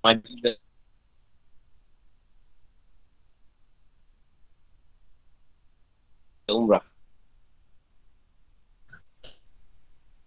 haji 0.00 0.32
dan 0.40 0.56
umrah. 6.48 6.84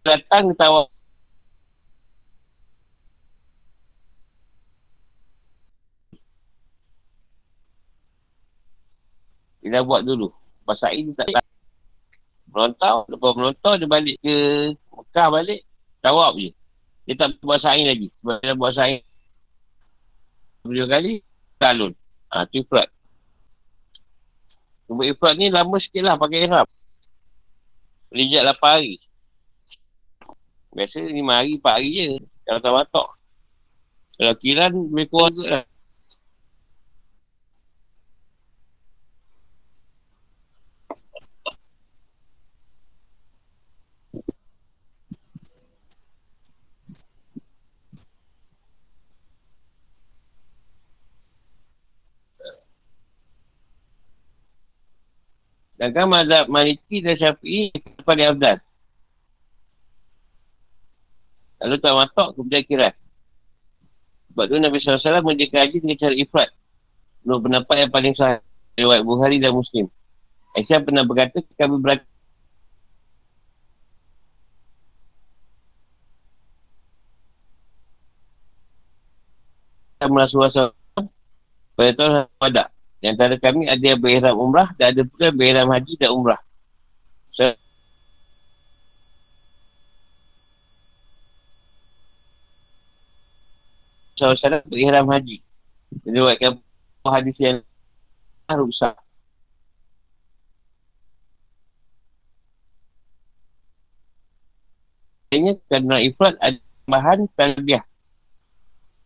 datang 0.07 0.55
tawaf 0.55 0.87
Dia 9.67 9.83
buat 9.83 10.07
dulu. 10.07 10.31
Pasal 10.63 10.95
ini 10.95 11.11
tak 11.11 11.27
tahu. 11.27 11.43
Melontau. 12.55 13.03
Lepas 13.11 13.31
melontau 13.35 13.75
dia 13.75 13.83
balik 13.83 14.15
ke 14.23 14.35
Mekah 14.95 15.27
balik. 15.27 15.59
Tawab 15.99 16.39
je. 16.39 16.56
Dia 17.07 17.15
tak 17.15 17.39
buat 17.39 17.63
saing 17.63 17.87
lagi. 17.87 18.11
Sebab 18.19 18.43
dia 18.43 18.53
buat 18.53 18.75
saing. 18.75 18.99
Dua 20.67 20.85
kali. 20.91 21.23
Talun. 21.55 21.95
Ha, 22.29 22.43
tu 22.51 22.59
ifrat. 22.59 22.91
Cuma 24.91 25.07
ifrat 25.07 25.39
ni 25.39 25.47
lama 25.47 25.79
sikit 25.79 26.03
lah 26.03 26.19
pakai 26.19 26.43
ihram. 26.43 26.67
Lijak 28.11 28.43
8 28.59 28.59
hari. 28.59 28.99
Biasa 30.75 30.99
lima 31.07 31.39
hari, 31.39 31.57
empat 31.57 31.73
hari 31.79 31.89
je. 31.95 32.07
Kalau 32.43 32.59
tak 32.59 32.73
batok. 32.75 33.07
Kalau 34.19 34.33
kiran, 34.39 34.73
lebih 34.91 35.07
kurang 35.07 35.35
lah. 35.47 35.63
Sedangkan 55.77 56.09
mazhab 56.09 56.49
Maliki 56.49 57.05
dan 57.05 57.21
Syafi'i 57.21 57.69
paling 58.01 58.33
afdal. 58.33 58.57
Lalu 61.61 61.75
tak 61.77 61.93
matok 61.93 62.29
kemudian 62.33 62.65
kirat. 62.65 62.93
Sebab 64.33 64.45
tu 64.49 64.57
Nabi 64.57 64.77
SAW 64.81 65.21
menjaga 65.21 65.65
haji 65.65 65.77
dengan 65.81 65.97
cara 66.01 66.15
ifrat. 66.17 66.49
Menurut 67.21 67.41
pendapat 67.45 67.75
yang 67.85 67.91
paling 67.93 68.13
sah. 68.17 68.41
Riwayat 68.77 69.05
Bukhari 69.05 69.37
dan 69.41 69.53
Muslim. 69.57 69.89
Aisyah 70.53 70.81
pernah 70.85 71.05
berkata, 71.05 71.41
kami 71.57 71.81
berat 71.81 72.01
sama 79.97 80.25
Rasulullah 80.25 80.53
SAW 80.53 81.09
pada 81.73 81.91
tahun 81.97 82.13
pada. 82.37 82.76
Di 82.97 83.05
antara 83.13 83.37
kami 83.37 83.69
ada 83.69 83.81
yang 83.81 84.01
berihram 84.01 84.35
umrah 84.37 84.73
dan 84.77 84.93
ada 84.93 85.01
pula 85.05 85.29
berihram 85.29 85.69
haji 85.69 85.93
dan 86.01 86.09
umrah. 86.09 86.41
So, 87.37 87.53
SAW 94.17 94.65
berihram 94.65 95.05
haji. 95.13 95.45
Jadi 96.01 96.17
buatkan 96.17 96.53
hadis 97.05 97.37
yang 97.37 97.57
rusak. 98.49 98.97
Ini 105.29 105.59
kerana 105.69 106.01
ifrat 106.01 106.33
ada 106.41 106.57
tambahan 106.87 107.29
talbiah. 107.37 107.83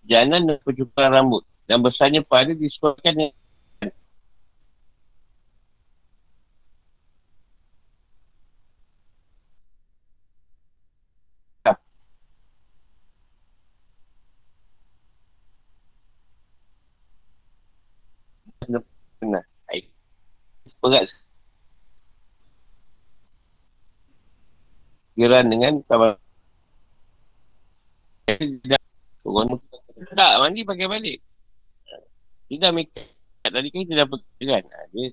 Jalan 0.07 0.47
dan 0.47 0.57
percukuran 0.63 1.11
rambut. 1.11 1.43
Dan 1.67 1.83
besarnya 1.83 2.23
pada 2.23 2.55
disebabkan 2.55 3.13
dengan 3.17 3.41
Benar. 19.21 19.45
Baik. 19.69 19.85
Berat. 20.81 21.07
Kiran 25.13 25.45
dengan. 25.53 25.73
Orang 29.21 29.61
tak, 30.17 30.33
mandi 30.41 30.65
pakai 30.65 30.89
balik. 30.89 31.17
Dia 32.49 32.57
dah 32.57 32.71
make 32.73 32.89
Tadi 33.41 33.67
kan 33.73 33.81
kita 33.85 33.93
dah 34.01 34.07
pergi 34.09 34.43
kan. 34.45 34.63
Ha, 34.65 34.85
dia, 34.93 35.09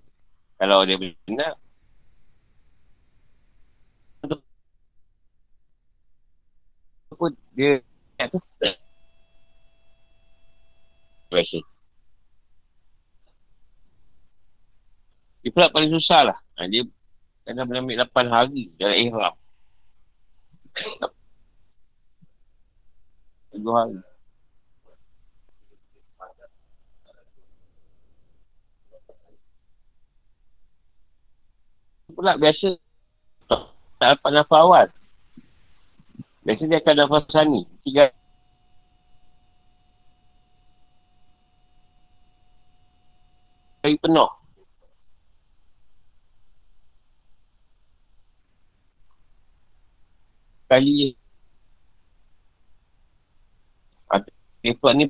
kalau 0.61 0.85
dia 0.85 1.01
benar. 1.01 1.57
Apa 7.09 7.27
dia 7.57 7.81
tu? 8.29 8.39
Biasa. 11.33 11.78
Dia 15.43 15.51
pula 15.55 15.73
paling 15.73 15.91
susah 15.95 16.33
lah. 16.33 16.39
Ha, 16.59 16.67
dia 16.67 16.83
kena 17.47 17.65
mengambil 17.65 18.05
8 18.07 18.29
hari 18.29 18.71
dalam 18.77 18.97
ihram. 18.99 19.35
3 23.55 23.63
hari. 23.75 23.99
pula 32.19 32.35
biasa 32.35 32.75
tak 34.03 34.19
dapat 34.19 34.31
nafas 34.35 34.59
awal. 34.59 34.87
Biasa 36.43 36.63
dia 36.67 36.83
akan 36.83 36.95
nafas 36.99 37.25
sani. 37.31 37.63
Tiga 37.87 38.11
hari 43.87 43.95
penuh. 44.03 44.38
Kali 50.69 51.17
Lepas 54.59 54.93
ni 54.95 55.07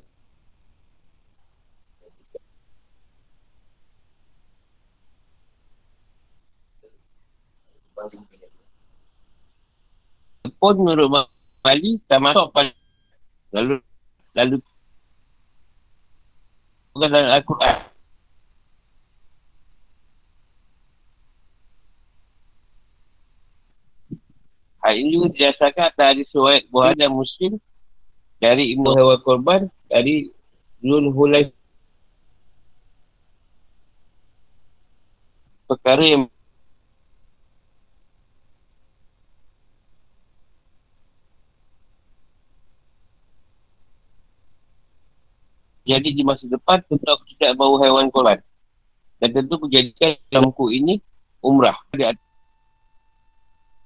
pun 10.59 10.75
menurut 10.75 11.31
Bali 11.63 12.03
tak 12.11 12.19
masuk 12.19 12.51
pada 12.51 12.75
lalu 13.55 13.79
lalu 14.35 14.57
bukan 16.93 17.09
dalam 17.09 17.31
Al-Quran 17.31 17.88
Hal 24.89 24.97
ini 24.97 25.21
juga 25.21 25.29
didasarkan 25.37 25.85
atas 25.93 26.07
hadis 26.17 26.27
suayat 26.33 26.65
Buhari 26.73 26.97
dan 26.97 27.13
Muslim 27.13 27.61
dari 28.41 28.73
Ibnu 28.73 28.89
Hawa 28.89 29.21
Korban 29.21 29.69
dari 29.85 30.33
Zul 30.81 31.13
Hulay 31.13 31.53
perkara 35.69 36.01
yang 36.01 36.25
jadi 45.85 46.09
di 46.17 46.25
masa 46.25 46.49
depan 46.49 46.81
tentu 46.89 47.05
aku 47.05 47.29
tidak 47.37 47.61
bawa 47.61 47.77
haiwan 47.85 48.09
korban. 48.09 48.41
Dan 49.21 49.37
tentu 49.37 49.61
aku 49.61 49.69
jadikan 49.69 50.17
dalamku 50.33 50.73
ini 50.73 50.97
umrah. 51.45 51.77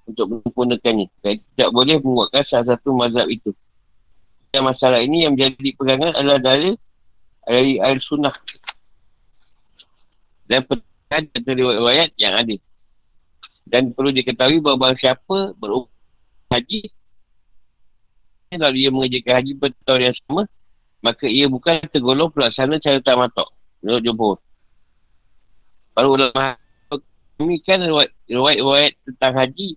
Untuk 0.08 0.26
menyempurnakannya. 0.28 1.06
Dan 1.22 1.38
tidak 1.54 1.70
boleh 1.70 1.96
menguatkan 2.02 2.42
salah 2.48 2.66
satu 2.74 2.90
mazhab 2.94 3.26
itu. 3.30 3.54
Dan 4.52 4.68
masalah 4.68 5.00
ini 5.00 5.24
yang 5.24 5.38
menjadi 5.38 5.70
pegangan 5.78 6.12
adalah 6.18 6.40
dari 6.42 6.76
dari 7.46 7.78
air 7.78 7.98
sunnah. 8.02 8.34
Dan 10.50 10.66
pertanyaan 10.68 11.24
dari 11.42 11.62
riwayat 11.62 12.10
yang 12.18 12.34
ada. 12.36 12.56
Dan 13.62 13.94
perlu 13.94 14.10
diketahui 14.10 14.58
bahawa 14.58 14.92
siapa 14.98 15.54
berumur 15.56 15.92
haji 16.52 16.92
lalu 18.52 18.84
ia 18.84 18.90
mengerjakan 18.92 19.34
haji 19.40 19.52
pada 19.56 19.76
tahun 19.88 20.12
yang 20.12 20.16
sama 20.28 20.42
maka 21.02 21.24
ia 21.26 21.48
bukan 21.48 21.82
tergolong 21.90 22.30
pelaksana 22.30 22.78
cara 22.78 23.02
tamatok. 23.02 23.48
Menurut 23.82 24.02
jumhur. 24.06 24.36
Baru 25.98 26.14
ulama 26.14 26.54
kami 27.34 27.58
kan 27.66 27.82
riwayat-riwayat 27.82 28.94
tentang 29.02 29.34
haji. 29.34 29.74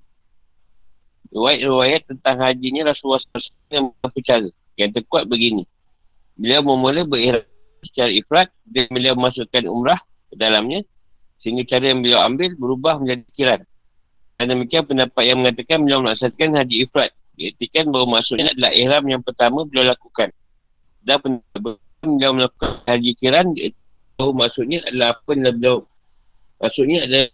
Riwayat-riwayat 1.36 2.02
tentang 2.08 2.40
haji 2.40 2.68
ni 2.72 2.80
Rasulullah 2.80 3.20
SAW 3.20 3.68
yang 3.68 3.86
cara. 4.24 4.48
Yang 4.80 4.92
terkuat 5.04 5.28
begini. 5.28 5.68
Beliau 6.40 6.64
memulai 6.64 7.04
berikhram 7.04 7.44
secara 7.84 8.12
ifrat 8.12 8.48
dan 8.68 8.88
beliau 8.92 9.20
masukkan 9.20 9.64
umrah 9.68 10.00
ke 10.32 10.36
dalamnya 10.40 10.84
sehingga 11.44 11.68
cara 11.68 11.92
yang 11.92 12.00
beliau 12.00 12.24
ambil 12.24 12.56
berubah 12.56 13.04
menjadi 13.04 13.24
kiran. 13.36 13.62
Dan 14.36 14.52
demikian 14.52 14.84
pendapat 14.88 15.24
yang 15.28 15.44
mengatakan 15.44 15.84
beliau 15.84 16.00
melaksanakan 16.04 16.64
haji 16.64 16.76
ifrat. 16.88 17.12
Diartikan 17.36 17.92
bahawa 17.92 18.20
maksudnya 18.20 18.52
adalah 18.56 18.72
ihram 18.72 19.04
yang 19.12 19.20
pertama 19.20 19.68
beliau 19.68 19.92
lakukan 19.92 20.32
dan 21.06 21.22
beliau 22.02 22.32
melakukan 22.34 22.82
haji 22.90 23.12
kiran 23.22 23.54
tahu 24.18 24.34
maksudnya 24.34 24.82
adalah 24.90 25.14
apa 25.14 25.30
yang 25.38 25.54
beliau 25.54 25.78
maksudnya 26.58 27.00
adalah 27.06 27.28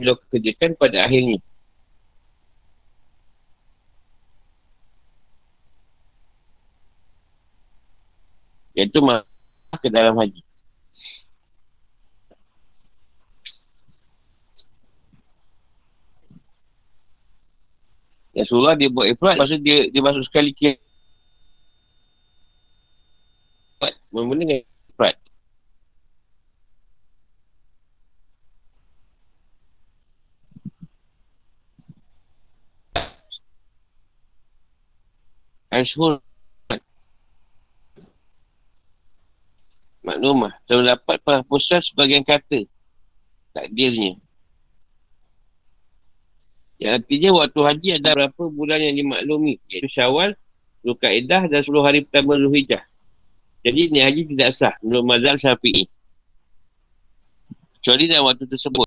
beliau 0.00 0.16
kerjakan 0.32 0.70
pada 0.80 0.96
akhirnya 1.04 1.38
iaitu 8.78 9.02
masuk 9.02 9.78
ke 9.82 9.90
dalam 9.90 10.14
haji 10.14 10.40
Rasulullah 18.38 18.78
dia 18.78 18.86
buat 18.86 19.10
ifrat 19.10 19.34
maksud 19.34 19.58
dia 19.66 19.90
dia 19.90 19.98
masuk 19.98 20.22
sekali 20.22 20.54
kira 20.54 20.78
Mula-mula 24.12 24.40
dengan 24.40 24.60
Ifrat. 24.90 25.16
Ashur 35.70 36.27
Maklumah 40.08 40.56
Terdapat 40.64 41.20
para 41.20 41.44
pusat 41.44 41.84
sebagian 41.84 42.24
kata 42.24 42.64
Takdirnya 43.52 44.16
Yang 46.78 46.92
artinya 47.02 47.30
waktu 47.42 47.60
haji 47.66 47.88
ada 47.98 48.10
berapa 48.14 48.42
bulan 48.54 48.78
yang 48.78 48.94
dimaklumi. 48.94 49.58
Iaitu 49.66 49.90
syawal, 49.90 50.38
Zulkaidah 50.86 51.50
dan 51.50 51.60
10 51.60 51.74
hari 51.82 52.06
pertama 52.06 52.38
Zulhijjah. 52.38 52.86
Jadi 53.66 53.90
ni 53.90 53.98
haji 53.98 54.22
tidak 54.30 54.54
sah 54.54 54.74
menurut 54.86 55.04
mazhab 55.10 55.34
syafi'i. 55.34 55.90
Kecuali 57.78 58.06
dalam 58.06 58.30
waktu 58.30 58.46
tersebut. 58.46 58.86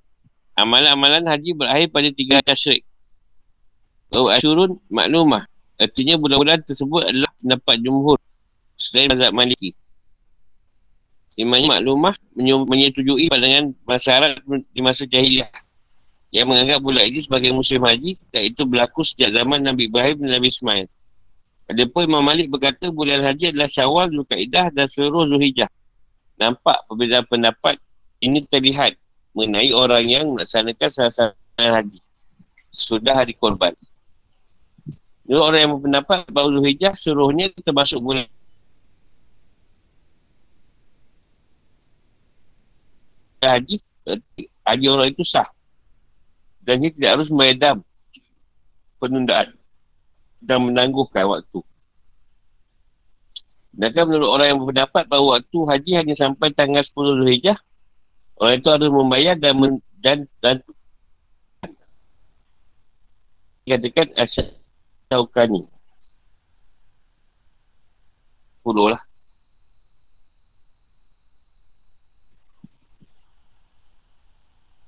Amalan-amalan 0.55 1.28
haji 1.28 1.51
berakhir 1.51 1.88
pada 1.91 2.09
tiga 2.15 2.39
tasyrik. 2.39 2.88
Bahawa 4.07 4.39
asyurun 4.39 4.80
maklumah. 4.88 5.43
Artinya 5.76 6.15
bulan-bulan 6.15 6.63
tersebut 6.63 7.03
adalah 7.03 7.32
pendapat 7.43 7.76
jumhur. 7.84 8.19
Selain 8.80 9.11
mazhab 9.11 9.36
maliki. 9.36 9.76
Imanya 11.39 11.79
maklumah 11.79 12.15
menyetujui 12.67 13.32
pandangan 13.32 13.71
masyarakat 13.88 14.43
di 14.75 14.82
masa 14.84 15.07
jahiliah 15.07 15.47
yang 16.32 16.47
menganggap 16.47 16.79
bulan 16.79 17.07
ini 17.07 17.19
sebagai 17.23 17.51
musim 17.55 17.84
haji 17.84 18.19
dan 18.32 18.47
itu 18.47 18.63
berlaku 18.63 19.03
sejak 19.03 19.36
zaman 19.36 19.63
Nabi 19.63 19.88
Ibrahim 19.88 20.27
dan 20.27 20.39
Nabi 20.39 20.47
Ismail. 20.47 20.88
Ada 21.71 21.88
pun 21.88 22.03
Imam 22.03 22.23
Malik 22.23 22.51
berkata 22.51 22.91
bulan 22.91 23.23
haji 23.23 23.55
adalah 23.55 23.71
syawal, 23.71 24.11
Zulkaidah 24.11 24.75
dan 24.75 24.91
seluruh 24.91 25.23
Zulhijjah. 25.27 25.71
Nampak 26.36 26.84
perbezaan 26.91 27.23
pendapat 27.32 27.79
ini 28.19 28.43
terlihat 28.47 28.99
mengenai 29.32 29.71
orang 29.71 30.03
yang 30.07 30.25
melaksanakan 30.36 30.89
sasaran 30.91 31.36
haji. 31.55 31.99
Sudah 32.75 33.23
hari 33.23 33.36
korban. 33.36 33.71
Menurut 35.23 35.43
orang 35.47 35.59
yang 35.63 35.71
berpendapat 35.79 36.27
bahawa 36.27 36.47
Zulhijjah 36.59 36.91
seluruhnya 36.95 37.55
termasuk 37.63 38.03
bulan 38.03 38.27
haji, 43.41 43.81
haji 44.61 44.85
orang 44.85 45.09
itu 45.09 45.25
sah 45.25 45.49
dan 46.61 46.77
dia 46.77 46.93
tidak 46.93 47.11
harus 47.17 47.29
meredam 47.33 47.77
penundaan 49.01 49.57
dan 50.41 50.61
menangguhkan 50.61 51.25
waktu. 51.25 51.59
Sedangkan 53.71 54.03
menurut 54.05 54.29
orang 54.29 54.47
yang 54.53 54.59
berpendapat 54.61 55.03
bahawa 55.09 55.41
waktu 55.41 55.57
haji 55.57 55.91
hanya 55.97 56.15
sampai 56.17 56.53
tanggal 56.53 56.85
10 56.85 56.93
Zulhijjah, 56.93 57.57
orang 58.37 58.61
itu 58.61 58.67
harus 58.69 58.89
membayar 58.93 59.35
dan 59.39 59.53
men, 59.57 59.73
dan 60.01 60.17
dan 60.43 60.61
katakan 63.65 64.11
asyik 64.19 64.47
taukani. 65.07 65.65
Puluh 68.61 68.93
lah. 68.93 69.01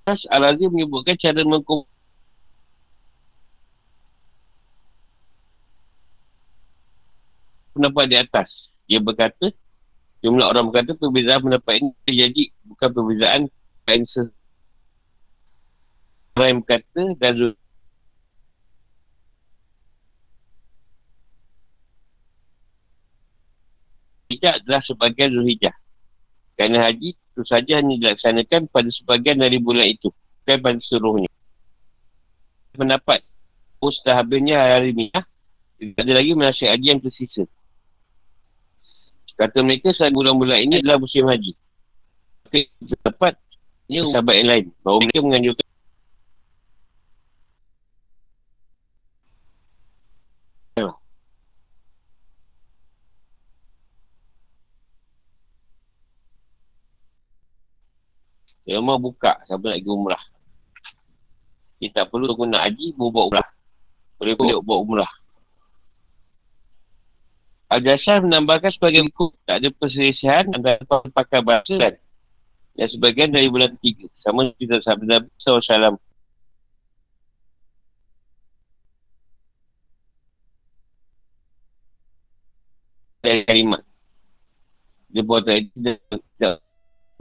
Al-Azim 0.03 0.67
menyebutkan 0.67 1.15
cara 1.15 1.47
mengkum 1.47 1.87
pendapat 7.71 8.05
di 8.11 8.15
atas. 8.19 8.49
Dia 8.83 8.99
berkata, 8.99 9.47
jumlah 10.19 10.51
orang 10.51 10.67
berkata 10.67 10.99
perbezaan 10.99 11.47
pendapat 11.47 11.73
ini 11.79 11.89
terjadi 12.03 12.43
bukan 12.67 12.89
perbezaan 12.91 13.41
yang 13.87 14.03
orang 16.35 16.47
yang 16.51 16.59
berkata 16.65 17.03
dan 17.15 17.31
Zulhijjah 24.27 24.53
adalah 24.59 24.81
sebagian 24.83 25.29
Zulhijjah. 25.31 25.75
Kerana 26.59 26.91
haji 26.91 27.22
itu 27.33 27.41
saja 27.49 27.81
hanya 27.81 27.97
dilaksanakan 27.97 28.69
pada 28.69 28.89
sebagian 28.93 29.41
dari 29.41 29.57
bulan 29.57 29.89
itu. 29.89 30.13
Bukan 30.45 30.57
pada 30.61 30.79
seluruhnya. 30.85 31.31
Pendapat. 32.77 33.25
Setelah 33.81 34.23
habisnya 34.23 34.57
hari 34.61 34.93
minyak, 34.95 35.25
tidak 35.75 35.99
ada 36.05 36.13
lagi 36.15 36.31
menasihat 36.37 36.71
haji 36.77 36.87
yang 36.87 37.01
tersisa. 37.01 37.43
Kata 39.33 39.65
mereka, 39.65 39.91
saat 39.97 40.13
bulan-bulan 40.13 40.61
ini 40.61 40.79
adalah 40.79 41.01
musim 41.01 41.25
haji. 41.25 41.57
Maka 42.47 42.69
pendapat, 42.79 43.33
ini 43.89 44.13
sahabat 44.13 44.35
yang 44.37 44.49
lain. 44.53 44.65
Bahawa 44.85 44.97
mereka 45.01 45.19
menganjurkan 45.25 45.62
Dia 58.63 58.79
mau 58.79 58.95
buka 58.95 59.43
siapa 59.43 59.59
nak 59.59 59.79
pergi 59.79 59.91
umrah. 59.91 60.23
Kita 61.83 62.07
tak 62.07 62.15
perlu 62.15 62.31
nak 62.47 62.63
haji, 62.63 62.95
baru 62.95 63.11
buat 63.11 63.25
umrah. 63.27 63.47
Boleh 64.15 64.33
boleh 64.39 64.55
buat 64.63 64.79
umrah. 64.79 65.11
Al-Jasar 67.67 68.23
menambahkan 68.23 68.71
sebagai 68.71 69.03
buku 69.09 69.33
tak 69.49 69.59
ada 69.59 69.67
perselisihan 69.73 70.45
antara 70.53 70.79
pakar 71.11 71.41
bahasa 71.43 71.75
dan 71.75 71.97
yang 72.77 72.89
sebagian 72.89 73.33
dari 73.33 73.49
bulan 73.49 73.73
ketiga. 73.81 74.07
Sama 74.21 74.53
kita 74.55 74.79
sabda 74.79 75.25
Nabi 75.25 75.29
SAW. 75.41 75.97
Dari 83.25 83.41
kalimat. 83.43 83.81
Dia 85.09 85.21
buat 85.25 85.43
tadi 85.43 85.69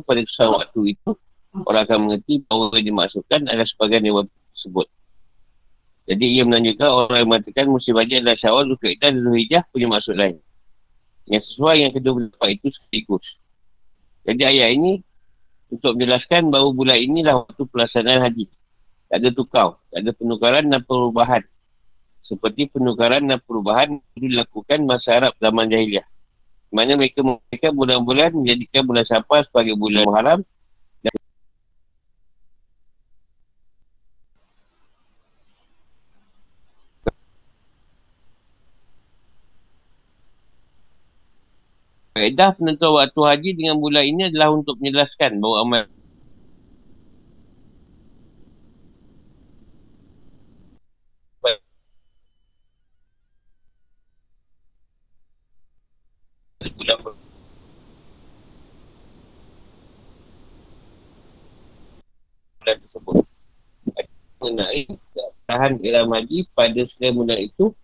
pada 0.03 0.21
kesalahan 0.25 0.69
waktu 0.69 0.81
itu 0.95 1.11
orang 1.53 1.83
akan 1.85 1.99
mengerti 2.09 2.43
bahawa 2.49 2.73
yang 2.81 2.87
dimaksudkan 2.97 3.41
adalah 3.45 3.69
sebagian 3.69 4.03
dewan 4.09 4.27
tersebut. 4.57 4.87
Jadi 6.03 6.25
ia 6.35 6.43
menunjukkan 6.43 6.89
orang 6.89 7.19
yang 7.23 7.29
mengatakan 7.31 7.67
musim 7.71 7.95
haji 7.95 8.15
adalah 8.19 8.37
syawal, 8.41 8.67
Zulkaidah 8.67 9.13
dan 9.13 9.23
Zulhijjah 9.23 9.63
punya 9.71 9.87
maksud 9.87 10.15
lain. 10.19 10.37
Yang 11.31 11.43
sesuai 11.55 11.77
yang 11.79 11.93
kedua 11.95 12.13
pendapat 12.19 12.49
itu 12.59 12.69
sekaligus. 12.75 13.27
Jadi 14.27 14.43
ayat 14.43 14.71
ini 14.75 14.93
untuk 15.71 15.95
menjelaskan 15.95 16.51
bahawa 16.51 16.71
bulan 16.75 16.99
inilah 16.99 17.35
waktu 17.47 17.63
pelaksanaan 17.71 18.21
haji. 18.27 18.51
Tak 19.13 19.17
ada 19.23 19.31
tukar, 19.31 19.69
tak 19.93 19.99
ada 20.03 20.11
penukaran 20.17 20.65
dan 20.73 20.81
perubahan. 20.83 21.43
Seperti 22.27 22.73
penukaran 22.73 23.29
dan 23.29 23.39
perubahan 23.45 24.01
dilakukan 24.17 24.89
masa 24.89 25.21
Arab 25.21 25.33
zaman 25.39 25.69
jahiliah. 25.69 26.07
Mana 26.73 26.97
mereka 26.97 27.21
mereka 27.21 27.69
bulan-bulan 27.71 28.33
menjadikan 28.33 28.89
bulan 28.89 29.05
Safar 29.05 29.45
sebagai 29.45 29.77
bulan 29.77 30.09
Muharram 30.09 30.41
Kaedah 42.23 42.55
penentuan 42.55 43.03
waktu 43.03 43.19
haji 43.19 43.51
dengan 43.59 43.83
bulan 43.83 44.07
ini 44.07 44.31
adalah 44.31 44.55
untuk 44.55 44.79
menjelaskan 44.79 45.43
bahawa 45.43 45.67
amal 45.67 45.85
bulan 62.63 62.77
tersebut. 62.87 63.27
Mengenai 64.39 64.87
tahan 65.51 65.83
iram 65.83 66.07
haji 66.15 66.47
pada 66.55 66.87
setiap 66.87 67.19
bulan 67.19 67.51
itu 67.51 67.75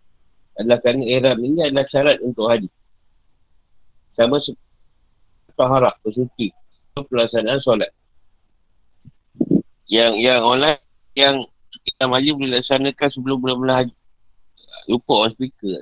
adalah 0.54 0.78
kerana 0.78 1.02
iram 1.02 1.42
ini 1.42 1.58
adalah 1.66 1.90
syarat 1.90 2.22
untuk 2.22 2.46
haji 2.46 2.70
sama 4.18 4.42
taharah 5.54 5.94
bersuci. 6.02 6.50
Pelaksanaan 6.98 7.62
solat. 7.62 7.94
Yang 9.86 10.18
yang 10.18 10.42
online 10.42 10.82
yang 11.14 11.46
kita 11.86 12.10
maju 12.10 12.30
boleh 12.34 12.58
laksanakan 12.58 13.08
sebelum 13.14 13.38
bulan-bulan 13.38 13.76
haji. 13.86 13.94
Lupa 14.90 15.14
on 15.14 15.30
speaker 15.30 15.78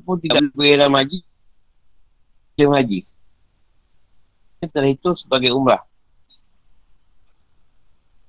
pun 0.00 0.16
tidak 0.16 0.48
boleh 0.56 0.80
dalam 0.80 0.96
haji 0.96 1.20
musim 2.60 2.76
haji. 2.76 3.00
Terhitung 4.60 5.16
sebagai 5.16 5.56
umrah. 5.56 5.80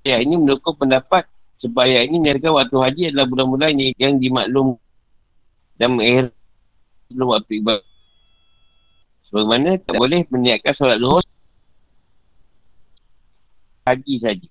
Ya 0.08 0.24
ini 0.24 0.40
mendukung 0.40 0.80
pendapat. 0.80 1.28
Sebaya 1.60 2.02
ini 2.08 2.18
niatkan 2.18 2.56
waktu 2.56 2.74
haji 2.74 3.02
adalah 3.12 3.28
bulan-bulan 3.28 3.76
yang 4.00 4.18
dimaklum 4.18 4.80
dan 5.82 5.98
mengakhir 5.98 6.30
sebelum 7.10 7.28
waktu 7.34 7.58
ibadah. 7.58 7.90
Sebagaimana 9.26 9.82
tak 9.82 9.98
boleh 9.98 10.22
meniatkan 10.30 10.78
solat 10.78 11.02
zuhur 11.02 11.26
haji 13.90 14.16
saja. 14.22 14.50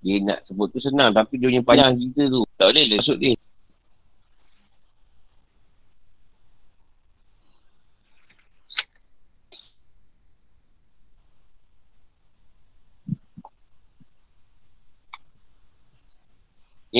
Dia 0.00 0.16
nak 0.24 0.48
sebut 0.48 0.72
tu 0.72 0.80
senang 0.80 1.12
tapi 1.12 1.36
dia 1.36 1.52
punya 1.52 1.60
panjang 1.60 1.92
kita 2.00 2.32
tu. 2.32 2.40
Tak 2.56 2.72
boleh 2.72 2.84
masuk 2.96 3.20
dia. 3.20 3.36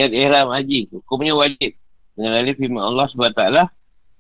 Niat 0.01 0.17
ihram 0.17 0.49
haji. 0.49 0.89
Hukumnya 0.97 1.37
wajib. 1.37 1.77
Dengan 2.17 2.41
alif 2.41 2.57
firman 2.57 2.81
Allah 2.81 3.05
SWT 3.13 3.45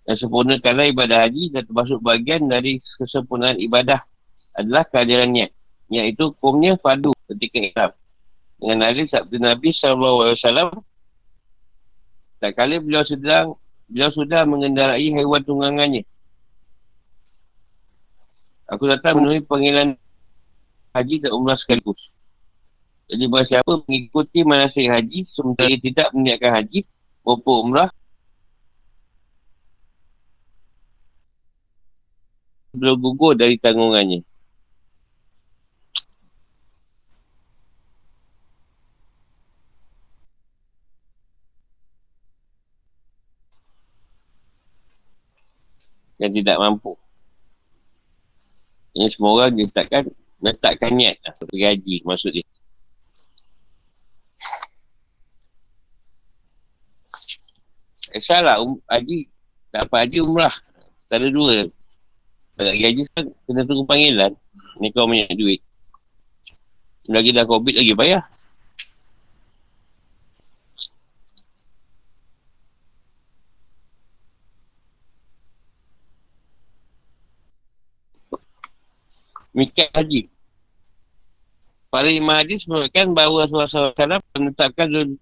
dan 0.05 0.15
sempurnakanlah 0.21 0.93
ibadah 0.93 1.25
haji 1.25 1.57
dan 1.57 1.65
termasuk 1.65 2.05
bagian 2.05 2.45
dari 2.53 2.85
kesempurnaan 3.01 3.57
ibadah 3.57 4.05
adalah 4.53 4.85
kehadiran 4.85 5.33
niat. 5.33 5.57
Niat 5.89 6.13
itu 6.13 6.37
hukumnya 6.37 6.77
padu 6.77 7.17
ketika 7.33 7.57
ihram. 7.65 7.93
Dengan 8.61 8.93
alif 8.93 9.09
sabda 9.09 9.37
Nabi 9.41 9.73
SAW 9.73 10.85
tak 12.45 12.53
kali 12.61 12.77
beliau 12.77 13.09
sedang 13.09 13.57
beliau 13.89 14.13
sudah 14.13 14.45
mengendarai 14.45 15.09
haiwan 15.17 15.41
tunggangannya. 15.41 16.05
Aku 18.69 18.85
datang 18.85 19.17
menemui 19.17 19.41
panggilan 19.49 19.97
haji 20.93 21.25
dan 21.25 21.33
umrah 21.33 21.57
sekaligus. 21.57 22.10
Jadi 23.11 23.25
bahawa 23.27 23.47
siapa 23.51 23.73
mengikuti 23.91 24.39
manasik 24.47 24.87
haji 24.87 25.27
sementara 25.35 25.75
tidak 25.83 26.09
meniatkan 26.15 26.53
haji 26.63 26.87
maupun 27.27 27.55
umrah 27.67 27.91
belum 32.79 32.97
gugur 33.03 33.35
dari 33.35 33.59
tanggungannya. 33.59 34.23
Yang 46.21 46.33
tidak 46.45 46.57
mampu. 46.63 46.95
Ini 48.95 49.09
semua 49.11 49.31
orang 49.35 49.57
dia 49.57 49.67
takkan 49.73 50.05
letakkan 50.39 50.93
niat 50.95 51.17
lah, 51.27 51.33
pergi 51.35 51.65
haji 51.67 51.97
maksud 52.07 52.31
dia. 52.39 52.60
Eh, 58.11 58.19
salah, 58.19 58.59
um, 58.59 58.75
haji, 58.91 59.31
apa 59.71 60.03
haji 60.03 60.19
umrah. 60.19 60.55
Tak 61.07 61.23
ada 61.23 61.29
dua. 61.31 61.63
Ada 62.59 62.71
haji 62.75 63.03
sekarang, 63.07 63.31
kena 63.47 63.63
tunggu 63.67 63.85
panggilan. 63.87 64.33
Ni 64.83 64.91
kau 64.91 65.07
punya 65.07 65.31
duit. 65.31 65.63
Lagi 67.07 67.31
dah 67.31 67.47
COVID 67.47 67.75
lagi 67.79 67.95
payah. 67.95 68.23
Mikat 79.55 79.91
haji. 79.95 80.31
Para 81.91 82.07
imam 82.07 82.39
hadis 82.39 82.71
menunjukkan 82.71 83.07
bahawa 83.19 83.47
Rasulullah 83.47 83.67
SAW 83.67 84.23
menetapkan 84.39 85.19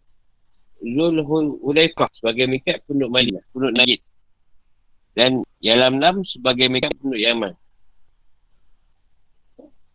Zul, 0.78 1.18
Zul 1.26 1.46
Hudaifah 1.58 2.10
sebagai 2.14 2.46
mikat 2.46 2.86
penduduk 2.86 3.10
Madinah, 3.10 3.42
penduduk 3.50 3.74
Najid. 3.74 4.00
Dan 5.18 5.42
Yalam 5.58 5.98
Lam 5.98 6.22
sebagai 6.22 6.70
mikat 6.70 6.94
penduduk 7.02 7.18
Yaman. 7.18 7.52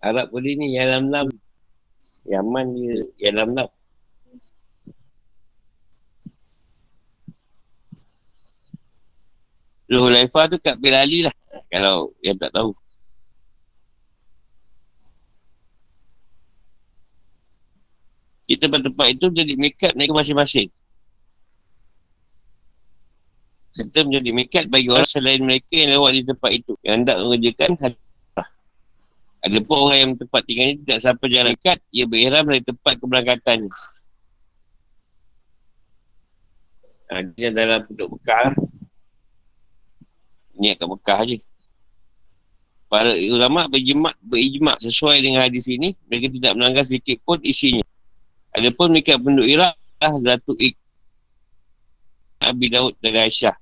Arab 0.04 0.28
boleh 0.36 0.54
ni 0.60 0.76
Yalam 0.76 1.08
Lam. 1.08 1.28
Yaman 2.28 2.66
dia 2.76 2.96
Yalam 3.24 3.56
Lam. 3.56 3.70
Zul 9.88 10.04
Hudaifah 10.04 10.44
tu 10.52 10.58
kat 10.60 10.76
Bilali 10.84 11.24
lah. 11.24 11.36
Kalau 11.72 12.12
yang 12.20 12.36
tak 12.36 12.52
tahu. 12.52 12.83
Di 18.44 18.56
tempat-tempat 18.60 19.08
itu 19.16 19.26
jadi 19.32 19.54
mikat 19.56 19.92
mereka 19.96 20.14
masing-masing. 20.20 20.68
Serta 23.74 24.06
menjadi 24.06 24.30
mikat 24.36 24.64
bagi 24.70 24.92
orang 24.94 25.08
selain 25.08 25.42
mereka 25.42 25.74
yang 25.74 25.98
lewat 25.98 26.12
di 26.14 26.24
tempat 26.28 26.52
itu. 26.54 26.74
Yang 26.86 26.96
hendak 27.02 27.18
mengerjakan 27.24 27.72
hadiah. 27.82 28.48
Ada 29.44 29.60
pun 29.60 29.76
orang 29.76 29.98
yang 30.00 30.12
tempat 30.16 30.42
tinggal 30.48 30.66
ini 30.72 30.76
tidak 30.88 31.00
sampai 31.04 31.28
jalan 31.28 31.52
mikat, 31.52 31.78
ia 31.92 32.06
berihram 32.08 32.48
dari 32.48 32.64
tempat 32.64 32.94
keberangkatannya. 32.96 33.72
Ha, 37.12 37.14
dia 37.36 37.50
dalam 37.52 37.84
penduduk 37.84 38.16
Mekah. 38.16 38.56
Niat 40.56 40.76
kat 40.80 40.88
Mekah 40.88 41.20
je. 41.28 41.38
Para 42.88 43.12
ulama 43.18 43.68
berjimat, 43.68 44.16
berijmak 44.22 44.78
sesuai 44.80 45.18
dengan 45.20 45.44
hadis 45.50 45.66
ini, 45.66 45.98
mereka 46.08 46.30
tidak 46.30 46.54
melanggar 46.56 46.86
sedikit 46.86 47.20
pun 47.26 47.42
isinya. 47.42 47.84
Ada 48.54 48.70
pun 48.74 48.94
mereka 48.94 49.18
penduduk 49.18 49.50
Iraq 49.50 49.74
lah 49.98 50.14
Zatu 50.22 50.54
Ik 50.62 50.78
Abi 52.38 52.70
Daud 52.70 52.94
dan 53.02 53.18
Aisyah 53.18 53.58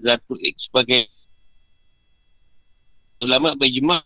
Zatu 0.00 0.40
Ik 0.40 0.56
sebagai 0.56 1.04
ulama 3.20 3.52
berjemaah 3.56 4.04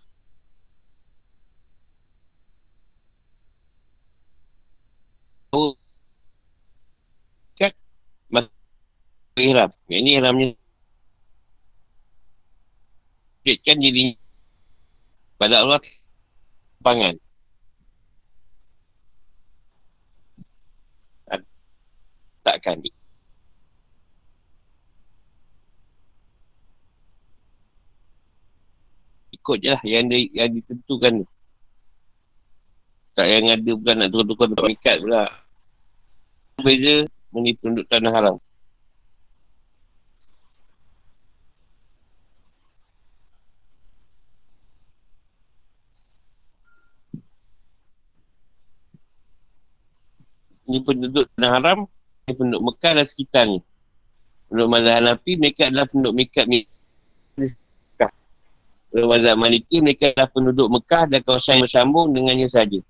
kat 7.59 7.74
masa 8.30 8.50
ihram. 9.38 9.70
Yang 9.90 10.02
ni 10.02 10.11
ihramnya 10.14 10.48
kan 13.64 13.80
jadi 13.80 14.14
pada 15.40 15.64
Allah 15.64 15.80
pangan. 16.84 17.16
Takkan 22.59 22.82
dia. 22.82 22.94
Ikut 29.30 29.59
je 29.62 29.70
lah 29.70 29.80
yang, 29.86 30.10
di, 30.10 30.26
yang 30.35 30.51
ditentukan 30.51 31.22
tu. 31.22 31.26
Tak 33.14 33.26
yang 33.30 33.55
ada 33.55 33.70
bukan 33.78 33.94
nak 33.98 34.10
tukar-tukar 34.10 34.47
tempat 34.51 34.70
ikat 34.74 34.97
pula. 34.98 35.24
Beza 36.59 37.06
menipu 37.30 37.70
penduduk 37.70 37.86
tanah 37.86 38.12
haram. 38.14 38.36
Ini 50.68 50.78
penduduk 50.85 51.24
tanah 51.32 51.51
haram 51.56 51.78
penduduk 52.34 52.62
Mekah 52.72 52.92
dan 52.98 53.06
sekitarnya. 53.06 53.60
Penduduk 54.48 54.68
mazhab 54.72 54.94
Hanafi, 55.00 55.32
mereka 55.36 55.62
adalah 55.68 55.86
penduduk 55.88 56.14
Mekah. 56.16 56.44
Mekah. 56.48 58.12
Penduduk 58.88 59.09
mazhab 59.12 59.36
Maliki, 59.36 59.76
mereka 59.84 60.05
adalah 60.12 60.30
penduduk 60.32 60.68
Mekah 60.72 61.02
dan 61.09 61.20
kawasan 61.24 61.52
yang 61.56 61.62
bersambung 61.68 62.06
dengannya 62.16 62.48
saja. 62.48 62.80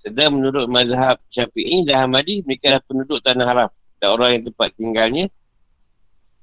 Sedang 0.00 0.40
menurut 0.40 0.66
mazhab 0.70 1.20
Syafi'i 1.28 1.84
dan 1.84 2.08
Hamadi, 2.08 2.40
mereka 2.46 2.72
adalah 2.72 2.84
penduduk 2.86 3.18
Tanah 3.20 3.46
Haram. 3.46 3.70
Dan 3.98 4.08
orang 4.14 4.28
yang 4.38 4.44
tempat 4.46 4.68
tinggalnya 4.78 5.24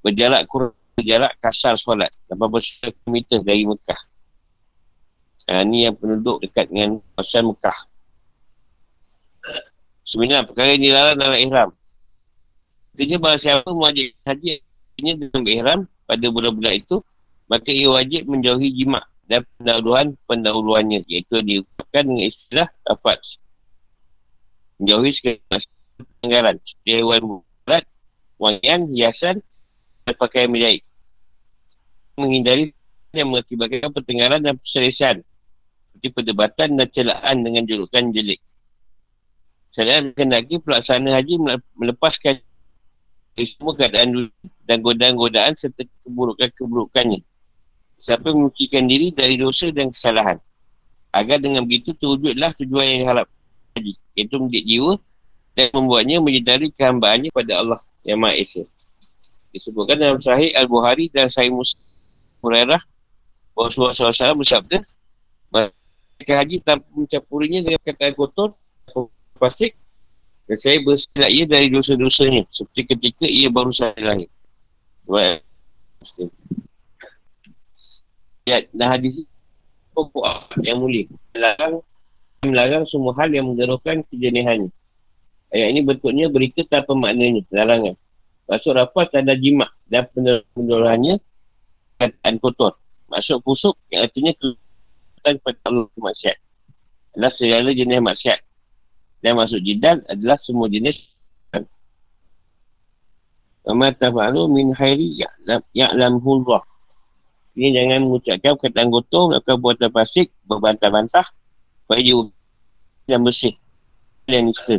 berjarak 0.03 0.43
kurang 0.45 0.75
berjarak 0.95 1.35
kasar 1.43 1.75
solat. 1.75 2.11
80 2.31 2.95
km 3.03 3.43
dari 3.43 3.67
Mekah. 3.67 4.01
Ha, 5.45 5.61
ini 5.61 5.85
yang 5.85 5.95
penduduk 5.99 6.41
dekat 6.41 6.71
dengan 6.71 6.97
kawasan 7.13 7.43
Mekah. 7.51 7.77
Sebenarnya 10.05 10.47
perkara 10.47 10.73
ini 10.73 10.89
dalam 10.89 11.37
ihram. 11.37 11.69
Artinya 12.95 13.17
bahawa 13.19 13.37
siapa 13.37 13.67
mewajib 13.67 14.15
haji 14.23 14.63
Artinya 14.63 15.13
dengan 15.19 15.39
berihram 15.43 15.79
pada 16.07 16.25
bulan-bulan 16.31 16.73
itu 16.79 17.03
Maka 17.51 17.69
ia 17.75 17.91
wajib 17.91 18.23
menjauhi 18.31 18.71
jimat 18.71 19.03
Dan 19.27 19.43
pendahuluan 19.59 20.15
pendahuluannya 20.23 21.03
Iaitu 21.03 21.43
diucapkan 21.43 22.07
dengan 22.07 22.31
istilah 22.31 22.67
Afat 22.87 23.19
Menjauhi 24.79 25.11
segala 25.19 25.59
pelanggaran 26.23 26.55
hewan 26.87 27.21
bulat 27.27 27.83
Wangian, 28.39 28.87
hiasan 28.95 29.43
Dan 30.07 30.15
pakaian 30.15 30.47
menjahit 30.47 30.87
Menghindari 32.15 32.71
yang 33.15 33.31
mengakibatkan 33.31 33.95
pertengkaran 33.95 34.43
dan 34.43 34.55
perselisihan. 34.59 35.17
Seperti 35.95 36.07
perdebatan 36.11 36.75
dan 36.75 36.87
celaan 36.91 37.37
dengan 37.47 37.63
julukan 37.63 38.11
jelik. 38.11 38.43
Saya 39.71 40.03
lagi 40.11 40.55
pelaksanaan 40.59 41.15
haji 41.15 41.35
melepaskan 41.75 42.43
dari 43.35 43.47
semua 43.51 43.75
keadaan 43.75 44.31
dan 44.63 44.79
godaan-godaan 44.79 45.59
serta 45.59 45.83
keburukan-keburukannya. 46.07 47.19
Siapa 47.99 48.31
mengucikan 48.31 48.87
diri 48.87 49.11
dari 49.11 49.35
dosa 49.35 49.67
dan 49.75 49.91
kesalahan. 49.91 50.39
Agar 51.11 51.43
dengan 51.43 51.67
begitu 51.67 51.91
terwujudlah 51.95 52.55
tujuan 52.59 52.85
yang 52.95 52.99
diharap 53.03 53.27
tadi. 53.75 53.93
Iaitu 54.15 54.35
mendidik 54.39 54.63
jiwa 54.63 54.93
dan 55.55 55.67
membuatnya 55.75 56.17
menyedari 56.23 56.71
kehambaannya 56.71 57.29
pada 57.35 57.53
Allah 57.59 57.79
yang 58.07 58.23
Maha 58.23 58.39
Esa. 58.39 58.63
Disebutkan 59.51 59.99
dalam 59.99 60.19
Sahih 60.19 60.55
Al-Buhari 60.55 61.11
dan 61.11 61.27
Sahih 61.27 61.51
Musa 61.51 61.79
Hurairah 62.43 62.79
bahawa 63.55 63.71
Rasulullah 63.71 63.95
SAW 63.95 64.43
bersabda 64.43 64.83
Mereka 65.51 66.33
haji 66.35 66.59
tanpa 66.63 66.87
mencampurinya 66.91 67.59
dengan 67.63 67.79
kata 67.79 68.11
kotor 68.15 68.55
pasik 69.39 69.75
Dan 70.45 70.57
saya 70.61 70.77
bersihlah 70.85 71.29
ia 71.29 71.45
dari 71.49 71.67
dosa-dosanya. 71.73 72.45
Seperti 72.53 72.81
ketika 72.93 73.25
ia 73.25 73.49
baru 73.49 73.73
saja 73.73 73.97
lahir. 73.97 74.29
Baik. 75.09 75.41
Ya, 78.45 78.61
dan 78.69 78.87
hadis 78.93 79.25
yang 80.61 80.77
mulia. 80.77 81.09
Melarang, 81.33 81.81
melarang 82.45 82.85
semua 82.85 83.17
hal 83.17 83.33
yang 83.33 83.49
menggeruhkan 83.49 84.05
kejenihannya. 84.13 84.69
Ayat 85.49 85.67
ini 85.73 85.81
bentuknya 85.81 86.29
berita 86.29 86.61
tanpa 86.69 86.93
maknanya. 86.93 87.41
Larangan. 87.49 87.97
Maksud 88.45 88.77
rapat 88.77 89.09
ada 89.17 89.33
jimat 89.33 89.73
dan 89.89 90.05
penularannya 90.13 91.17
kataan 91.97 92.37
kotor. 92.37 92.77
Maksud 93.09 93.41
pusuk 93.41 93.73
yang 93.89 94.05
artinya 94.05 94.37
kepada 95.25 95.57
Allah 95.65 95.89
maksiat. 95.97 96.37
Adalah 97.17 97.33
segala 97.33 97.69
jenis 97.73 97.97
maksiat. 97.97 98.39
Dan 99.25 99.41
masuk 99.41 99.57
jidal 99.65 100.05
adalah 100.05 100.37
semua 100.45 100.69
jenis 100.69 101.01
Wa 103.65 103.89
tafa'alu 103.89 104.45
min 104.53 104.77
khairi 104.77 105.17
ya'lam 105.73 106.21
hulwah. 106.21 106.61
Ini 107.57 107.73
jangan 107.73 108.05
mengucapkan 108.05 108.53
kata 108.61 108.77
anggota, 108.77 109.19
melakukan 109.25 109.57
buatan 109.57 109.89
pasik, 109.89 110.29
berbantah-bantah, 110.45 111.25
bagi 111.89 112.13
dan 113.09 113.25
bersih. 113.25 113.57
Dan 114.29 114.53
nista. 114.53 114.77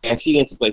Kasih 0.00 0.40
dengan 0.40 0.48
sebab 0.48 0.72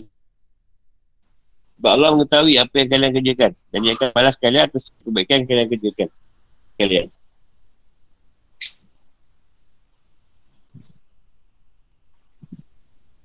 sebab 1.81 1.91
Allah 1.97 2.09
mengetahui 2.13 2.55
apa 2.61 2.73
yang 2.77 2.89
kalian 2.93 3.11
kerjakan. 3.17 3.51
Dan 3.73 3.79
dia 3.81 3.93
akan 3.97 4.09
balas 4.13 4.35
kalian 4.37 4.63
atas 4.69 4.93
kebaikan 5.01 5.49
kalian 5.49 5.67
kerjakan. 5.67 6.07
Kalian. 6.77 7.07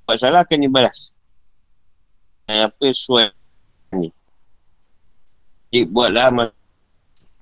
Buat 0.06 0.22
salah 0.22 0.46
akan 0.46 0.58
dibalas. 0.62 1.10
Dan 2.46 2.70
apa 2.70 2.86
sesuai 2.86 3.26
ni. 3.98 4.14
Jadi 5.74 5.82
buatlah 5.90 6.30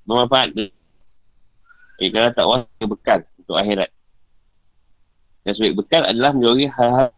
bermanfaat 0.09 0.49
tu. 0.57 0.65
Eh, 2.01 2.09
kalau 2.09 2.29
tak 2.33 2.45
wah, 2.49 2.65
bekal 2.81 3.21
untuk 3.37 3.55
akhirat. 3.55 3.93
Dan 5.45 5.53
sebaik 5.53 5.77
bekal 5.77 6.01
adalah 6.09 6.33
menjauhi 6.33 6.65
hal-hal 6.65 7.13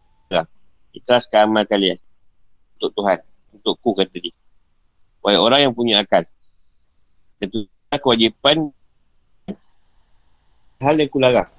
ikhlaskan 0.91 1.47
amal 1.47 1.63
kalian. 1.63 1.95
Untuk 2.75 2.91
Tuhan. 2.99 3.23
Untuk 3.55 3.79
ku 3.79 3.95
kata 3.95 4.19
dia. 4.19 4.35
Wahai 5.23 5.39
orang 5.39 5.59
yang 5.63 5.73
punya 5.73 6.03
akal. 6.03 6.27
Itu 7.39 7.71
kewajipan 7.87 8.67
hal 10.83 10.95
yang 10.99 11.09
kularang. 11.09 11.49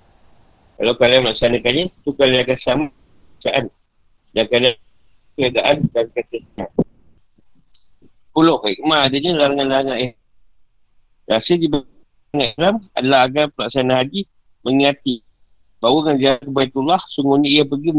Kalau 0.79 0.95
kalian 0.95 1.27
melaksanakannya, 1.27 1.91
itu 1.91 2.11
kalian 2.15 2.45
akan 2.47 2.59
sama 2.59 2.87
keadaan 3.43 3.73
dan 4.37 4.45
keadaan 5.39 5.77
dan 5.95 6.07
kesihatan. 6.13 6.69
Puluh 8.35 8.59
hikmah 8.63 9.11
adanya 9.11 9.35
larangan-larangan 9.35 9.97
eh. 9.99 10.13
Rasa 11.29 11.59
di 11.59 11.67
Islam 12.37 12.87
adalah 12.95 13.29
agar 13.29 13.51
pelaksana 13.53 14.05
haji 14.05 14.25
mengingati 14.63 15.25
bahawa 15.79 16.13
dengan 16.15 16.19
jalan 16.23 16.49
Baitullah 16.55 17.01
sungguhnya 17.13 17.49
ia 17.49 17.65
pergi 17.65 17.95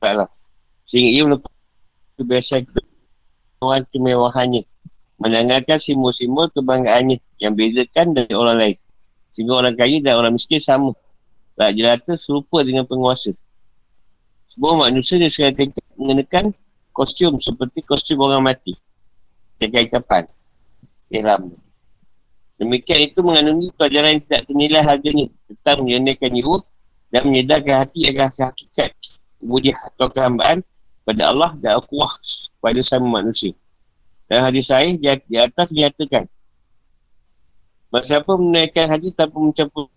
Allah. 0.00 0.30
Sehingga 0.88 1.10
ia 1.12 1.22
melepas 1.28 1.52
kebiasaan 2.18 2.62
kemewahan 2.66 3.82
kemewahannya. 3.92 4.62
Menanggalkan 5.20 5.78
simbol-simbol 5.84 6.48
kebanggaannya 6.56 7.20
yang 7.44 7.52
bezakan 7.52 8.16
dari 8.16 8.32
orang 8.32 8.56
lain. 8.56 8.76
Sehingga 9.36 9.52
orang 9.60 9.76
kaya 9.76 10.00
dan 10.00 10.16
orang 10.16 10.32
miskin 10.34 10.58
sama. 10.58 10.96
Tak 11.60 11.76
jelata 11.76 12.16
serupa 12.16 12.64
dengan 12.64 12.88
penguasa. 12.88 13.36
Semua 14.50 14.86
manusia 14.86 15.16
dia 15.16 15.30
sekarang 15.30 15.70
mengenakan 15.94 16.44
kostum 16.90 17.38
seperti 17.38 17.86
kostum 17.86 18.18
orang 18.22 18.44
mati. 18.44 18.74
Jagai 19.62 19.86
kapan. 19.88 20.24
Ihram. 21.10 21.54
Demikian 22.60 23.08
itu 23.08 23.24
mengandungi 23.24 23.72
pelajaran 23.72 24.20
yang 24.20 24.22
tidak 24.28 24.42
ternilai 24.46 24.82
harganya 24.84 25.26
tentang 25.48 25.78
menyenangkan 25.80 26.30
jiwa 26.30 26.56
dan 27.08 27.22
menyedarkan 27.24 27.76
hati 27.82 28.00
agar 28.04 28.28
hakikat 28.36 28.90
ubudiah 29.40 29.80
atau 29.90 30.12
kehambaan 30.12 30.60
pada 31.02 31.32
Allah 31.32 31.56
dan 31.56 31.80
akuah 31.80 32.12
pada 32.60 32.80
sama 32.84 33.24
manusia. 33.24 33.56
Dan 34.28 34.44
hadis 34.44 34.68
saya 34.68 34.92
di 34.94 35.36
atas 35.40 35.72
dinyatakan 35.72 36.28
Masa 37.90 38.22
apa 38.22 38.38
menaikkan 38.38 38.86
haji 38.86 39.10
tanpa 39.10 39.42
mencampur 39.42 39.90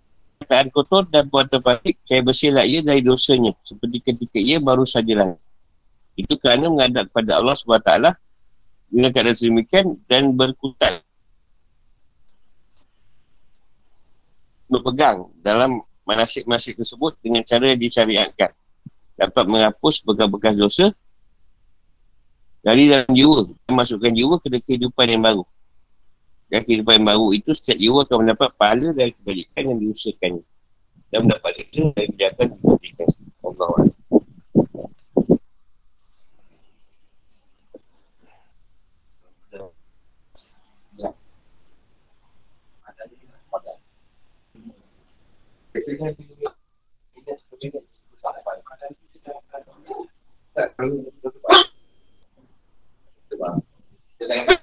perkataan 0.43 0.67
kotor 0.75 1.07
dan 1.07 1.31
buat 1.31 1.47
terpatik, 1.47 2.03
saya 2.03 2.19
bersihlah 2.19 2.67
ia 2.67 2.83
dari 2.83 2.99
dosanya. 2.99 3.55
Seperti 3.63 4.03
ketika 4.03 4.35
ia 4.35 4.59
baru 4.59 4.83
saja 4.83 5.15
lahir. 5.15 5.39
Itu 6.19 6.35
kerana 6.35 6.67
menghadap 6.67 7.09
kepada 7.09 7.39
Allah 7.39 7.55
SWT 7.55 7.91
dengan 8.91 9.09
keadaan 9.15 9.37
sedemikian 9.39 9.85
dan 10.05 10.35
berkutat. 10.35 11.01
Berpegang 14.67 15.31
dalam 15.39 15.79
manasik-manasik 16.03 16.75
tersebut 16.75 17.15
dengan 17.23 17.47
cara 17.47 17.71
yang 17.71 17.79
disyariatkan. 17.79 18.51
Dapat 19.15 19.45
menghapus 19.47 20.03
bekas-bekas 20.03 20.59
dosa 20.59 20.91
dari 22.59 22.91
dalam 22.91 23.07
jiwa. 23.15 23.47
Masukkan 23.71 24.11
jiwa 24.11 24.43
ke 24.43 24.51
kehidupan 24.59 25.07
yang 25.07 25.23
baru. 25.23 25.47
Dan 26.53 26.69
kehidupan 26.69 27.01
yang 27.01 27.07
baru 27.09 27.33
itu 27.33 27.49
setiap 27.57 27.81
jiwa 27.81 28.05
akan 28.05 28.17
mendapat 28.29 28.49
pahala 28.61 28.93
dari 28.93 29.09
kebalikan 29.17 29.73
yang 29.73 29.79
diusahakannya. 29.81 30.45
Dan 31.09 31.19
mendapat 31.25 31.51
seksa 31.57 31.89
dari 31.97 32.13
kejahatan 32.13 32.45
yang 32.53 32.61
diberikan. 32.61 33.09
Allah 33.41 33.89
Thank 54.23 54.51
you. 54.51 54.62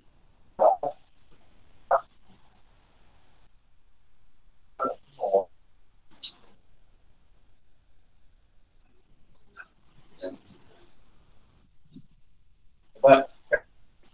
sebab 13.01 13.25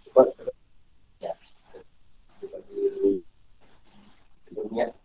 sebab 0.07 0.27
ya 1.19 1.35
sebab 2.39 2.63
dunia 4.55 4.95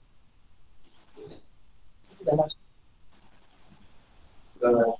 dah 2.22 2.34
masuk 2.38 2.62
kalau 4.62 4.94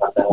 pada 0.00 0.24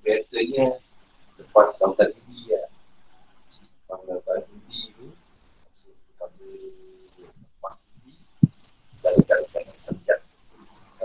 Biasanya 0.00 0.80
Lepas 1.36 1.76
sampai 1.76 2.08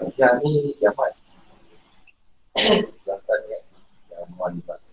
Aisyah 0.06 0.38
ni 0.45 0.77
Jamal 0.77 1.10
Jangan 3.10 3.38
ni 3.41 3.57
Jamal 4.14 4.49
ni 4.53 4.61
Jangan. 4.61 4.86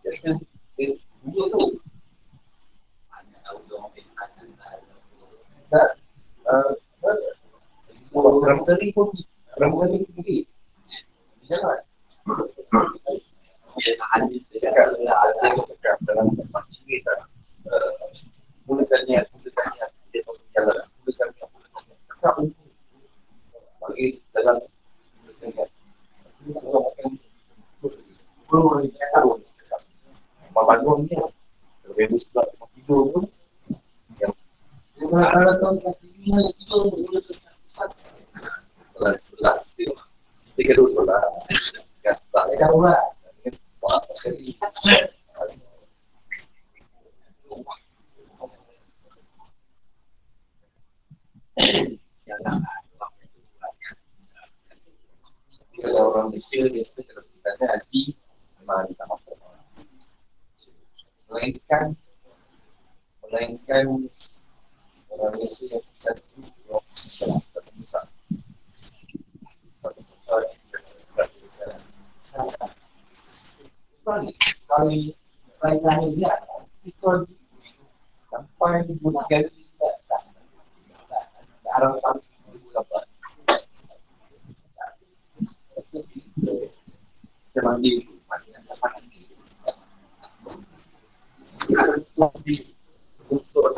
Jangan. 0.00 0.42
Tak, 5.70 5.86
Jangan. 6.50 6.82
Jangan. 11.30 11.70
Jangan. 11.70 11.78
Jangan. 11.78 11.78
Jangan. 14.60 14.88
Jangan. 14.90 14.98
Jangan 15.00 15.79
mereka 15.90 16.06
dalam 16.06 16.30
tempat 16.38 16.62
sini 16.70 17.02
tak 17.02 17.18
mulakan 18.70 19.00
niat 19.10 19.26
mulakan 19.34 19.66
niat 19.74 19.90
dia 20.14 20.22
tak 20.22 20.34
berjalan 20.38 20.86
mulakan 21.02 21.28
niat 21.34 21.48
mulakan 21.50 21.82
niat 21.82 21.98
tak 22.22 22.34
mungkin 22.38 22.70
bagi 23.82 24.06
dalam 24.30 24.56
mulakan 26.46 27.10
niat 27.10 27.30
kalau 28.50 28.66
orang 28.70 28.82
yang 28.86 28.94
tak 28.94 29.08
tahu 29.18 30.62
bangun 30.62 30.98
ni 31.10 31.14
kalau 31.18 31.94
dia 31.98 32.18
sudah 32.22 32.44
tidur 32.78 33.02
pun 33.10 33.24
yang 34.22 34.32
kalau 35.02 35.54
tuan 35.58 35.74
tak 35.82 35.94
tidur 35.98 36.94
Sebelah-sebelah 39.00 39.56
Tiga 40.60 40.76
dua 40.76 40.92
sebelah 40.92 41.24
Tiga 41.48 42.12
sebelah. 42.20 42.44
Tiga 42.52 42.66
sebelah 42.68 43.00
Tiga 43.40 43.50
sebelah 43.56 44.00
kan, 44.20 45.19
kalau 47.50 47.66
orang 56.14 56.30
Malaysia 56.30 56.70
biasa 56.70 57.02
kalau 57.02 57.22
kita 57.26 57.38
tanya 57.42 57.66
haji 57.74 58.02
memang 58.62 58.86
ada 58.86 58.92
sama 58.94 59.18
Melainkan 61.26 61.98
Melainkan 63.26 63.86
Orang 65.10 65.34
Malaysia 65.34 65.64
yang 65.74 65.82
kita 65.82 66.10
tu 66.14 66.46
Satu 66.94 67.70
besar. 67.74 68.06
Satu 69.82 70.00
besar 70.06 70.42
Kali 74.06 74.30
Kali 75.58 75.78
Kali 75.82 76.06
dia 76.14 76.34
Itu 76.86 77.00
Sampai 77.00 77.26
di 77.26 77.39
kali 78.30 78.46
sampai 78.46 78.86
di 78.86 78.94
bulan 79.02 79.26
dan 88.46 88.62
pasangan 88.70 89.02
untuk 93.30 93.74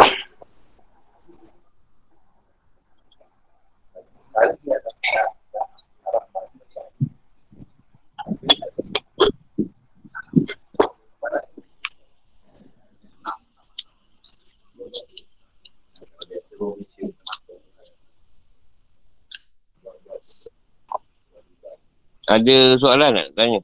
Ada 22.31 22.79
soalan 22.79 23.11
nak 23.19 23.27
tanya? 23.35 23.59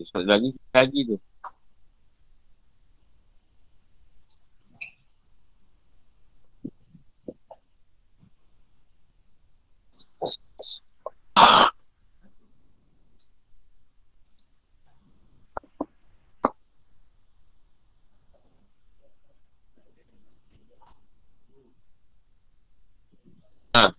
Soalan 0.00 0.28
lagi, 0.32 0.48
lagi 0.72 1.00
tu. 1.08 1.16
Ha. 23.74 23.94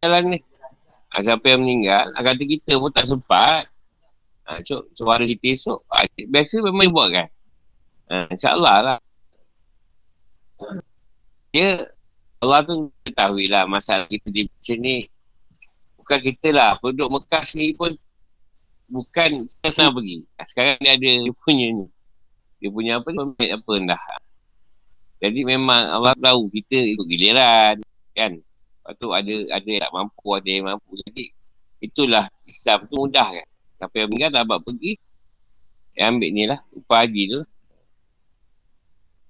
Jalan 0.00 0.32
ni. 0.32 0.38
Ha, 1.12 1.20
siapa 1.20 1.44
yang 1.44 1.60
meninggal, 1.60 2.08
ha, 2.16 2.24
kata 2.24 2.40
kita 2.40 2.80
pun 2.80 2.88
tak 2.88 3.04
sempat. 3.04 3.68
Ha, 4.48 4.64
so, 4.64 4.88
suara 4.96 5.20
kita 5.28 5.52
esok. 5.52 5.76
Ha, 5.92 6.08
biasa 6.24 6.64
memang 6.64 6.88
dia 6.88 6.94
buat 6.96 7.08
kan? 7.12 7.28
Ha, 8.08 8.16
InsyaAllah 8.32 8.76
lah. 8.80 8.98
Dia, 11.52 11.84
Allah 12.40 12.64
tu 12.64 12.88
ketahui 13.04 13.52
lah 13.52 13.68
masalah 13.68 14.08
kita 14.08 14.32
di 14.32 14.48
sini. 14.64 15.04
Bukan 16.00 16.18
kita 16.24 16.48
lah. 16.48 16.80
Penduduk 16.80 17.20
Mekah 17.20 17.44
sendiri 17.44 17.76
pun 17.76 17.92
bukan 18.88 19.44
senang 19.68 19.92
pergi. 19.92 20.24
Sekarang 20.48 20.80
dia 20.80 20.96
ada 20.96 21.10
dia 21.28 21.32
punya 21.44 21.66
ni. 21.76 21.86
Dia 22.56 22.72
punya 22.72 22.92
apa 22.96 23.08
ni, 23.12 23.52
apa 23.52 23.72
dah. 23.84 24.02
Jadi 25.20 25.44
memang 25.44 25.92
Allah 25.92 26.16
tahu 26.16 26.48
kita 26.48 26.80
ikut 26.96 27.04
giliran. 27.04 27.76
Kan? 28.16 28.40
Tu 28.96 29.08
ada, 29.10 29.34
ada 29.54 29.68
yang 29.68 29.82
tak 29.86 29.94
mampu, 29.94 30.28
ada 30.34 30.48
yang 30.48 30.66
mampu. 30.66 30.90
Jadi 31.06 31.24
itulah 31.80 32.26
Islam 32.46 32.86
tu 32.90 32.94
mudah 32.98 33.28
kan. 33.30 33.46
Siapa 33.78 33.94
yang 33.96 34.08
meninggal 34.12 34.30
dapat 34.44 34.58
pergi. 34.66 34.92
Yang 35.96 36.06
ambil 36.14 36.30
ni 36.32 36.44
lah. 36.48 36.60
Upah 36.74 36.98
haji 37.06 37.22
tu. 37.30 37.40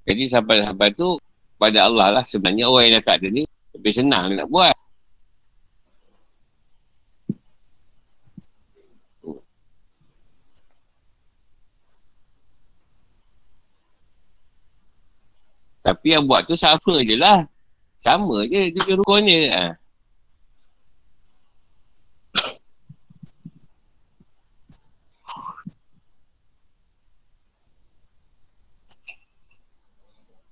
Jadi 0.09 0.23
sampai-sampai 0.27 0.89
tu 0.97 1.21
pada 1.61 1.87
Allah 1.87 2.09
lah 2.21 2.25
sebenarnya 2.25 2.67
orang 2.67 2.89
yang 2.89 2.95
dah 2.99 3.05
tak 3.05 3.17
ada 3.21 3.29
ni 3.29 3.45
lebih 3.77 3.93
senang 3.93 4.33
nak 4.33 4.49
buat. 4.49 4.75
Tapi 15.81 16.07
yang 16.13 16.29
buat 16.29 16.45
tu 16.45 16.55
sama 16.57 17.03
je 17.03 17.17
lah. 17.17 17.49
Sama 18.01 18.49
je 18.49 18.73
tujuh 18.73 18.97
rukunnya. 18.97 19.39
Ha. 19.53 19.65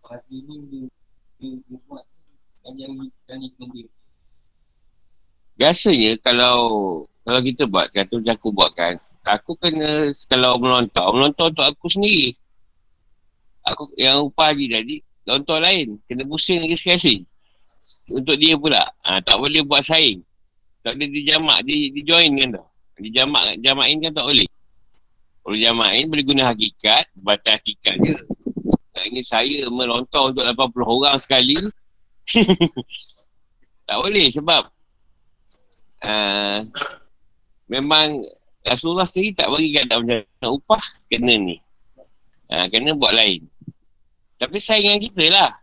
Hati 0.09 0.37
ni 0.45 0.89
dia 1.41 1.77
buat 1.89 2.05
sendiri. 3.57 3.89
Biasanya 5.59 6.13
kalau 6.23 6.57
kalau 7.29 7.41
kita 7.45 7.65
buat 7.69 7.93
kata 7.93 8.25
macam 8.25 8.35
aku 8.41 8.49
buat 8.57 8.73
kan 8.73 8.97
aku 9.29 9.53
kena 9.61 10.17
kalau 10.33 10.57
melontar 10.57 11.05
melontar 11.13 11.53
untuk 11.53 11.61
aku 11.61 11.85
sendiri 11.93 12.33
aku 13.69 13.93
yang 14.01 14.25
upah 14.33 14.57
haji 14.57 14.67
tadi 14.73 14.97
lontar 15.29 15.61
lain 15.61 16.01
kena 16.09 16.25
pusing 16.25 16.65
lagi 16.65 16.73
sekali 16.73 17.29
untuk 18.13 18.37
dia 18.41 18.55
pula 18.57 18.83
ha, 19.05 19.21
tak 19.21 19.37
boleh 19.37 19.63
buat 19.65 19.85
saing 19.85 20.23
tak 20.85 20.97
boleh 20.97 21.09
dijamak 21.11 21.59
di, 21.67 21.93
di 21.93 22.01
join 22.07 22.33
kan 22.39 22.49
tu 22.57 22.65
dijamak 22.99 23.57
jamain 23.61 23.97
kan 24.01 24.13
tak 24.15 24.27
boleh 24.27 24.49
kalau 25.45 25.57
jamain 25.57 26.05
boleh 26.09 26.25
guna 26.25 26.43
hakikat 26.53 27.05
batas 27.17 27.61
hakikat 27.61 27.97
je 28.05 28.17
Nah, 28.99 29.07
ini 29.07 29.23
saya 29.23 29.71
melontar 29.71 30.35
untuk 30.35 30.43
80 30.43 30.83
orang 30.83 31.19
sekali. 31.23 31.55
tak 33.89 33.99
boleh 34.03 34.27
sebab 34.35 34.67
uh, 36.03 36.59
memang 37.71 38.19
Rasulullah 38.67 39.07
sendiri 39.07 39.39
tak 39.39 39.55
bagi 39.55 39.71
kata 39.71 40.03
macam 40.03 40.51
upah 40.51 40.83
kena 41.07 41.31
ni. 41.39 41.63
Uh, 42.51 42.67
kena 42.75 42.99
buat 42.99 43.15
lain. 43.15 43.47
Tapi 44.43 44.59
saingan 44.59 44.99
kita 44.99 45.31
lah. 45.31 45.55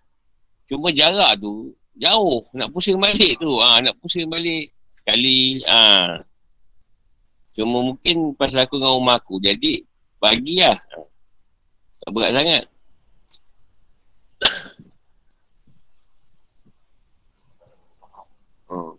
Cuma 0.72 0.96
jarak 0.96 1.36
tu 1.44 1.76
jauh. 2.00 2.44
Nak 2.56 2.70
pusing 2.72 3.00
balik 3.00 3.40
tu. 3.40 3.60
Uh, 3.60 3.78
nak 3.82 3.96
pusing 4.00 4.28
balik 4.28 4.72
sekali. 4.92 5.64
Uh. 5.64 6.22
Cuma 7.56 7.80
mungkin 7.94 8.36
pasal 8.36 8.68
aku 8.68 8.76
dengan 8.80 9.00
rumah 9.00 9.16
aku. 9.20 9.40
Jadi 9.40 9.84
bagilah. 10.20 10.76
Tak 12.04 12.10
berat 12.12 12.32
sangat. 12.36 12.64
Hmm. 18.66 18.98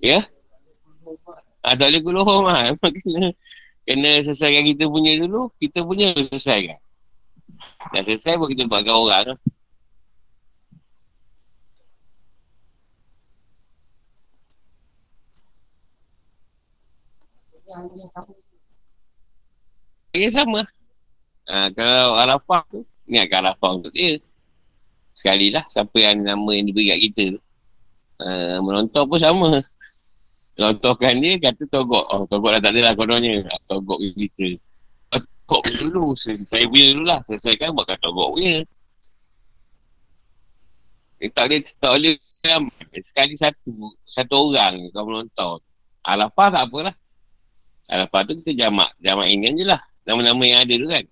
Ya? 0.00 0.24
Ah, 1.66 1.74
tak 1.74 1.90
boleh 1.90 2.00
keluar 2.00 2.24
rumah. 2.24 2.60
Kena, 2.78 3.34
kena 3.86 4.10
selesaikan 4.22 4.64
kita 4.64 4.86
punya 4.86 5.18
dulu. 5.18 5.50
Kita 5.58 5.82
punya 5.82 6.14
selesaikan. 6.14 6.78
Dah 7.94 8.02
selesai 8.02 8.34
pun 8.38 8.48
kita 8.50 8.66
buatkan 8.66 8.96
orang. 8.96 9.38
Ya 20.16 20.28
sama. 20.32 20.64
Ha, 21.46 21.70
kalau 21.76 22.16
Arafah 22.16 22.62
tu, 22.72 22.80
ingatkan 23.06 23.44
Arafah 23.44 23.70
untuk 23.76 23.92
dia. 23.92 24.16
Sekali 25.12 25.52
lah, 25.52 25.64
siapa 25.68 25.94
yang 26.00 26.24
nama 26.24 26.50
yang 26.56 26.66
diberi 26.68 26.90
kat 26.92 27.00
kita 27.10 27.24
tu. 27.36 27.40
Uh, 28.16 28.58
menonton 28.64 29.04
pun 29.04 29.20
sama. 29.20 29.60
Lontorkan 30.56 31.20
dia, 31.20 31.36
kata 31.36 31.68
togok. 31.68 32.04
Oh, 32.08 32.24
togok 32.24 32.56
dah 32.56 32.60
tak 32.64 32.72
ada 32.72 32.80
lah 32.90 32.94
kononnya. 32.96 33.44
Togok 33.68 34.00
kita. 34.16 34.56
Togok 35.46 35.64
dulu. 35.78 36.18
Saya 36.18 36.66
punya 36.66 36.86
dulu 36.90 37.04
lah. 37.06 37.20
Selesaikan 37.24 37.70
buat 37.72 37.86
kat 37.86 37.98
togok 38.02 38.34
punya. 38.34 38.66
Dia 41.16 41.32
tak 41.32 41.48
boleh, 41.48 41.60
tak 41.80 41.90
boleh 41.96 42.14
sekali 43.08 43.34
satu, 43.40 43.72
satu 44.04 44.52
orang 44.52 44.92
kau 44.92 45.08
menonton. 45.08 45.58
Arafah 46.04 46.48
tak 46.52 46.62
apalah. 46.68 46.94
Arafah 47.88 48.20
tu 48.28 48.42
kita 48.42 48.66
jamak, 48.66 48.92
jamak 49.00 49.30
ini 49.30 49.48
je 49.56 49.64
lah. 49.64 49.80
Nama-nama 50.04 50.42
yang 50.44 50.60
ada 50.66 50.74
tu 50.76 50.86
kan. 50.90 51.04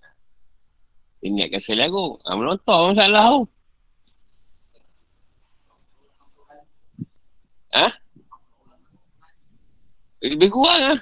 Ingatkan 1.25 1.61
sekali 1.65 1.83
aku. 1.89 2.21
Ha, 2.21 2.37
menonton 2.37 2.81
masalah 2.93 3.25
tu. 3.33 3.41
Ha? 7.75 7.89
Lebih 10.21 10.49
kurang 10.53 10.81
lah. 10.85 11.01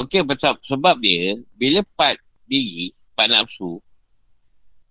Okey, 0.00 0.24
sebab, 0.24 0.56
sebab 0.64 0.96
dia, 1.04 1.36
bila 1.60 1.84
part 1.92 2.16
diri, 2.48 2.96
part 3.12 3.28
nafsu, 3.28 3.84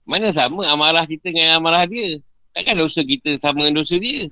mana 0.06 0.30
sama 0.38 0.70
amarah 0.70 1.06
kita 1.10 1.34
dengan 1.34 1.58
amarah 1.58 1.90
dia? 1.90 2.22
Takkan 2.54 2.78
dosa 2.78 3.02
kita 3.02 3.42
sama 3.42 3.66
dengan 3.66 3.82
dosa 3.82 3.98
dia? 3.98 4.30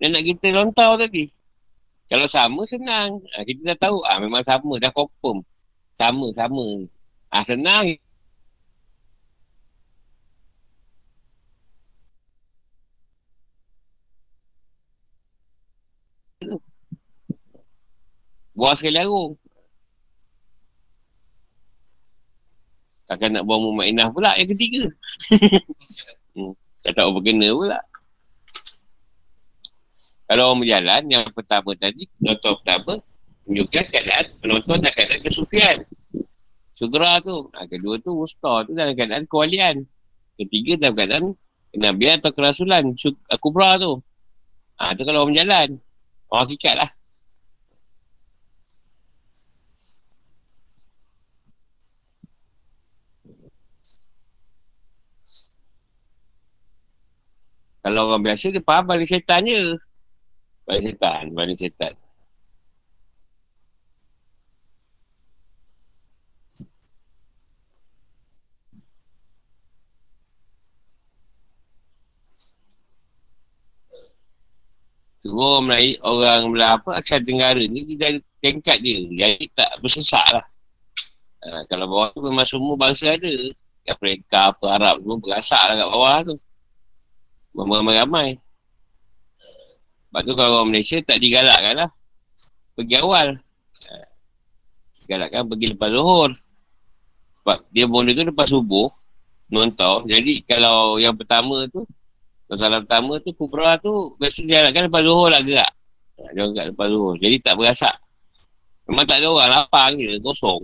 Dan 0.00 0.16
nak 0.16 0.24
kita 0.24 0.52
lontau 0.52 0.96
tadi. 0.96 1.28
Kalau 2.08 2.28
sama, 2.32 2.64
senang. 2.68 3.20
Ha, 3.36 3.44
kita 3.44 3.74
dah 3.74 3.78
tahu, 3.80 4.04
ah 4.08 4.16
ha, 4.16 4.22
memang 4.24 4.44
sama, 4.44 4.80
dah 4.80 4.92
confirm. 4.92 5.44
Sama, 6.00 6.32
sama. 6.32 6.84
Ah 7.32 7.44
ha, 7.44 7.48
senang. 7.48 7.96
Buang 18.56 18.76
sekali 18.80 18.96
larung. 18.96 19.36
Takkan 23.06 23.38
nak 23.38 23.46
buang 23.46 23.62
Mu'minah 23.70 24.10
pula 24.10 24.34
yang 24.34 24.50
ketiga. 24.50 24.90
hmm. 26.34 26.52
Tak 26.82 26.92
tahu 26.98 27.18
berkena 27.18 27.54
pula. 27.54 27.78
Kalau 30.26 30.42
orang 30.50 30.60
berjalan, 30.66 31.02
yang 31.06 31.22
pertama 31.30 31.70
tadi, 31.78 32.10
penonton 32.18 32.58
pertama, 32.58 32.92
menunjukkan 33.46 33.84
keadaan 33.94 34.26
penonton 34.42 34.78
dan 34.82 34.90
keadaan 34.90 35.22
kesufian. 35.22 35.76
Sugra 36.74 37.22
tu. 37.22 37.46
Ha, 37.54 37.70
kedua 37.70 38.02
tu, 38.02 38.10
Wusta 38.12 38.66
tu 38.66 38.74
dalam 38.74 38.98
keadaan 38.98 39.24
kewalian. 39.30 39.86
Ketiga 40.34 40.82
dalam 40.82 40.94
keadaan 40.98 41.24
kenabian 41.70 42.18
atau 42.18 42.34
kerasulan. 42.34 42.98
Kubra 43.38 43.78
tu. 43.78 44.02
Ha, 44.82 44.98
tu 44.98 45.06
kalau 45.06 45.24
orang 45.24 45.30
berjalan. 45.32 45.68
Orang 46.26 46.42
hakikat 46.50 46.74
lah. 46.74 46.90
Kalau 57.86 58.10
orang 58.10 58.22
biasa 58.26 58.50
dia 58.50 58.66
faham 58.66 58.82
balik 58.90 59.06
setan 59.06 59.46
je. 59.46 59.78
Balik 60.66 60.82
setan, 60.90 61.30
balik 61.38 61.54
setan. 61.54 61.94
Orang 75.30 75.70
Melayu, 75.70 75.94
orang 76.02 76.50
Melayu 76.50 76.74
apa, 76.82 76.90
Aksar 76.98 77.22
Tenggara 77.22 77.62
ni, 77.70 77.86
dia 77.86 77.98
dah 78.02 78.10
tingkat 78.42 78.82
dia. 78.82 78.98
Jadi 79.14 79.46
tak 79.54 79.78
bersesak 79.78 80.26
lah. 80.34 80.42
Ha, 81.46 81.62
kalau 81.70 81.86
bawah 81.86 82.10
tu 82.10 82.18
memang 82.26 82.46
semua 82.50 82.74
bangsa 82.74 83.14
ada. 83.14 83.30
Afrika, 83.86 84.50
apa, 84.50 84.66
Arab 84.74 85.06
semua 85.06 85.18
berasak 85.22 85.62
lah 85.62 85.74
kat 85.78 85.88
bawah 85.94 86.18
tu. 86.26 86.34
Ramai-ramai. 87.56 88.36
Sebab 90.12 90.20
tu 90.28 90.32
kalau 90.36 90.60
orang 90.60 90.76
Malaysia 90.76 91.00
tak 91.00 91.18
digalakkan 91.20 91.74
lah. 91.84 91.90
Pergi 92.76 92.96
awal. 93.00 93.40
Galakkan 95.08 95.48
pergi 95.48 95.66
lepas 95.72 95.88
zuhur. 95.88 96.30
Sebab 97.40 97.58
dia 97.72 97.88
bonda 97.88 98.12
tu 98.12 98.24
lepas 98.28 98.48
subuh. 98.48 98.88
Nonton. 99.48 100.04
Jadi 100.04 100.44
kalau 100.44 101.00
yang 101.00 101.16
pertama 101.16 101.64
tu. 101.72 101.88
Kalau 102.46 102.80
pertama 102.84 103.16
tu 103.24 103.32
Kubra 103.32 103.80
tu. 103.80 104.14
Biasa 104.20 104.44
digalakkan 104.44 104.92
lepas 104.92 105.02
zuhur 105.02 105.28
lah 105.32 105.40
gerak. 105.40 105.72
Dia 106.16 106.44
orang 106.44 106.52
kat 106.52 106.66
lepas 106.72 106.86
zuhur. 106.92 107.14
Jadi 107.16 107.36
tak 107.40 107.54
berasak. 107.56 107.96
Memang 108.86 109.04
tak 109.08 109.18
ada 109.18 109.26
orang 109.32 109.50
lapang 109.50 109.92
je. 109.96 110.20
Kosong. 110.20 110.62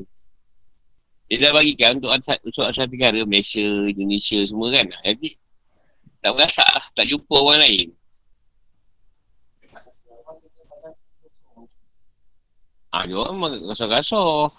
Dia 1.33 1.49
dah 1.49 1.53
bagikan 1.57 1.97
untuk 1.97 2.13
asal, 2.13 2.37
asal 2.45 2.85
negara 2.93 3.25
Malaysia, 3.25 3.65
Indonesia 3.89 4.45
semua 4.45 4.69
kan. 4.69 4.85
Jadi 5.01 5.33
tak 6.23 6.33
berasak 6.39 6.69
lah. 6.71 6.85
Tak 6.95 7.05
jumpa 7.11 7.35
orang 7.35 7.61
lain. 7.67 7.89
Ah, 12.93 13.03
dia 13.09 13.17
orang 13.19 13.35
memang 13.41 13.53
kasar-kasar. 13.73 14.53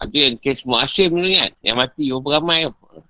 Ada 0.00 0.16
yang 0.16 0.36
kes 0.40 0.64
Mu'asyim 0.64 1.10
tu 1.12 1.28
kan. 1.34 1.50
Yang 1.60 1.76
mati 1.76 2.04
berapa 2.08 2.28
ramai 2.40 2.66
tu. 2.70 3.02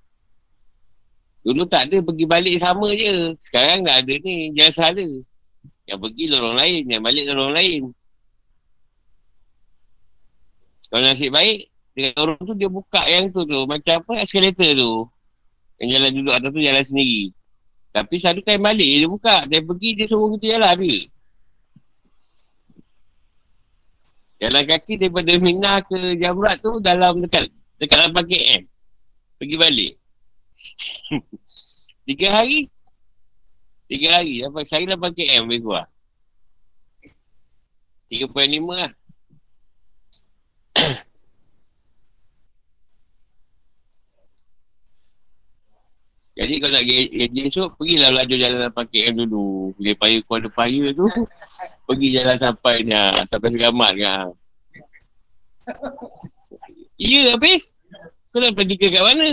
Dulu 1.45 1.63
tak 1.69 1.93
ada 1.93 2.01
pergi 2.01 2.25
balik 2.25 2.57
sama 2.57 2.89
je. 2.97 3.37
Sekarang 3.39 3.85
dah 3.85 4.01
ada 4.01 4.15
ni. 4.17 4.51
Jangan 4.57 4.75
salah. 4.75 5.13
Yang 5.85 5.99
pergi 6.01 6.25
lorong 6.33 6.57
lain. 6.57 6.83
Yang 6.89 7.03
balik 7.05 7.25
lorong 7.31 7.53
lain. 7.53 7.83
Kalau 10.89 11.05
nasib 11.05 11.31
baik, 11.35 11.75
dengan 11.95 12.15
orang 12.23 12.39
tu 12.43 12.55
dia 12.57 12.71
buka 12.71 13.03
yang 13.07 13.29
tu 13.29 13.45
tu. 13.45 13.61
Macam 13.69 14.03
apa? 14.03 14.13
Eskalator 14.25 14.73
tu. 14.73 14.93
Yang 15.79 15.89
jalan 15.99 16.11
duduk 16.15 16.35
atas 16.35 16.51
tu 16.55 16.61
jalan 16.63 16.85
sendiri. 16.87 17.23
Tapi 17.95 18.15
satu 18.19 18.41
time 18.43 18.63
balik 18.63 18.89
dia 18.89 19.07
buka. 19.07 19.37
Dia 19.47 19.63
pergi 19.63 19.89
dia 19.95 20.07
suruh 20.11 20.35
kita 20.35 20.59
jalan 20.59 20.75
ni. 20.83 20.97
Jalan 24.43 24.65
kaki 24.67 24.99
daripada 24.99 25.33
Mina 25.39 25.81
ke 25.87 26.19
Jamrat 26.19 26.59
tu 26.59 26.83
dalam 26.83 27.23
dekat 27.23 27.49
dekat 27.79 28.11
8 28.11 28.27
km. 28.27 28.67
Pergi 29.39 29.57
balik. 29.57 29.93
Tiga 32.11 32.29
hari. 32.43 32.67
Tiga 33.87 34.21
hari. 34.21 34.43
Sampai 34.43 34.67
saya 34.67 34.85
8 34.99 35.15
km 35.15 35.47
lebih 35.49 35.63
kurang. 35.65 35.91
3.5 38.11 38.79
lah. 38.79 38.93
Jadi 46.35 46.55
kalau 46.59 46.75
nak 46.75 46.83
gaji 46.83 47.41
esok, 47.47 47.79
pergilah 47.79 48.11
laju 48.11 48.35
jalan 48.35 48.67
8 48.67 48.91
km 48.91 49.23
dulu. 49.23 49.71
Bila 49.79 49.93
payah 50.03 50.21
kuala 50.27 50.49
payah 50.51 50.91
tu, 50.91 51.07
pergi 51.87 52.09
jalan 52.19 52.37
sampai 52.43 52.83
ni, 52.83 52.91
ha, 52.91 53.23
sampai 53.31 53.49
segamat 53.55 53.93
kan. 53.95 54.35
Ya, 56.99 57.39
habis. 57.39 57.71
Kau 58.35 58.43
nak 58.43 58.59
pergi 58.59 58.75
ke 58.75 58.91
kat 58.91 59.03
mana? 59.07 59.31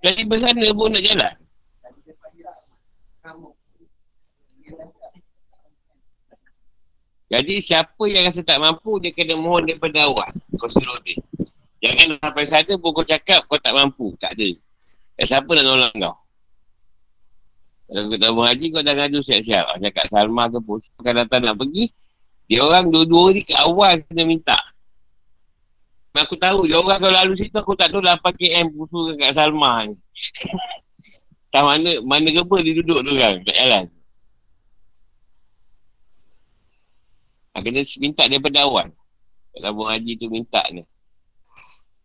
Dari 0.00 0.24
bersana 0.24 0.66
pun 0.72 0.96
nak 0.96 1.04
jalan. 1.04 1.34
Jadi 7.32 7.54
siapa 7.60 8.04
yang 8.08 8.28
rasa 8.28 8.40
tak 8.44 8.60
mampu, 8.60 8.96
dia 8.96 9.12
kena 9.12 9.36
mohon 9.36 9.68
daripada 9.68 10.08
awak. 10.08 10.32
Kau 10.56 10.72
suruh 10.72 10.96
dia. 11.04 11.20
Jangan 11.84 12.16
sampai 12.16 12.44
sana 12.48 12.72
pun 12.80 12.96
kau 12.96 13.04
cakap 13.04 13.44
kau 13.44 13.60
tak 13.60 13.76
mampu. 13.76 14.16
Tak 14.16 14.32
ada. 14.36 14.71
Eh, 15.20 15.26
siapa 15.28 15.48
nak 15.52 15.64
tolong 15.64 15.96
kau? 16.00 16.16
Kalau 17.92 18.08
kau 18.08 18.16
tak 18.16 18.32
haji, 18.32 18.66
kau 18.72 18.80
dah 18.80 18.94
ngadu 18.96 19.20
siap-siap. 19.20 19.64
Macam 19.68 19.90
Kak 19.92 20.08
Salma 20.08 20.48
ke 20.48 20.58
pun. 20.64 20.80
Kau 20.80 21.12
datang 21.12 21.44
nak 21.44 21.60
pergi. 21.60 21.92
Dia 22.48 22.64
orang 22.64 22.88
dua-dua 22.88 23.36
ni 23.36 23.44
ke 23.44 23.52
awal 23.52 24.00
kena 24.08 24.24
minta. 24.24 24.56
Aku 26.12 26.36
tahu, 26.36 26.68
dia 26.68 26.76
orang 26.76 27.00
kalau 27.00 27.12
lalu 27.12 27.32
situ, 27.40 27.56
aku 27.56 27.72
tak 27.72 27.88
tahu 27.88 28.04
8 28.04 28.20
km 28.36 28.68
pusu 28.76 29.12
ke 29.12 29.24
Kak 29.24 29.32
Salma 29.36 29.88
ni. 29.88 29.96
tak 31.52 31.62
mana, 31.64 32.00
mana 32.04 32.28
kepa 32.32 32.56
dia 32.64 32.72
duduk 32.80 33.00
tu 33.04 33.12
kan, 33.16 33.40
tak 33.44 33.56
jalan. 33.56 33.84
Ha, 37.52 37.60
kena 37.60 37.80
minta 38.00 38.22
daripada 38.28 38.64
awal. 38.64 38.88
Kalau 39.52 39.84
haji 39.84 40.16
tu 40.16 40.32
minta 40.32 40.64
ni. 40.72 40.80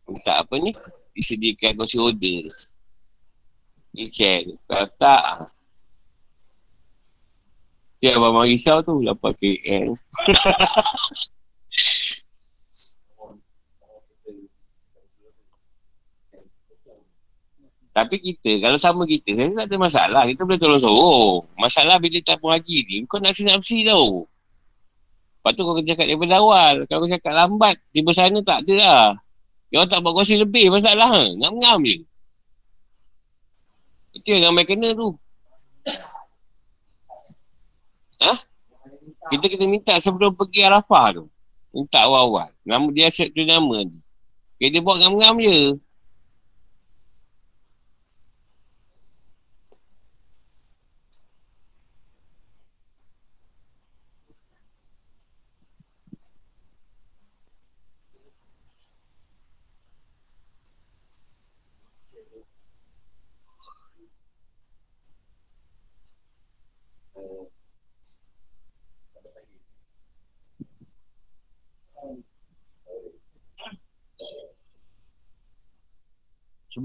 Minta 0.08 0.44
apa 0.44 0.56
ni? 0.60 0.76
Disediakan 1.16 1.80
kursi 1.80 2.00
order. 2.00 2.52
Dia 3.98 4.06
check. 4.14 4.46
Kalau 4.70 4.86
tak, 5.02 5.50
dia 7.98 8.14
abang 8.14 8.46
risau 8.46 8.86
tu 8.86 9.02
8 9.02 9.18
KL. 9.34 9.98
Tapi 17.98 18.22
kita, 18.22 18.62
kalau 18.62 18.78
sama 18.78 19.10
kita, 19.10 19.34
saya 19.34 19.66
tak 19.66 19.74
ada 19.74 19.78
masalah. 19.82 20.22
Kita 20.30 20.46
boleh 20.46 20.62
tolong 20.62 20.78
sorong. 20.78 21.50
Masalah 21.58 21.98
bila 21.98 22.22
tak 22.22 22.38
pun 22.38 22.54
haji 22.54 22.86
ni, 22.86 23.02
kau 23.10 23.18
nak 23.18 23.34
sinapsi 23.34 23.82
tau. 23.82 24.30
Lepas 25.42 25.58
tu 25.58 25.66
kau 25.66 25.82
cakap 25.82 26.06
daripada 26.06 26.38
awal. 26.38 26.86
Kalau 26.86 27.02
kau 27.02 27.10
cakap 27.10 27.34
lambat, 27.34 27.82
tiba 27.90 28.14
sana 28.14 28.38
tak 28.46 28.62
ada 28.70 28.74
lah. 28.78 29.06
Dia 29.74 29.82
orang 29.82 29.90
tak 29.90 30.06
buat 30.06 30.14
kursi 30.14 30.38
lebih 30.38 30.70
masalah. 30.70 31.10
Ngam-ngam 31.42 31.82
je. 31.90 32.06
Itu 34.18 34.34
yang 34.34 34.50
ramai 34.50 34.66
kena 34.66 34.98
tu. 34.98 35.14
Ha? 38.18 38.34
Kita 39.30 39.46
kena 39.46 39.66
minta 39.70 39.94
sebelum 40.02 40.34
pergi 40.34 40.66
Arafah 40.66 41.22
tu. 41.22 41.24
Minta 41.70 42.10
awal-awal. 42.10 42.50
Nama 42.66 42.86
dia 42.90 43.14
set 43.14 43.30
tu 43.38 43.46
nama 43.46 43.86
ni. 43.86 44.02
Okay, 44.58 44.74
dia 44.74 44.82
buat 44.82 44.98
ngam-ngam 44.98 45.38
je. 45.38 45.78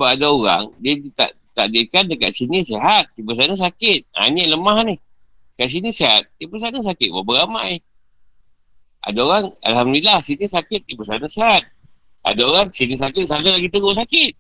Sebab 0.03 0.19
ada 0.19 0.35
orang, 0.35 0.65
dia 0.83 0.99
tak 1.15 1.31
tak 1.55 1.71
takdirkan 1.71 2.11
dekat 2.11 2.35
sini 2.35 2.59
sihat, 2.59 3.15
tiba 3.15 3.39
sana 3.39 3.55
sakit. 3.55 4.11
Ha, 4.19 4.35
ni 4.35 4.51
lemah 4.51 4.83
ni. 4.83 4.99
Kat 5.55 5.71
sini 5.71 5.95
sihat, 5.95 6.27
tiba 6.43 6.59
sana 6.59 6.83
sakit. 6.83 7.07
Berapa 7.07 7.47
ramai. 7.47 7.79
Ada 8.99 9.23
orang, 9.23 9.55
Alhamdulillah, 9.63 10.19
sini 10.19 10.43
sakit, 10.43 10.91
tiba 10.91 11.07
sana 11.07 11.31
sihat. 11.31 11.71
Ada 12.27 12.43
orang, 12.43 12.75
sini 12.75 12.99
sakit, 12.99 13.31
sana 13.31 13.47
lagi 13.47 13.71
teruk 13.71 13.95
sakit. 13.95 14.35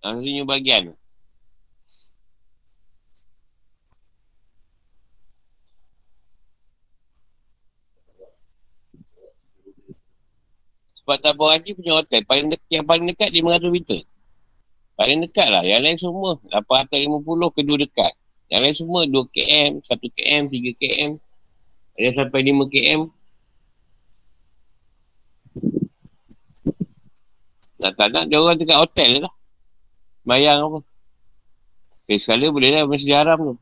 Ha, 0.00 0.16
sini 0.24 0.48
bagian. 0.48 0.96
Sebab 11.06 11.22
tabung 11.22 11.54
haji 11.54 11.70
punya 11.78 12.02
hotel 12.02 12.26
paling 12.26 12.50
dekat, 12.50 12.66
yang 12.66 12.82
paling 12.82 13.06
dekat 13.06 13.30
500 13.30 13.70
meter. 13.70 14.02
Paling 14.98 15.22
dekat 15.22 15.46
lah. 15.54 15.62
Yang 15.62 15.80
lain 15.86 15.98
semua 16.02 16.34
850 16.50 17.54
kedua 17.54 17.76
dekat. 17.78 18.10
Yang 18.50 18.60
lain 18.66 18.74
semua 18.74 19.00
2 19.06 19.14
km, 19.30 19.72
1 19.86 20.02
km, 20.02 20.42
3 20.50 20.74
km. 20.74 21.12
Ada 21.94 22.10
sampai 22.10 22.40
5 22.42 22.66
km. 22.66 23.00
Nak 27.78 27.92
tak 27.94 28.08
nak 28.10 28.26
dia 28.26 28.42
orang 28.42 28.58
dekat 28.58 28.74
hotel 28.82 29.10
lah. 29.22 29.32
Bayang 30.26 30.58
apa. 30.58 30.82
Okay, 32.02 32.18
sekali 32.18 32.50
boleh 32.50 32.74
lah 32.74 32.82
masjid 32.90 33.14
haram 33.14 33.54
tu. 33.54 33.56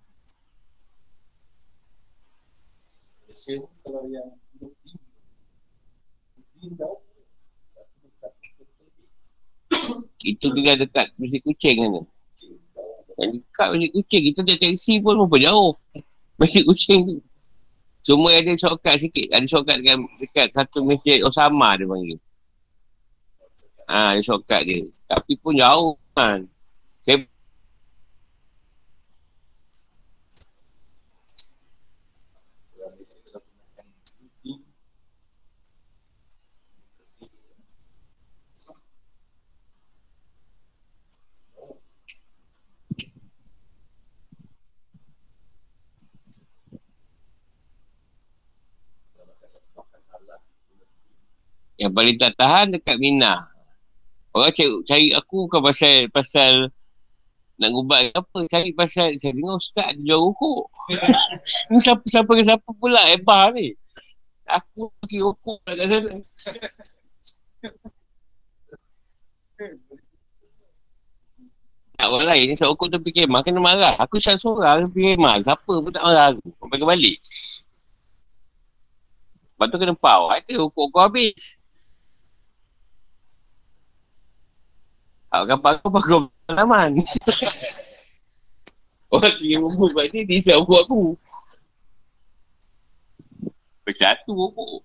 Kalau 3.85 4.01
yang 4.09 4.33
itu 10.25 10.47
juga 10.57 10.81
dekat 10.81 11.13
Masjid 11.21 11.41
Kucing 11.45 11.77
kan 11.85 11.93
Yang 13.21 13.31
dekat 13.45 13.69
Masjid 13.77 13.91
Kucing 13.93 14.23
Kita 14.33 14.41
ada 14.41 14.55
taksi 14.57 14.93
pun 15.05 15.15
berapa 15.21 15.37
jauh. 15.45 15.73
Masjid 16.41 16.65
Kucing 16.65 17.01
tu. 17.05 17.17
Cuma 18.05 18.29
ada 18.33 18.53
shortcut 18.53 18.97
sikit. 19.01 19.33
Ada 19.33 19.47
shortcut 19.49 19.81
dekat, 19.81 19.97
dekat 20.21 20.49
satu 20.53 20.85
masjid 20.85 21.25
Osama 21.25 21.73
dia 21.77 21.89
panggil. 21.89 22.19
Ha, 23.89 24.17
ada 24.17 24.21
shortcut 24.21 24.61
dia. 24.69 24.85
Tapi 25.09 25.33
pun 25.41 25.57
jauh 25.57 25.97
kan. 26.13 26.45
Saya 27.01 27.25
Yang 51.75 51.93
paling 51.93 52.17
tak 52.19 52.33
tahan 52.39 52.67
dekat 52.75 52.97
Mina. 53.03 53.51
Orang 54.35 54.51
cari, 54.51 54.71
cari 54.87 55.07
aku 55.15 55.47
kan 55.47 55.63
pasal 55.63 56.11
pasal 56.11 56.53
nak 57.55 57.71
gubat 57.71 58.11
apa. 58.15 58.39
Cari 58.51 58.71
pasal 58.75 59.15
saya 59.19 59.31
dengar 59.31 59.59
ustaz 59.59 59.95
dia 59.95 60.15
jual 60.15 60.35
rokok. 60.35 60.67
Ni 61.71 61.79
siapa 61.79 62.03
siapa 62.07 62.31
ke 62.35 62.43
siapa 62.43 62.69
pula 62.79 62.99
ebah 63.15 63.55
ni. 63.55 63.75
Aku 64.47 64.91
pergi 64.99 65.19
rokok 65.23 65.59
kat 65.67 65.87
sana. 65.87 66.13
Tak 71.95 72.11
orang 72.11 72.27
lain 72.27 72.51
ni 72.51 72.59
tu 72.59 72.99
pergi 73.01 73.23
kemah 73.23 73.41
kena 73.47 73.61
marah. 73.63 73.95
Aku 74.03 74.19
syak 74.19 74.35
seorang 74.35 74.91
pergi 74.91 75.15
kemah. 75.15 75.41
Siapa 75.47 75.73
pun 75.79 75.91
tak 75.95 76.03
marah 76.03 76.35
aku. 76.35 76.43
Sampai 76.59 76.79
ke 76.83 76.87
balik. 76.91 77.17
Lepas 79.55 79.67
tu 79.71 79.77
kena 79.79 79.95
pau. 79.95 80.27
Itu 80.35 80.69
rokok 80.69 80.87
kau 80.91 81.07
habis. 81.07 81.64
Awak 85.35 85.47
kan 85.51 85.59
pakai 85.59 85.89
pakai 85.99 86.19
pengalaman. 86.47 86.91
Orang 89.11 89.35
kira 89.39 89.59
bumbu 89.59 89.91
sebab 89.91 90.07
ni 90.15 90.21
dia 90.31 90.39
isap 90.39 90.63
buat 90.63 90.87
aku. 90.87 91.19
Bersatu 93.83 94.31
buku. 94.31 94.79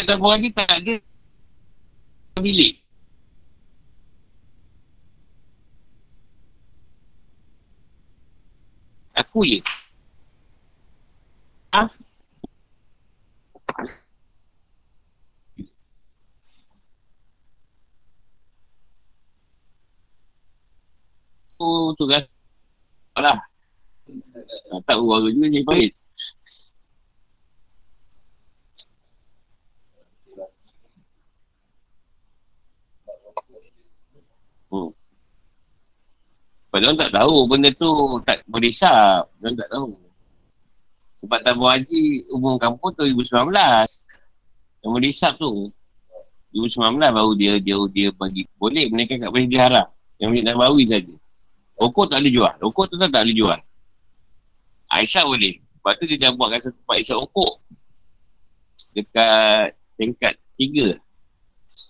Tak 0.00 0.16
buat 0.16 0.40
lagi 0.40 0.48
tak 0.56 0.68
ada 0.72 0.94
bilik. 2.40 2.80
Aku 9.20 9.44
je. 9.44 9.60
Ha? 11.74 11.82
Tu 21.60 21.68
tu 21.98 22.04
kan. 22.08 22.24
Alah. 23.18 23.38
Tak 24.70 24.80
tahu 24.88 25.02
warga 25.10 25.28
juga 25.34 25.46
ni 25.52 25.60
baik. 25.68 25.92
Hmm. 34.70 34.90
Padahal 36.70 36.94
tak 36.94 37.10
tahu 37.10 37.50
benda 37.50 37.70
tu 37.74 37.90
tak 38.22 38.46
boleh 38.46 38.70
sap. 38.70 39.26
Dia 39.42 39.50
tak 39.58 39.68
tahu. 39.74 39.98
Sebab 41.20 41.38
tabung 41.42 41.68
haji 41.68 42.30
umum 42.30 42.56
kampung 42.62 42.94
tu 42.94 43.02
2019. 43.02 43.50
Yang 44.86 44.90
boleh 44.94 45.12
sap 45.12 45.34
tu. 45.36 45.74
2019 46.54 46.98
baru 46.98 47.32
dia 47.38 47.62
dia 47.62 47.78
dia 47.94 48.08
bagi 48.10 48.42
boleh 48.58 48.90
menaikkan 48.90 49.22
kat 49.22 49.30
Masjid 49.34 49.58
Haram. 49.58 49.86
Yang 50.22 50.28
Masjid 50.30 50.46
Nabawi 50.46 50.84
saja. 50.86 51.14
Rokok 51.80 52.06
tak 52.06 52.18
boleh 52.22 52.32
jual. 52.32 52.54
Rokok 52.62 52.84
tu 52.86 52.96
tak, 53.00 53.10
boleh 53.10 53.34
jual. 53.34 53.60
Aisyah 54.94 55.24
boleh. 55.26 55.54
Lepas 55.58 55.92
tu 55.98 56.04
dia 56.06 56.18
dah 56.20 56.30
buat 56.36 56.52
kat 56.54 56.70
tempat 56.70 56.96
isap 57.02 57.16
rokok. 57.24 57.52
Dekat 58.94 59.74
tingkat 59.98 60.34
tiga. 60.54 60.98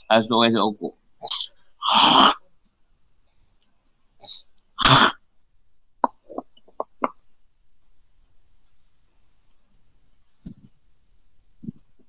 Orang 0.09 0.49
isap 0.49 0.63
rokok. 0.63 0.95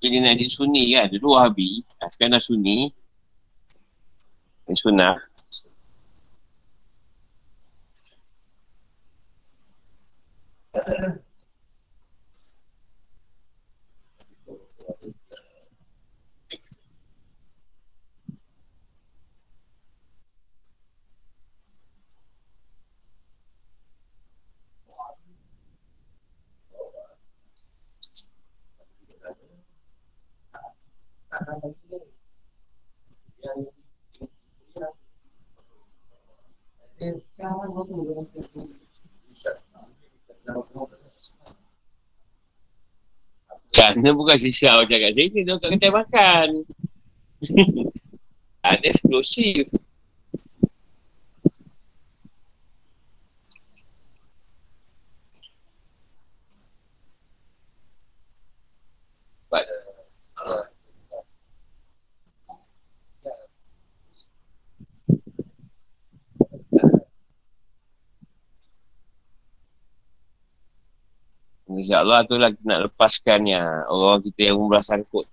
Jadi 0.02 0.18
nak 0.18 0.34
jadi 0.34 0.50
sunni 0.50 0.82
kan 0.98 1.06
Dulu 1.14 1.38
wahabi 1.38 1.86
ah, 2.02 2.10
Sekarang 2.10 2.42
sunni. 2.42 2.90
Sunnah 4.72 5.31
Sana 44.02 44.18
bukan 44.18 44.34
sisa 44.34 44.74
macam 44.74 44.98
kat 44.98 45.14
sini. 45.14 45.46
Dia 45.46 45.62
kat 45.62 45.78
kedai 45.78 45.94
makan. 45.94 46.66
Ada 48.66 48.82
eksklusif. 48.90 49.70
But, 59.46 59.70
uh, 60.42 60.66
InsyaAllah 71.92 72.24
tu 72.24 72.40
lah 72.40 72.48
kita 72.48 72.64
nak 72.64 72.80
lepaskan 72.88 73.40
ya 73.44 73.84
orang 73.84 74.24
kita 74.24 74.48
yang 74.48 74.64
umrah 74.64 74.80
sangkut. 74.80 75.28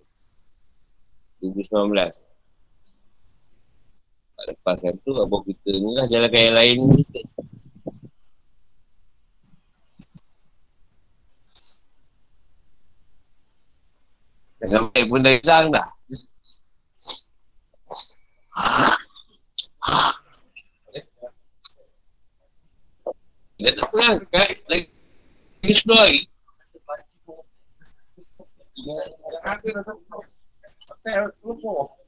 2019. 1.40 1.72
Nak 4.36 4.44
lepaskan 4.44 4.99
tu, 5.07 5.15
abang 5.23 5.40
kita 5.48 5.72
ni 5.72 5.95
lah 5.95 6.03
jalankan 6.11 6.52
yang 6.52 6.56
lain 6.60 6.77
kita. 6.99 7.19
Jangan 14.60 14.91
baik 14.91 15.06
pun 15.07 15.19
dah 15.23 15.34
hilang 15.40 15.65
dah. 15.72 15.88
Dia 23.56 23.72
tak 23.80 23.88
perang 23.95 24.19
kat 24.27 24.60
lagi 24.68 24.91
lagi 25.64 25.72
sepuluh 25.72 26.03
hari. 26.03 26.23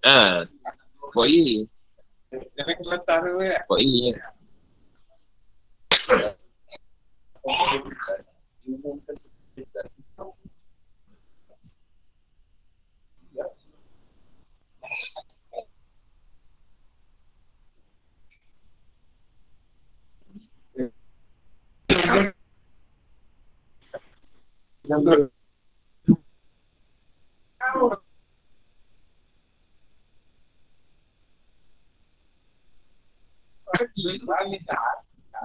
Ha. 0.07 0.47
Buat 1.11 1.27
ye. 1.27 1.67
Jangan 2.55 2.75
kelantar 2.79 3.19
tu 3.27 3.43
ya. 3.43 3.59
Buat 3.67 3.81
ye. 3.83 4.15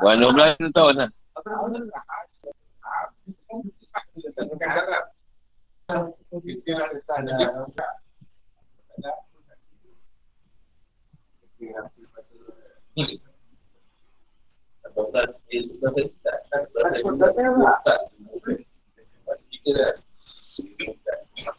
Buat 0.02 0.16
12 0.18 0.74
tahun 0.74 0.94
lah. 0.98 1.10
Yeah, 21.36 21.50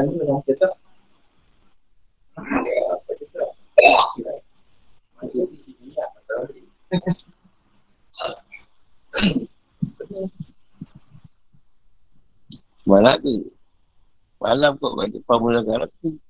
I'm 0.00 0.18
going 0.18 0.26
to 0.26 0.42
get 0.46 0.62
up. 0.62 0.78
Malam 12.84 13.16
tu. 13.24 13.48
Malam 14.44 14.76
kot 14.76 14.92
bagi 14.92 15.18
pamula 15.24 15.64
garap 15.64 15.88
tu. 16.04 16.20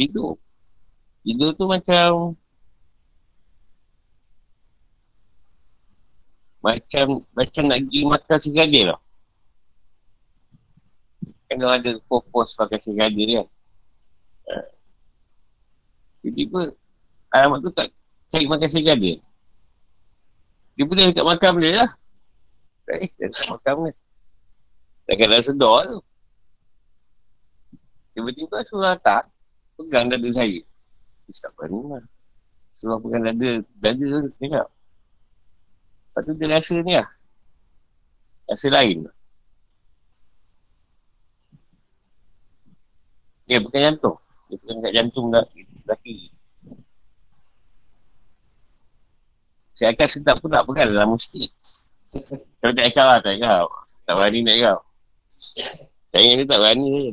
Tidur. 0.00 0.40
Tidur 1.20 1.52
tu 1.52 1.68
macam 1.68 2.32
macam 6.58 7.22
macam 7.36 7.62
nak 7.70 7.78
pergi 7.86 8.00
makan 8.08 8.38
segadir 8.40 8.84
lah. 8.92 9.00
Kan 11.48 11.60
ada 11.64 11.96
purpose 12.08 12.56
pakai 12.56 12.80
segadir 12.80 13.44
kan. 13.44 13.48
Tiba-tiba 16.28 16.76
alamat 17.32 17.58
tu 17.64 17.72
tak 17.72 17.88
cari 18.28 18.44
makan 18.44 18.68
segadir. 18.68 19.16
Dia 20.76 20.84
pun 20.84 21.00
dekat 21.00 21.24
makam 21.24 21.56
dia 21.56 21.72
lah. 21.80 21.90
Eh, 22.92 23.08
dekat 23.16 23.48
makam 23.48 23.88
dia. 23.88 23.96
Dah 25.08 25.14
kena 25.16 25.40
sedar 25.40 25.88
tu. 25.88 26.00
Tiba-tiba 28.12 28.60
suruh 28.68 28.92
tak 29.00 29.32
pegang 29.80 30.12
dada 30.12 30.28
saya. 30.28 30.60
Tak 31.32 31.52
berani 31.56 31.80
lah. 31.96 32.04
Suruh 32.76 33.00
pegang 33.00 33.24
dada, 33.24 33.64
dada 33.80 34.06
tu 34.28 34.30
tengok. 34.36 34.68
Lepas 34.68 36.20
tu 36.28 36.32
dia 36.36 36.48
rasa 36.52 36.76
ni 36.84 36.92
lah. 36.92 37.08
Rasa 38.52 38.68
lain. 38.68 39.08
Dia 43.48 43.64
pegang 43.64 43.96
jantung. 43.96 44.20
Dia 44.52 44.56
pegang 44.60 44.78
kat 44.84 44.92
jantung 44.92 45.26
dah, 45.32 45.44
laki. 45.88 46.30
Saya 49.78 49.94
akan 49.94 50.08
sedap 50.10 50.36
pun 50.42 50.50
tak 50.50 50.66
pegang 50.66 50.90
dalam 50.90 51.14
musik. 51.14 51.54
Kalau 52.58 52.74
tak 52.74 52.90
kau 52.92 53.06
lah, 53.06 53.22
tak 53.22 53.38
kau. 53.38 53.66
Tak 54.04 54.14
berani 54.18 54.40
nak 54.42 54.56
kau. 54.58 54.78
Saya 56.10 56.20
ingat 56.24 56.36
dia 56.42 56.50
tak 56.50 56.60
berani 56.60 56.86
saja. 56.90 57.12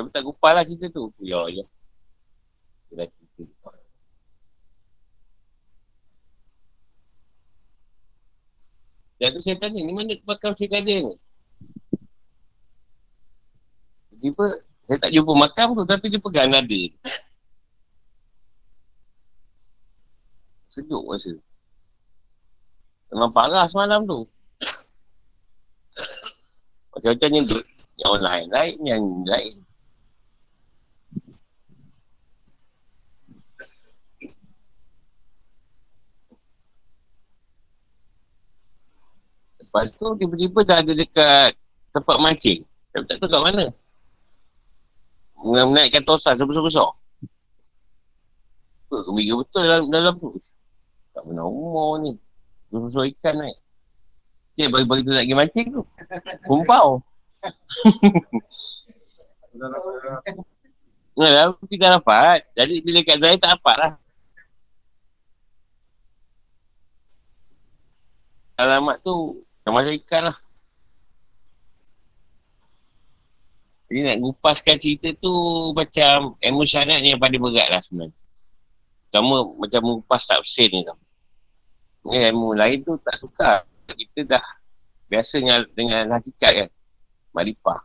Tapi 0.00 0.08
tak 0.16 0.24
kupal 0.24 0.56
lah 0.56 0.64
cerita 0.64 0.88
tu. 0.88 1.12
Ya, 1.20 1.44
ya. 1.52 1.64
Dia 2.88 3.04
cerita. 3.36 3.68
Dan 9.20 9.36
tu 9.36 9.44
saya 9.44 9.60
tanya, 9.60 9.84
ni 9.84 9.92
mana 9.92 10.16
makam 10.24 10.56
Syekh 10.56 10.72
Kadir 10.72 11.04
ni? 11.04 11.14
Tiba, 14.20 14.46
saya 14.84 15.00
tak 15.00 15.12
jumpa 15.16 15.32
makam 15.32 15.72
tu 15.72 15.84
tapi 15.88 16.12
dia 16.12 16.20
pegang 16.20 16.52
nada. 16.52 16.82
Sejuk 20.70 21.02
rasa. 21.08 21.34
Memang 23.10 23.32
parah 23.34 23.66
semalam 23.66 24.06
tu. 24.06 24.28
Macam-macam 26.94 27.28
yang 27.32 27.46
tu. 27.48 27.58
Yang 28.00 28.12
lain 28.22 28.46
lain, 28.52 28.76
yang 28.86 29.02
lain. 29.26 29.54
Lepas 39.58 39.94
tu 39.94 40.06
tiba-tiba 40.18 40.66
dah 40.66 40.82
ada 40.82 40.92
dekat 40.92 41.54
tempat 41.94 42.16
mancing. 42.18 42.66
Tapi 42.90 43.06
tak 43.06 43.22
tahu 43.22 43.30
kat 43.30 43.42
mana. 43.42 43.66
Menaikkan 45.40 46.04
tosan 46.04 46.36
sebesar-besar. 46.36 46.92
Gembira 48.90 49.34
betul 49.40 49.62
dalam, 49.64 49.86
dalam 49.88 50.14
tu. 50.18 50.36
Tak 51.14 51.22
pernah 51.24 51.46
umur 51.46 52.02
ni. 52.02 52.12
Besar 52.70 53.06
ikan 53.08 53.34
naik. 53.40 53.56
Cik 54.58 54.68
bagi-bagi 54.70 55.06
tu 55.06 55.10
nak 55.14 55.24
pergi 55.24 55.36
mancing 55.38 55.68
tu. 55.72 55.82
Kumpau. 56.46 57.00
Nah, 61.20 61.36
lah, 61.36 61.52
kita 61.68 62.00
dapat. 62.00 62.48
Jadi 62.56 62.80
bila 62.80 63.04
kat 63.04 63.18
saya 63.20 63.36
tak 63.36 63.60
dapat 63.60 63.76
lah. 63.76 63.92
Alamat 68.56 68.96
tu 69.04 69.44
macam 69.68 69.92
ikan 70.00 70.32
lah. 70.32 70.36
Jadi 73.90 74.06
nak 74.06 74.18
gupaskan 74.22 74.78
cerita 74.78 75.10
tu 75.18 75.34
macam 75.74 76.38
ilmu 76.38 76.62
syariat 76.62 77.02
ni 77.02 77.10
yang 77.10 77.18
paling 77.18 77.42
berat 77.42 77.74
lah 77.74 77.82
sebenarnya. 77.82 78.14
Pertama 79.10 79.42
macam 79.58 79.80
mengupas 79.82 80.22
tafsir 80.30 80.70
ni 80.70 80.86
tau. 80.86 80.94
Ni 82.06 82.22
ilmu 82.22 82.54
lain 82.54 82.86
tu 82.86 82.94
tak 83.02 83.18
suka. 83.18 83.66
Kita 83.90 84.38
dah 84.38 84.44
biasa 85.10 85.42
dengan, 85.42 85.66
dengan 85.74 86.02
hakikat 86.14 86.52
kan. 86.54 86.68
Maripah. 87.34 87.82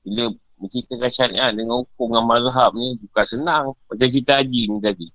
Bila 0.00 0.32
menceritakan 0.56 1.10
syariat 1.12 1.52
dengan 1.52 1.84
hukum 1.84 2.08
dengan 2.08 2.24
mazhab 2.24 2.72
ni 2.72 2.96
bukan 3.04 3.26
senang. 3.28 3.64
Macam 3.92 4.08
cerita 4.08 4.40
haji 4.40 4.62
ni 4.72 4.78
tadi. 4.80 5.08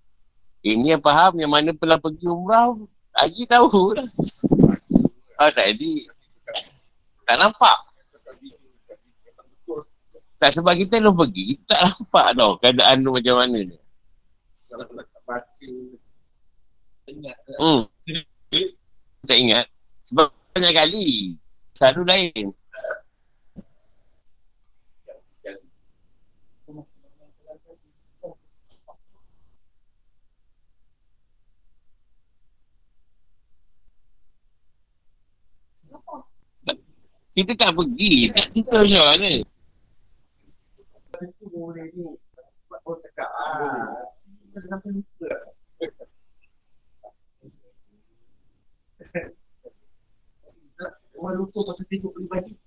Ini 0.62 0.94
yang 0.94 1.02
faham 1.02 1.42
yang 1.42 1.50
mana 1.50 1.74
pernah 1.74 1.98
pergi 1.98 2.30
umrah. 2.30 2.78
Haji 3.18 3.50
tahu 3.50 3.98
lah. 3.98 4.06
Ah, 5.42 5.50
tak 5.50 5.74
jadi. 5.74 6.06
Tak 7.26 7.38
nampak. 7.42 7.87
Tak 10.38 10.54
sebab 10.54 10.78
kita 10.78 11.02
belum 11.02 11.18
pergi, 11.18 11.58
kita 11.58 11.66
tak 11.74 11.82
nampak 11.90 12.28
tau 12.38 12.52
keadaan 12.62 13.02
tu 13.02 13.10
macam 13.10 13.36
mana 13.42 13.58
ni. 13.66 13.78
Hmm. 17.58 17.82
Tak 19.26 19.38
ingat. 19.38 19.66
Sebab 20.06 20.30
banyak 20.54 20.74
kali. 20.78 21.08
Selalu 21.74 22.02
lain. 22.06 22.46
Kita 37.38 37.54
tak 37.54 37.72
pergi. 37.78 38.34
Tak 38.34 38.50
cerita 38.50 38.82
macam 38.82 39.04
mana 39.14 39.57
aku 41.58 41.74
boleh 41.74 41.90
ni 41.90 42.06
Aku 42.70 43.02
cakap 43.02 43.26
ah. 43.34 43.90
Kita 44.54 44.62
dah 44.62 44.78
sampai 44.78 45.02
Orang 51.18 51.42
lupa 51.42 51.66
pasal 51.66 51.90
tengok 51.90 52.14
beli 52.14 52.30
baju 52.30 52.54
ni. 52.54 52.62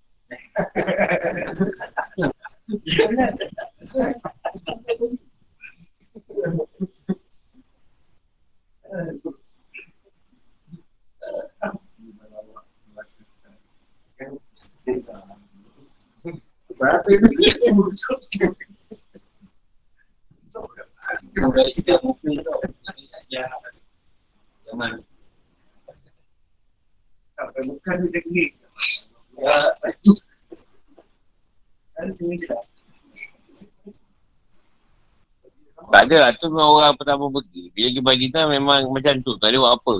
Tak 35.90 36.02
ada 36.06 36.16
lah. 36.22 36.30
Tu 36.36 36.46
memang 36.46 36.70
orang 36.76 36.94
pertama 36.94 37.26
pergi. 37.30 37.70
Bila 37.74 37.88
pergi 37.90 38.02
Madinah 38.02 38.44
memang 38.46 38.80
macam 38.90 39.14
tu. 39.22 39.34
Tak 39.40 39.48
ada 39.50 39.58
buat 39.58 39.74
apa. 39.80 39.96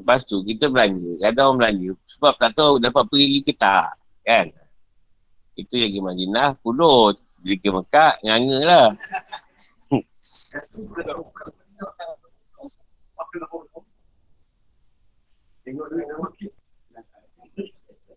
Lepas 0.00 0.20
tu 0.24 0.40
kita 0.42 0.70
belanja. 0.72 1.20
Ada 1.22 1.46
orang 1.46 1.58
belanja. 1.60 1.90
Sebab 2.16 2.32
tak 2.40 2.54
tahu 2.56 2.80
dapat 2.82 3.04
pergi 3.06 3.38
ke 3.44 3.52
tak. 3.54 3.94
Kan? 4.24 4.50
Itu 5.54 5.78
yang 5.78 5.92
pergi 5.92 6.02
Madinah. 6.02 6.48
Pulut. 6.62 7.20
Bila 7.40 7.56
pergi 7.56 7.70
Mekah, 7.72 8.12
nganga 8.20 8.58
lah. 8.68 8.86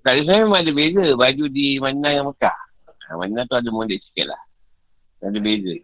Tak 0.03 0.11
ada 0.11 0.21
saya 0.27 0.43
memang 0.43 0.59
ada 0.59 0.71
beza 0.75 1.15
baju 1.15 1.45
di 1.47 1.79
Madinah 1.79 2.11
yang 2.11 2.27
Mekah. 2.27 2.57
Ha, 3.07 3.15
Madinah 3.15 3.47
tu 3.47 3.55
ada 3.55 3.69
model 3.71 3.95
sikit 3.95 4.27
lah. 4.27 4.41
Ada 5.23 5.39
beza. 5.39 5.79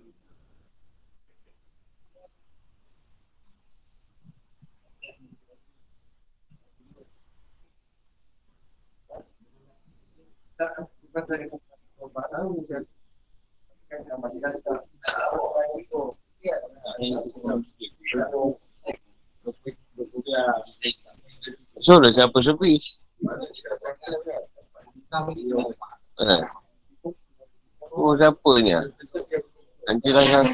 So, 10.60 12.99
dah 22.00 22.12
siapa 22.14 22.38
sepi? 22.38 22.78
Eh. 26.22 26.44
Oh, 27.90 28.14
siapa 28.14 28.52
ni? 28.62 28.78
Nanti 29.90 30.10
lah 30.14 30.26
kan. 30.30 30.46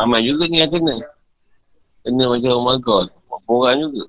Amal 0.00 0.24
juga 0.24 0.48
ni 0.48 0.64
yang 0.64 0.72
kena. 0.72 0.96
Kena 2.06 2.24
macam 2.24 2.56
oh 2.56 2.64
my 2.64 2.78
god. 2.80 3.12
Orang 3.44 3.84
juga. 3.84 4.08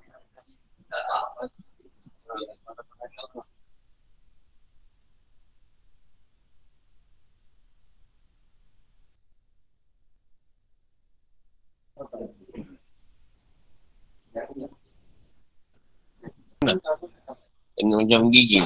Kena 17.80 17.96
macam 17.96 18.28
gigi. 18.36 18.60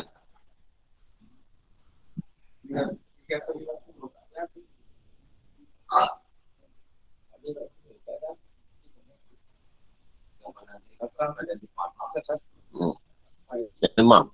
Hmm. 12.73 12.93
Demam. 13.93 14.33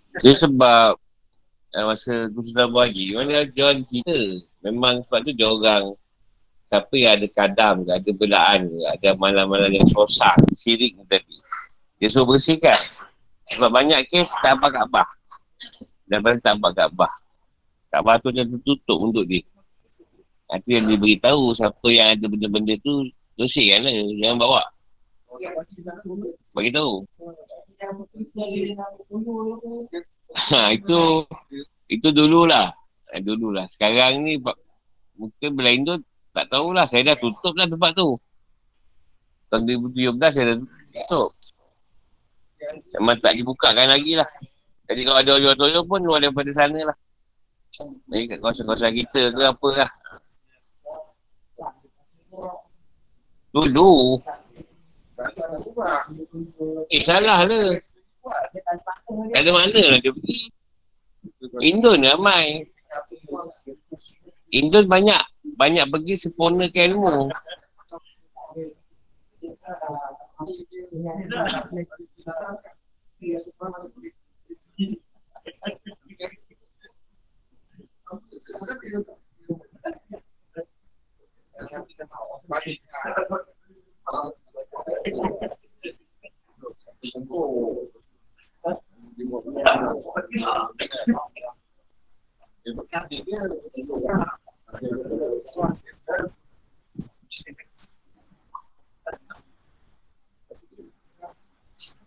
Dia 0.19 0.33
sebab 0.35 0.99
uh, 1.71 1.85
masa 1.87 2.27
Gusti 2.35 2.59
Abu 2.59 2.83
Haji, 2.83 3.15
mana 3.15 3.47
dia 3.47 3.63
orang 3.71 3.87
cerita. 3.87 4.43
Memang 4.67 4.99
sebab 5.07 5.23
tu 5.23 5.31
dia 5.31 5.47
orang 5.47 5.95
siapa 6.67 6.95
yang 6.99 7.13
ada 7.15 7.27
kadam 7.31 7.75
ke, 7.87 7.91
ada 7.95 8.11
belaan 8.11 8.59
ke, 8.67 8.79
ada 8.91 9.09
malam-malam 9.15 9.71
yang 9.71 9.87
sosak, 9.87 10.35
sirik 10.59 10.99
tadi. 11.07 11.39
Dia 12.03 12.11
suruh 12.11 12.27
bersihkan. 12.27 12.79
Sebab 13.55 13.71
banyak 13.71 14.07
kes 14.11 14.27
tak 14.43 14.59
apa 14.59 14.67
Kaabah. 14.71 15.07
Daripada 16.07 16.37
tak 16.43 16.59
apa 16.59 16.67
Kaabah. 16.75 17.13
Kaabah 17.91 18.15
tu 18.19 18.31
macam 18.31 18.45
tertutup 18.55 18.97
untuk 18.99 19.23
dia. 19.27 19.43
Nanti 20.51 20.75
yang 20.75 20.91
dia 20.91 20.99
beritahu 20.99 21.55
siapa 21.55 21.87
yang 21.87 22.19
ada 22.19 22.25
benda-benda 22.27 22.75
tu, 22.83 23.07
bersihkan 23.39 23.87
lah. 23.87 23.91
Jangan 24.19 24.37
bawa. 24.39 24.61
Bagi 26.51 26.71
tahu. 26.75 27.07
Ha, 30.31 30.71
itu 30.71 30.99
itu 31.91 32.07
dululah. 32.13 32.71
Ha, 33.11 33.19
dululah. 33.19 33.67
Sekarang 33.75 34.23
ni 34.23 34.39
mungkin 35.17 35.49
belain 35.57 35.83
tu 35.83 35.99
tak 36.31 36.47
tahulah. 36.47 36.87
Saya 36.87 37.13
dah 37.13 37.17
tutup 37.19 37.57
lah 37.57 37.67
tempat 37.67 37.91
tu. 37.97 38.15
Tahun 39.51 39.67
2017 39.67 40.31
saya 40.31 40.45
dah 40.55 40.57
tutup. 40.61 41.29
Memang 42.95 43.17
tak 43.19 43.35
dibukakan 43.35 43.89
lagi 43.89 44.15
lah. 44.15 44.29
Jadi 44.87 45.01
kalau 45.07 45.19
ada 45.23 45.31
orang 45.39 45.57
toyol 45.57 45.83
pun 45.87 45.99
luar 46.03 46.19
daripada 46.21 46.51
sana 46.51 46.79
lah. 46.93 46.97
Jadi 48.11 48.23
kat 48.27 48.37
kawasan-kawasan 48.43 48.91
kita 48.93 49.21
ke 49.31 49.41
apa 49.47 49.69
lah. 49.79 49.91
Dulu. 53.51 54.19
Eh 56.91 57.01
salah 57.01 57.45
lah. 57.45 57.77
Tak 59.33 59.41
ada 59.41 59.51
mana 59.53 59.81
lah 59.81 59.99
dia 60.01 60.13
pergi. 60.13 60.37
Indon 61.61 62.01
ramai. 62.05 62.65
Indon 64.49 64.85
banyak. 64.89 65.21
Banyak 65.57 65.85
pergi 65.89 66.13
sempurnakan 66.17 66.97
ilmu. 66.97 67.29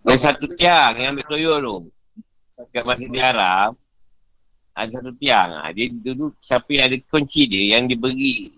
Ada 0.05 0.21
satu 0.21 0.45
tiang 0.61 1.01
yang 1.01 1.17
ambil 1.17 1.27
toyol 1.27 1.59
tu. 1.65 1.77
Kat 2.71 2.85
Masjid 2.85 3.11
Haram. 3.19 3.73
Ada 4.77 5.01
satu 5.01 5.11
tiang. 5.17 5.65
Ha. 5.65 5.73
Dia 5.73 5.89
dulu 5.91 6.37
siapa 6.39 6.69
yang 6.71 6.93
ada 6.93 6.97
kunci 7.09 7.49
dia 7.49 7.77
yang 7.79 7.89
diberi. 7.89 8.53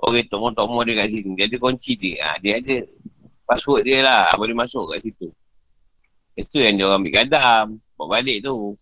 Orang 0.00 0.24
tokmo-tokmo 0.30 0.80
dia 0.86 1.04
kat 1.04 1.12
sini. 1.12 1.36
Dia 1.36 1.50
ada 1.50 1.58
kunci 1.58 1.92
dia. 1.98 2.16
Ha. 2.22 2.38
Dia 2.38 2.62
ada 2.62 2.76
password 3.50 3.82
dia 3.82 4.06
lah. 4.06 4.30
Boleh 4.38 4.54
masuk 4.54 4.94
kat 4.94 5.02
situ. 5.02 5.34
Itu 6.38 6.62
yang 6.62 6.78
dia 6.78 6.86
orang 6.86 7.02
ambil 7.02 7.14
kadam. 7.26 7.66
Bawa 7.98 8.22
balik 8.22 8.46
tu. 8.46 8.78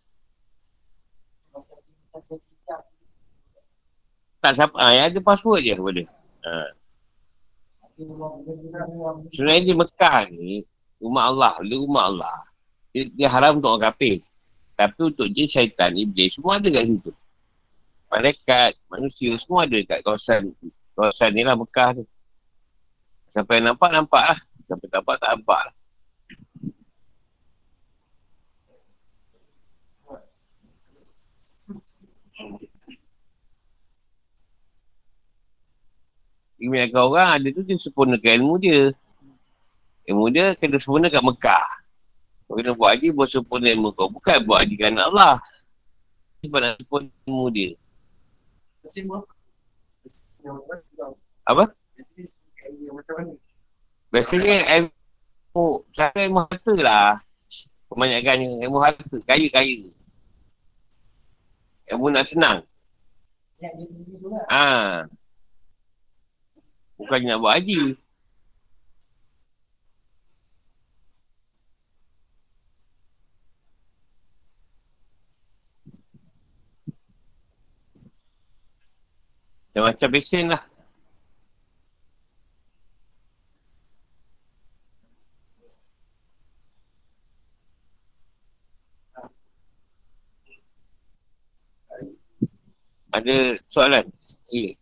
Tak 4.45 4.53
siapa. 4.53 4.77
Ha. 4.77 4.93
Yang 4.93 5.07
ada 5.09 5.21
password 5.25 5.61
je 5.65 5.73
kepada. 5.73 6.03
Ha. 6.45 6.53
Sebenarnya 9.35 9.63
di 9.67 9.75
Mekah 9.75 10.19
ni, 10.31 10.63
rumah 11.03 11.25
Allah, 11.35 11.53
dia 11.67 11.77
rumah 11.83 12.05
Allah. 12.07 12.37
Dia, 12.95 13.11
dia 13.11 13.29
haram 13.33 13.59
untuk 13.59 13.75
orang 13.75 13.91
kafir. 13.91 14.23
Tapi 14.79 15.11
untuk 15.11 15.27
jin, 15.35 15.51
syaitan, 15.51 15.91
iblis, 15.99 16.39
semua 16.39 16.63
ada 16.63 16.71
kat 16.71 16.87
situ. 16.87 17.11
Malaikat, 18.07 18.79
manusia, 18.87 19.35
semua 19.43 19.67
ada 19.67 19.79
kat 19.83 20.07
kawasan 20.07 20.55
kawasan 20.95 21.31
ni 21.35 21.43
lah 21.43 21.59
Mekah 21.59 21.99
tu. 21.99 22.05
Sampai 23.35 23.59
nampak, 23.59 23.91
nampak 23.91 24.25
lah. 24.35 24.41
Sampai 24.69 24.89
nampak, 24.93 25.17
tak 25.17 25.31
nampak 25.33 25.61
lah. 25.65 25.75
Ilmu 36.59 36.75
orang 36.91 37.39
ada 37.39 37.49
tu 37.55 37.63
dia 37.63 37.79
sempurnakan 37.79 38.33
ilmu 38.43 38.55
dia. 38.59 38.91
Ilmu 40.11 40.27
dia 40.35 40.59
kena 40.59 40.77
sempurna 40.77 41.07
kat 41.09 41.23
Mekah. 41.23 41.67
Kau 42.45 42.59
kena 42.59 42.75
buat 42.75 42.99
haji, 42.99 43.15
buat 43.15 43.29
sempurna 43.31 43.71
ilmu 43.71 43.95
kau. 43.95 44.11
Bukan 44.11 44.43
buat 44.43 44.67
haji 44.67 44.75
kerana 44.75 45.07
Allah. 45.07 45.39
Sebab 46.43 46.59
nak 46.59 46.77
sempurna 46.83 47.09
ilmu 47.31 47.47
dia. 47.55 47.71
Apa? 51.47 51.73
Biasanya 54.09 54.57
ilmu, 54.77 55.85
saya 55.93 56.17
ilmu 56.27 56.41
harta 56.49 56.75
lah. 56.81 57.21
Kebanyakannya 57.93 58.65
ilmu 58.65 58.79
harta, 58.81 59.17
kaya-kaya. 59.29 59.93
Ilmu 61.93 62.07
nak 62.13 62.29
senang. 62.33 62.59
Ah, 64.49 65.09
Bukan 66.99 67.21
nak 67.23 67.39
buat 67.39 67.55
haji. 67.63 67.95
Macam-macam 79.79 80.09
pesen 80.11 80.45
lah. 80.51 80.68
Ada 93.09 93.57
soalan? 93.73 94.05
Di 94.53 94.77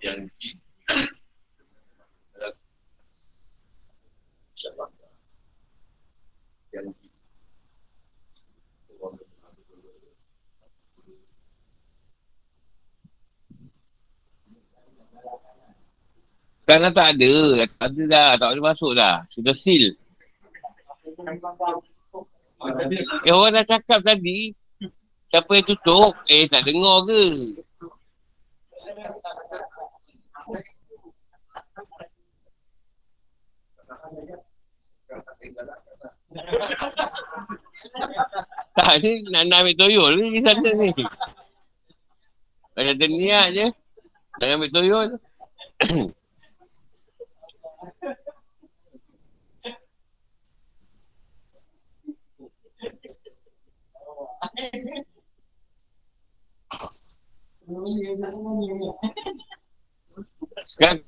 yang 0.00 0.24
Sekarang 16.70 16.94
tak 16.94 17.18
ada. 17.18 17.66
Tak 17.66 17.82
ada 17.82 18.02
dah. 18.06 18.30
Tak 18.38 18.48
boleh 18.54 18.62
masuk 18.62 18.94
dah. 18.94 19.26
Sudah 19.34 19.58
seal. 19.58 19.90
Eh 23.26 23.34
orang 23.34 23.58
dah 23.58 23.66
cakap 23.66 24.06
tadi. 24.06 24.54
Siapa 25.26 25.50
yang 25.50 25.66
tutup? 25.66 26.14
Eh 26.30 26.46
tak 26.46 26.62
dengar 26.62 27.10
ke? 27.10 27.22
tak 38.78 38.94
ni 39.02 39.26
nak, 39.26 39.42
nak 39.50 39.58
ambil 39.66 39.74
toyol 39.74 40.22
ni 40.22 40.38
di 40.38 40.40
sana 40.46 40.70
ni. 40.70 40.94
Macam 42.78 43.10
niat 43.10 43.46
je. 43.58 43.66
Nak 44.38 44.46
ambil 44.54 44.70
toyol. 44.70 45.18
Sekarang 60.66 61.00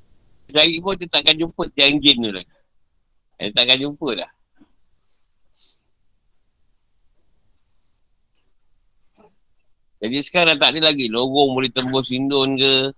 cari 0.53 0.77
pun 0.81 0.95
dia 0.97 1.09
takkan 1.13 1.37
jumpa 1.37 1.63
tiang 1.77 2.01
jin 2.01 2.17
tu 2.25 2.31
lagi. 2.33 2.49
Dia 3.37 3.53
takkan 3.53 3.79
jumpa 3.81 4.09
dah. 4.17 4.31
Jadi 10.03 10.19
sekarang 10.19 10.59
tak 10.59 10.75
ada 10.75 10.91
lagi 10.91 11.07
lorong 11.07 11.55
boleh 11.55 11.71
tembus 11.71 12.11
Indon 12.11 12.59
ke. 12.59 12.91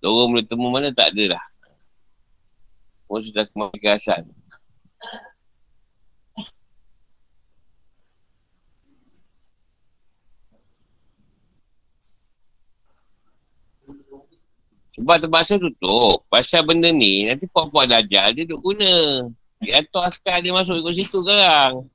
Lorong 0.00 0.32
boleh 0.32 0.46
temu 0.48 0.72
mana 0.72 0.88
tak 0.88 1.12
ada 1.12 1.36
dah. 1.36 1.44
Pun 3.10 3.26
sudah 3.26 3.42
kemari 3.50 3.74
ke 3.82 3.90
asal. 3.90 4.22
Sebab 14.94 15.26
terpaksa 15.26 15.58
tutup. 15.58 16.22
Pasal 16.30 16.62
benda 16.62 16.94
ni, 16.94 17.26
nanti 17.26 17.50
puak-puak 17.50 17.90
dajal 17.90 18.30
dia 18.30 18.46
duk 18.46 18.62
guna. 18.62 19.26
Dia 19.58 19.82
atur 19.82 20.06
askar 20.06 20.38
dia 20.38 20.54
masuk 20.54 20.78
ikut 20.78 20.94
situ 20.94 21.18
sekarang. 21.18 21.90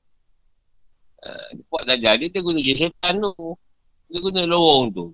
Uh, 1.24 1.48
puak 1.72 1.88
dajal 1.88 2.20
dia, 2.20 2.28
dia 2.28 2.44
guna 2.44 2.60
je 2.60 2.76
setan 2.76 3.24
tu. 3.24 3.56
Dia 4.12 4.20
guna 4.20 4.44
lorong 4.44 4.92
tu. 4.92 5.06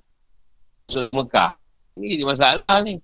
Masuk 0.89 1.13
Mekah. 1.13 1.53
Ni 1.93 2.17
dia 2.17 2.25
masalah 2.25 2.81
ni. 2.81 2.97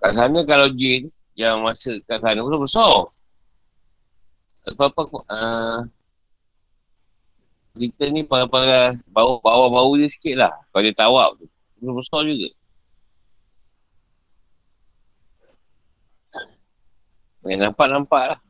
Kat 0.00 0.12
sana 0.16 0.40
kalau 0.48 0.68
jin 0.80 1.12
yang 1.38 1.62
masa 1.62 1.96
kat 2.04 2.18
sana 2.20 2.40
pun 2.42 2.60
besar. 2.62 3.08
Apa-apa 4.60 5.02
uh, 5.24 5.80
kita 7.78 8.10
ni 8.10 8.26
para-para 8.26 8.98
bau-bau 9.08 9.94
dia 9.96 10.10
sikit 10.10 10.34
lah. 10.36 10.52
Kalau 10.74 10.82
dia 10.82 10.94
tawak 10.96 11.28
tu. 11.38 11.46
Besar, 11.80 11.94
besar 11.96 12.20
juga. 12.26 12.48
Yang 17.48 17.60
nampak-nampak 17.72 18.24
lah. 18.36 18.40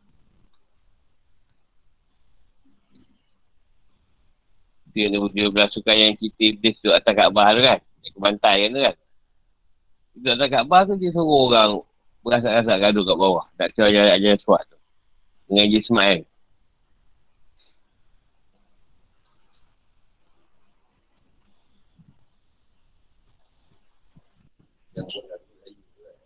Dia 4.90 5.06
ni 5.06 5.22
dia 5.30 5.46
berasukan 5.46 5.94
yang 5.94 6.18
kita 6.18 6.40
iblis 6.50 6.74
tu 6.82 6.90
atas 6.90 7.14
Kaabah 7.14 7.54
tu 7.54 7.62
kan. 7.62 7.78
Kebantai 8.10 8.66
kan 8.66 8.70
tu 8.74 8.80
kan. 8.82 8.96
Duduk 10.18 10.32
atas 10.34 10.48
Kaabah 10.50 10.80
tu 10.90 10.92
dia 10.98 11.14
suruh 11.14 11.46
orang 11.46 11.86
berasak-rasak 12.24 12.76
gaduh 12.80 13.04
kat 13.04 13.16
bawah. 13.16 13.46
Tak 13.56 13.72
tahu 13.76 13.88
ajar 13.88 14.16
ajar 14.16 14.34
suat 14.40 14.62
tu. 14.68 14.76
Dengan 15.48 15.64
Haji 15.66 15.78
Ismail. 15.82 16.20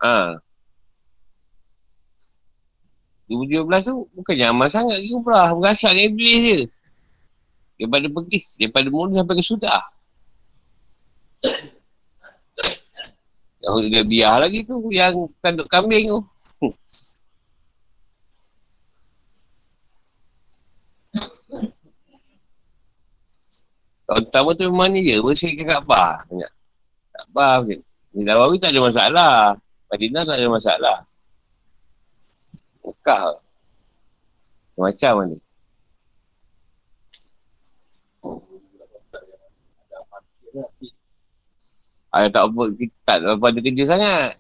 Ha. 0.05 0.37
2012 3.25 3.89
tu 3.89 4.05
bukannya 4.13 4.47
amal 4.53 4.69
sangat 4.69 5.01
ke 5.01 5.09
umrah. 5.17 5.57
Berasak 5.57 5.97
dengan 5.97 6.13
Iblis 6.13 6.37
je. 6.45 6.59
Daripada 7.81 8.07
pergi. 8.13 8.39
Daripada 8.61 8.89
mula 8.93 9.17
sampai 9.17 9.35
ke 9.41 9.45
sudah. 9.45 9.83
Yang 13.65 13.89
dia 13.89 14.05
biar 14.05 14.45
lagi 14.45 14.61
tu. 14.69 14.77
Yang 14.93 15.33
kanduk 15.41 15.69
kambing 15.73 16.05
tu. 16.13 16.21
Tahun 24.05 24.23
pertama 24.29 24.53
tu 24.53 24.69
memang 24.69 24.93
ni 24.93 25.01
je. 25.09 25.17
Bersihkan 25.25 25.65
Kaabah. 25.65 26.29
Banyak. 26.29 26.53
Kaabah 27.17 27.65
macam 27.65 27.81
ni. 27.81 27.81
Nawawi 28.15 28.61
tak 28.61 28.71
ada 28.77 28.81
masalah. 28.85 29.57
Madinah 29.89 30.23
tak 30.29 30.37
ada 30.39 30.49
masalah. 30.53 30.97
Mekah. 32.85 33.41
Macam 34.77 35.13
mana? 35.19 35.37
Ada 42.15 42.31
tak 42.31 42.45
apa, 42.47 42.63
tak 43.03 43.17
apa 43.27 43.45
ada 43.51 43.59
kerja 43.59 43.85
sangat. 43.91 44.39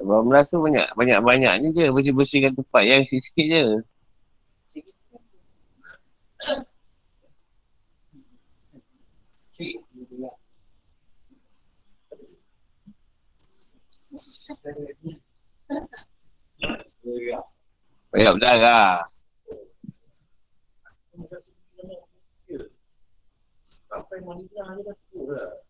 Abang 0.00 0.32
merasa 0.32 0.56
banyak, 0.56 0.96
banyak-banyaknya 0.96 1.68
je 1.76 1.84
bersih-bersihkan 1.92 2.56
tempat 2.56 2.82
yang 2.88 3.04
sikit-sikit 3.04 3.46
je. 3.52 3.64
Banyak 18.08 18.32
berdarah. 18.40 19.04
Sampai 23.88 24.18
Manila 24.24 24.64
ni 24.78 24.80
dah 24.86 24.96
tu 25.10 25.28
lah. 25.28 25.67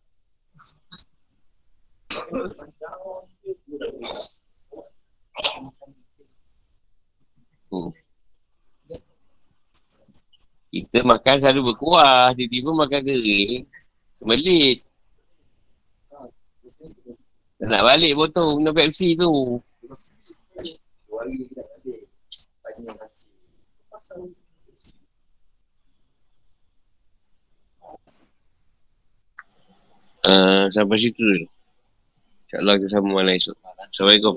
Hmm. 7.69 7.93
Kita 10.73 11.05
makan 11.05 11.35
selalu 11.37 11.73
berkuah. 11.73 12.33
Tiba-tiba 12.33 12.69
makan 12.73 13.01
kering. 13.05 13.61
Semelit. 14.17 14.81
nak 17.59 17.83
balik 17.85 18.15
botol 18.15 18.57
minum 18.57 18.73
Pepsi 18.73 19.13
tu. 19.13 19.61
Uh, 30.19 30.67
sampai 30.73 30.97
situ 30.97 31.21
dulu. 31.21 31.58
InsyaAllah 32.49 32.81
kita 32.81 32.97
sambung 32.97 33.13
malam 33.13 33.37
esok. 33.37 33.53
Assalamualaikum. 33.61 34.33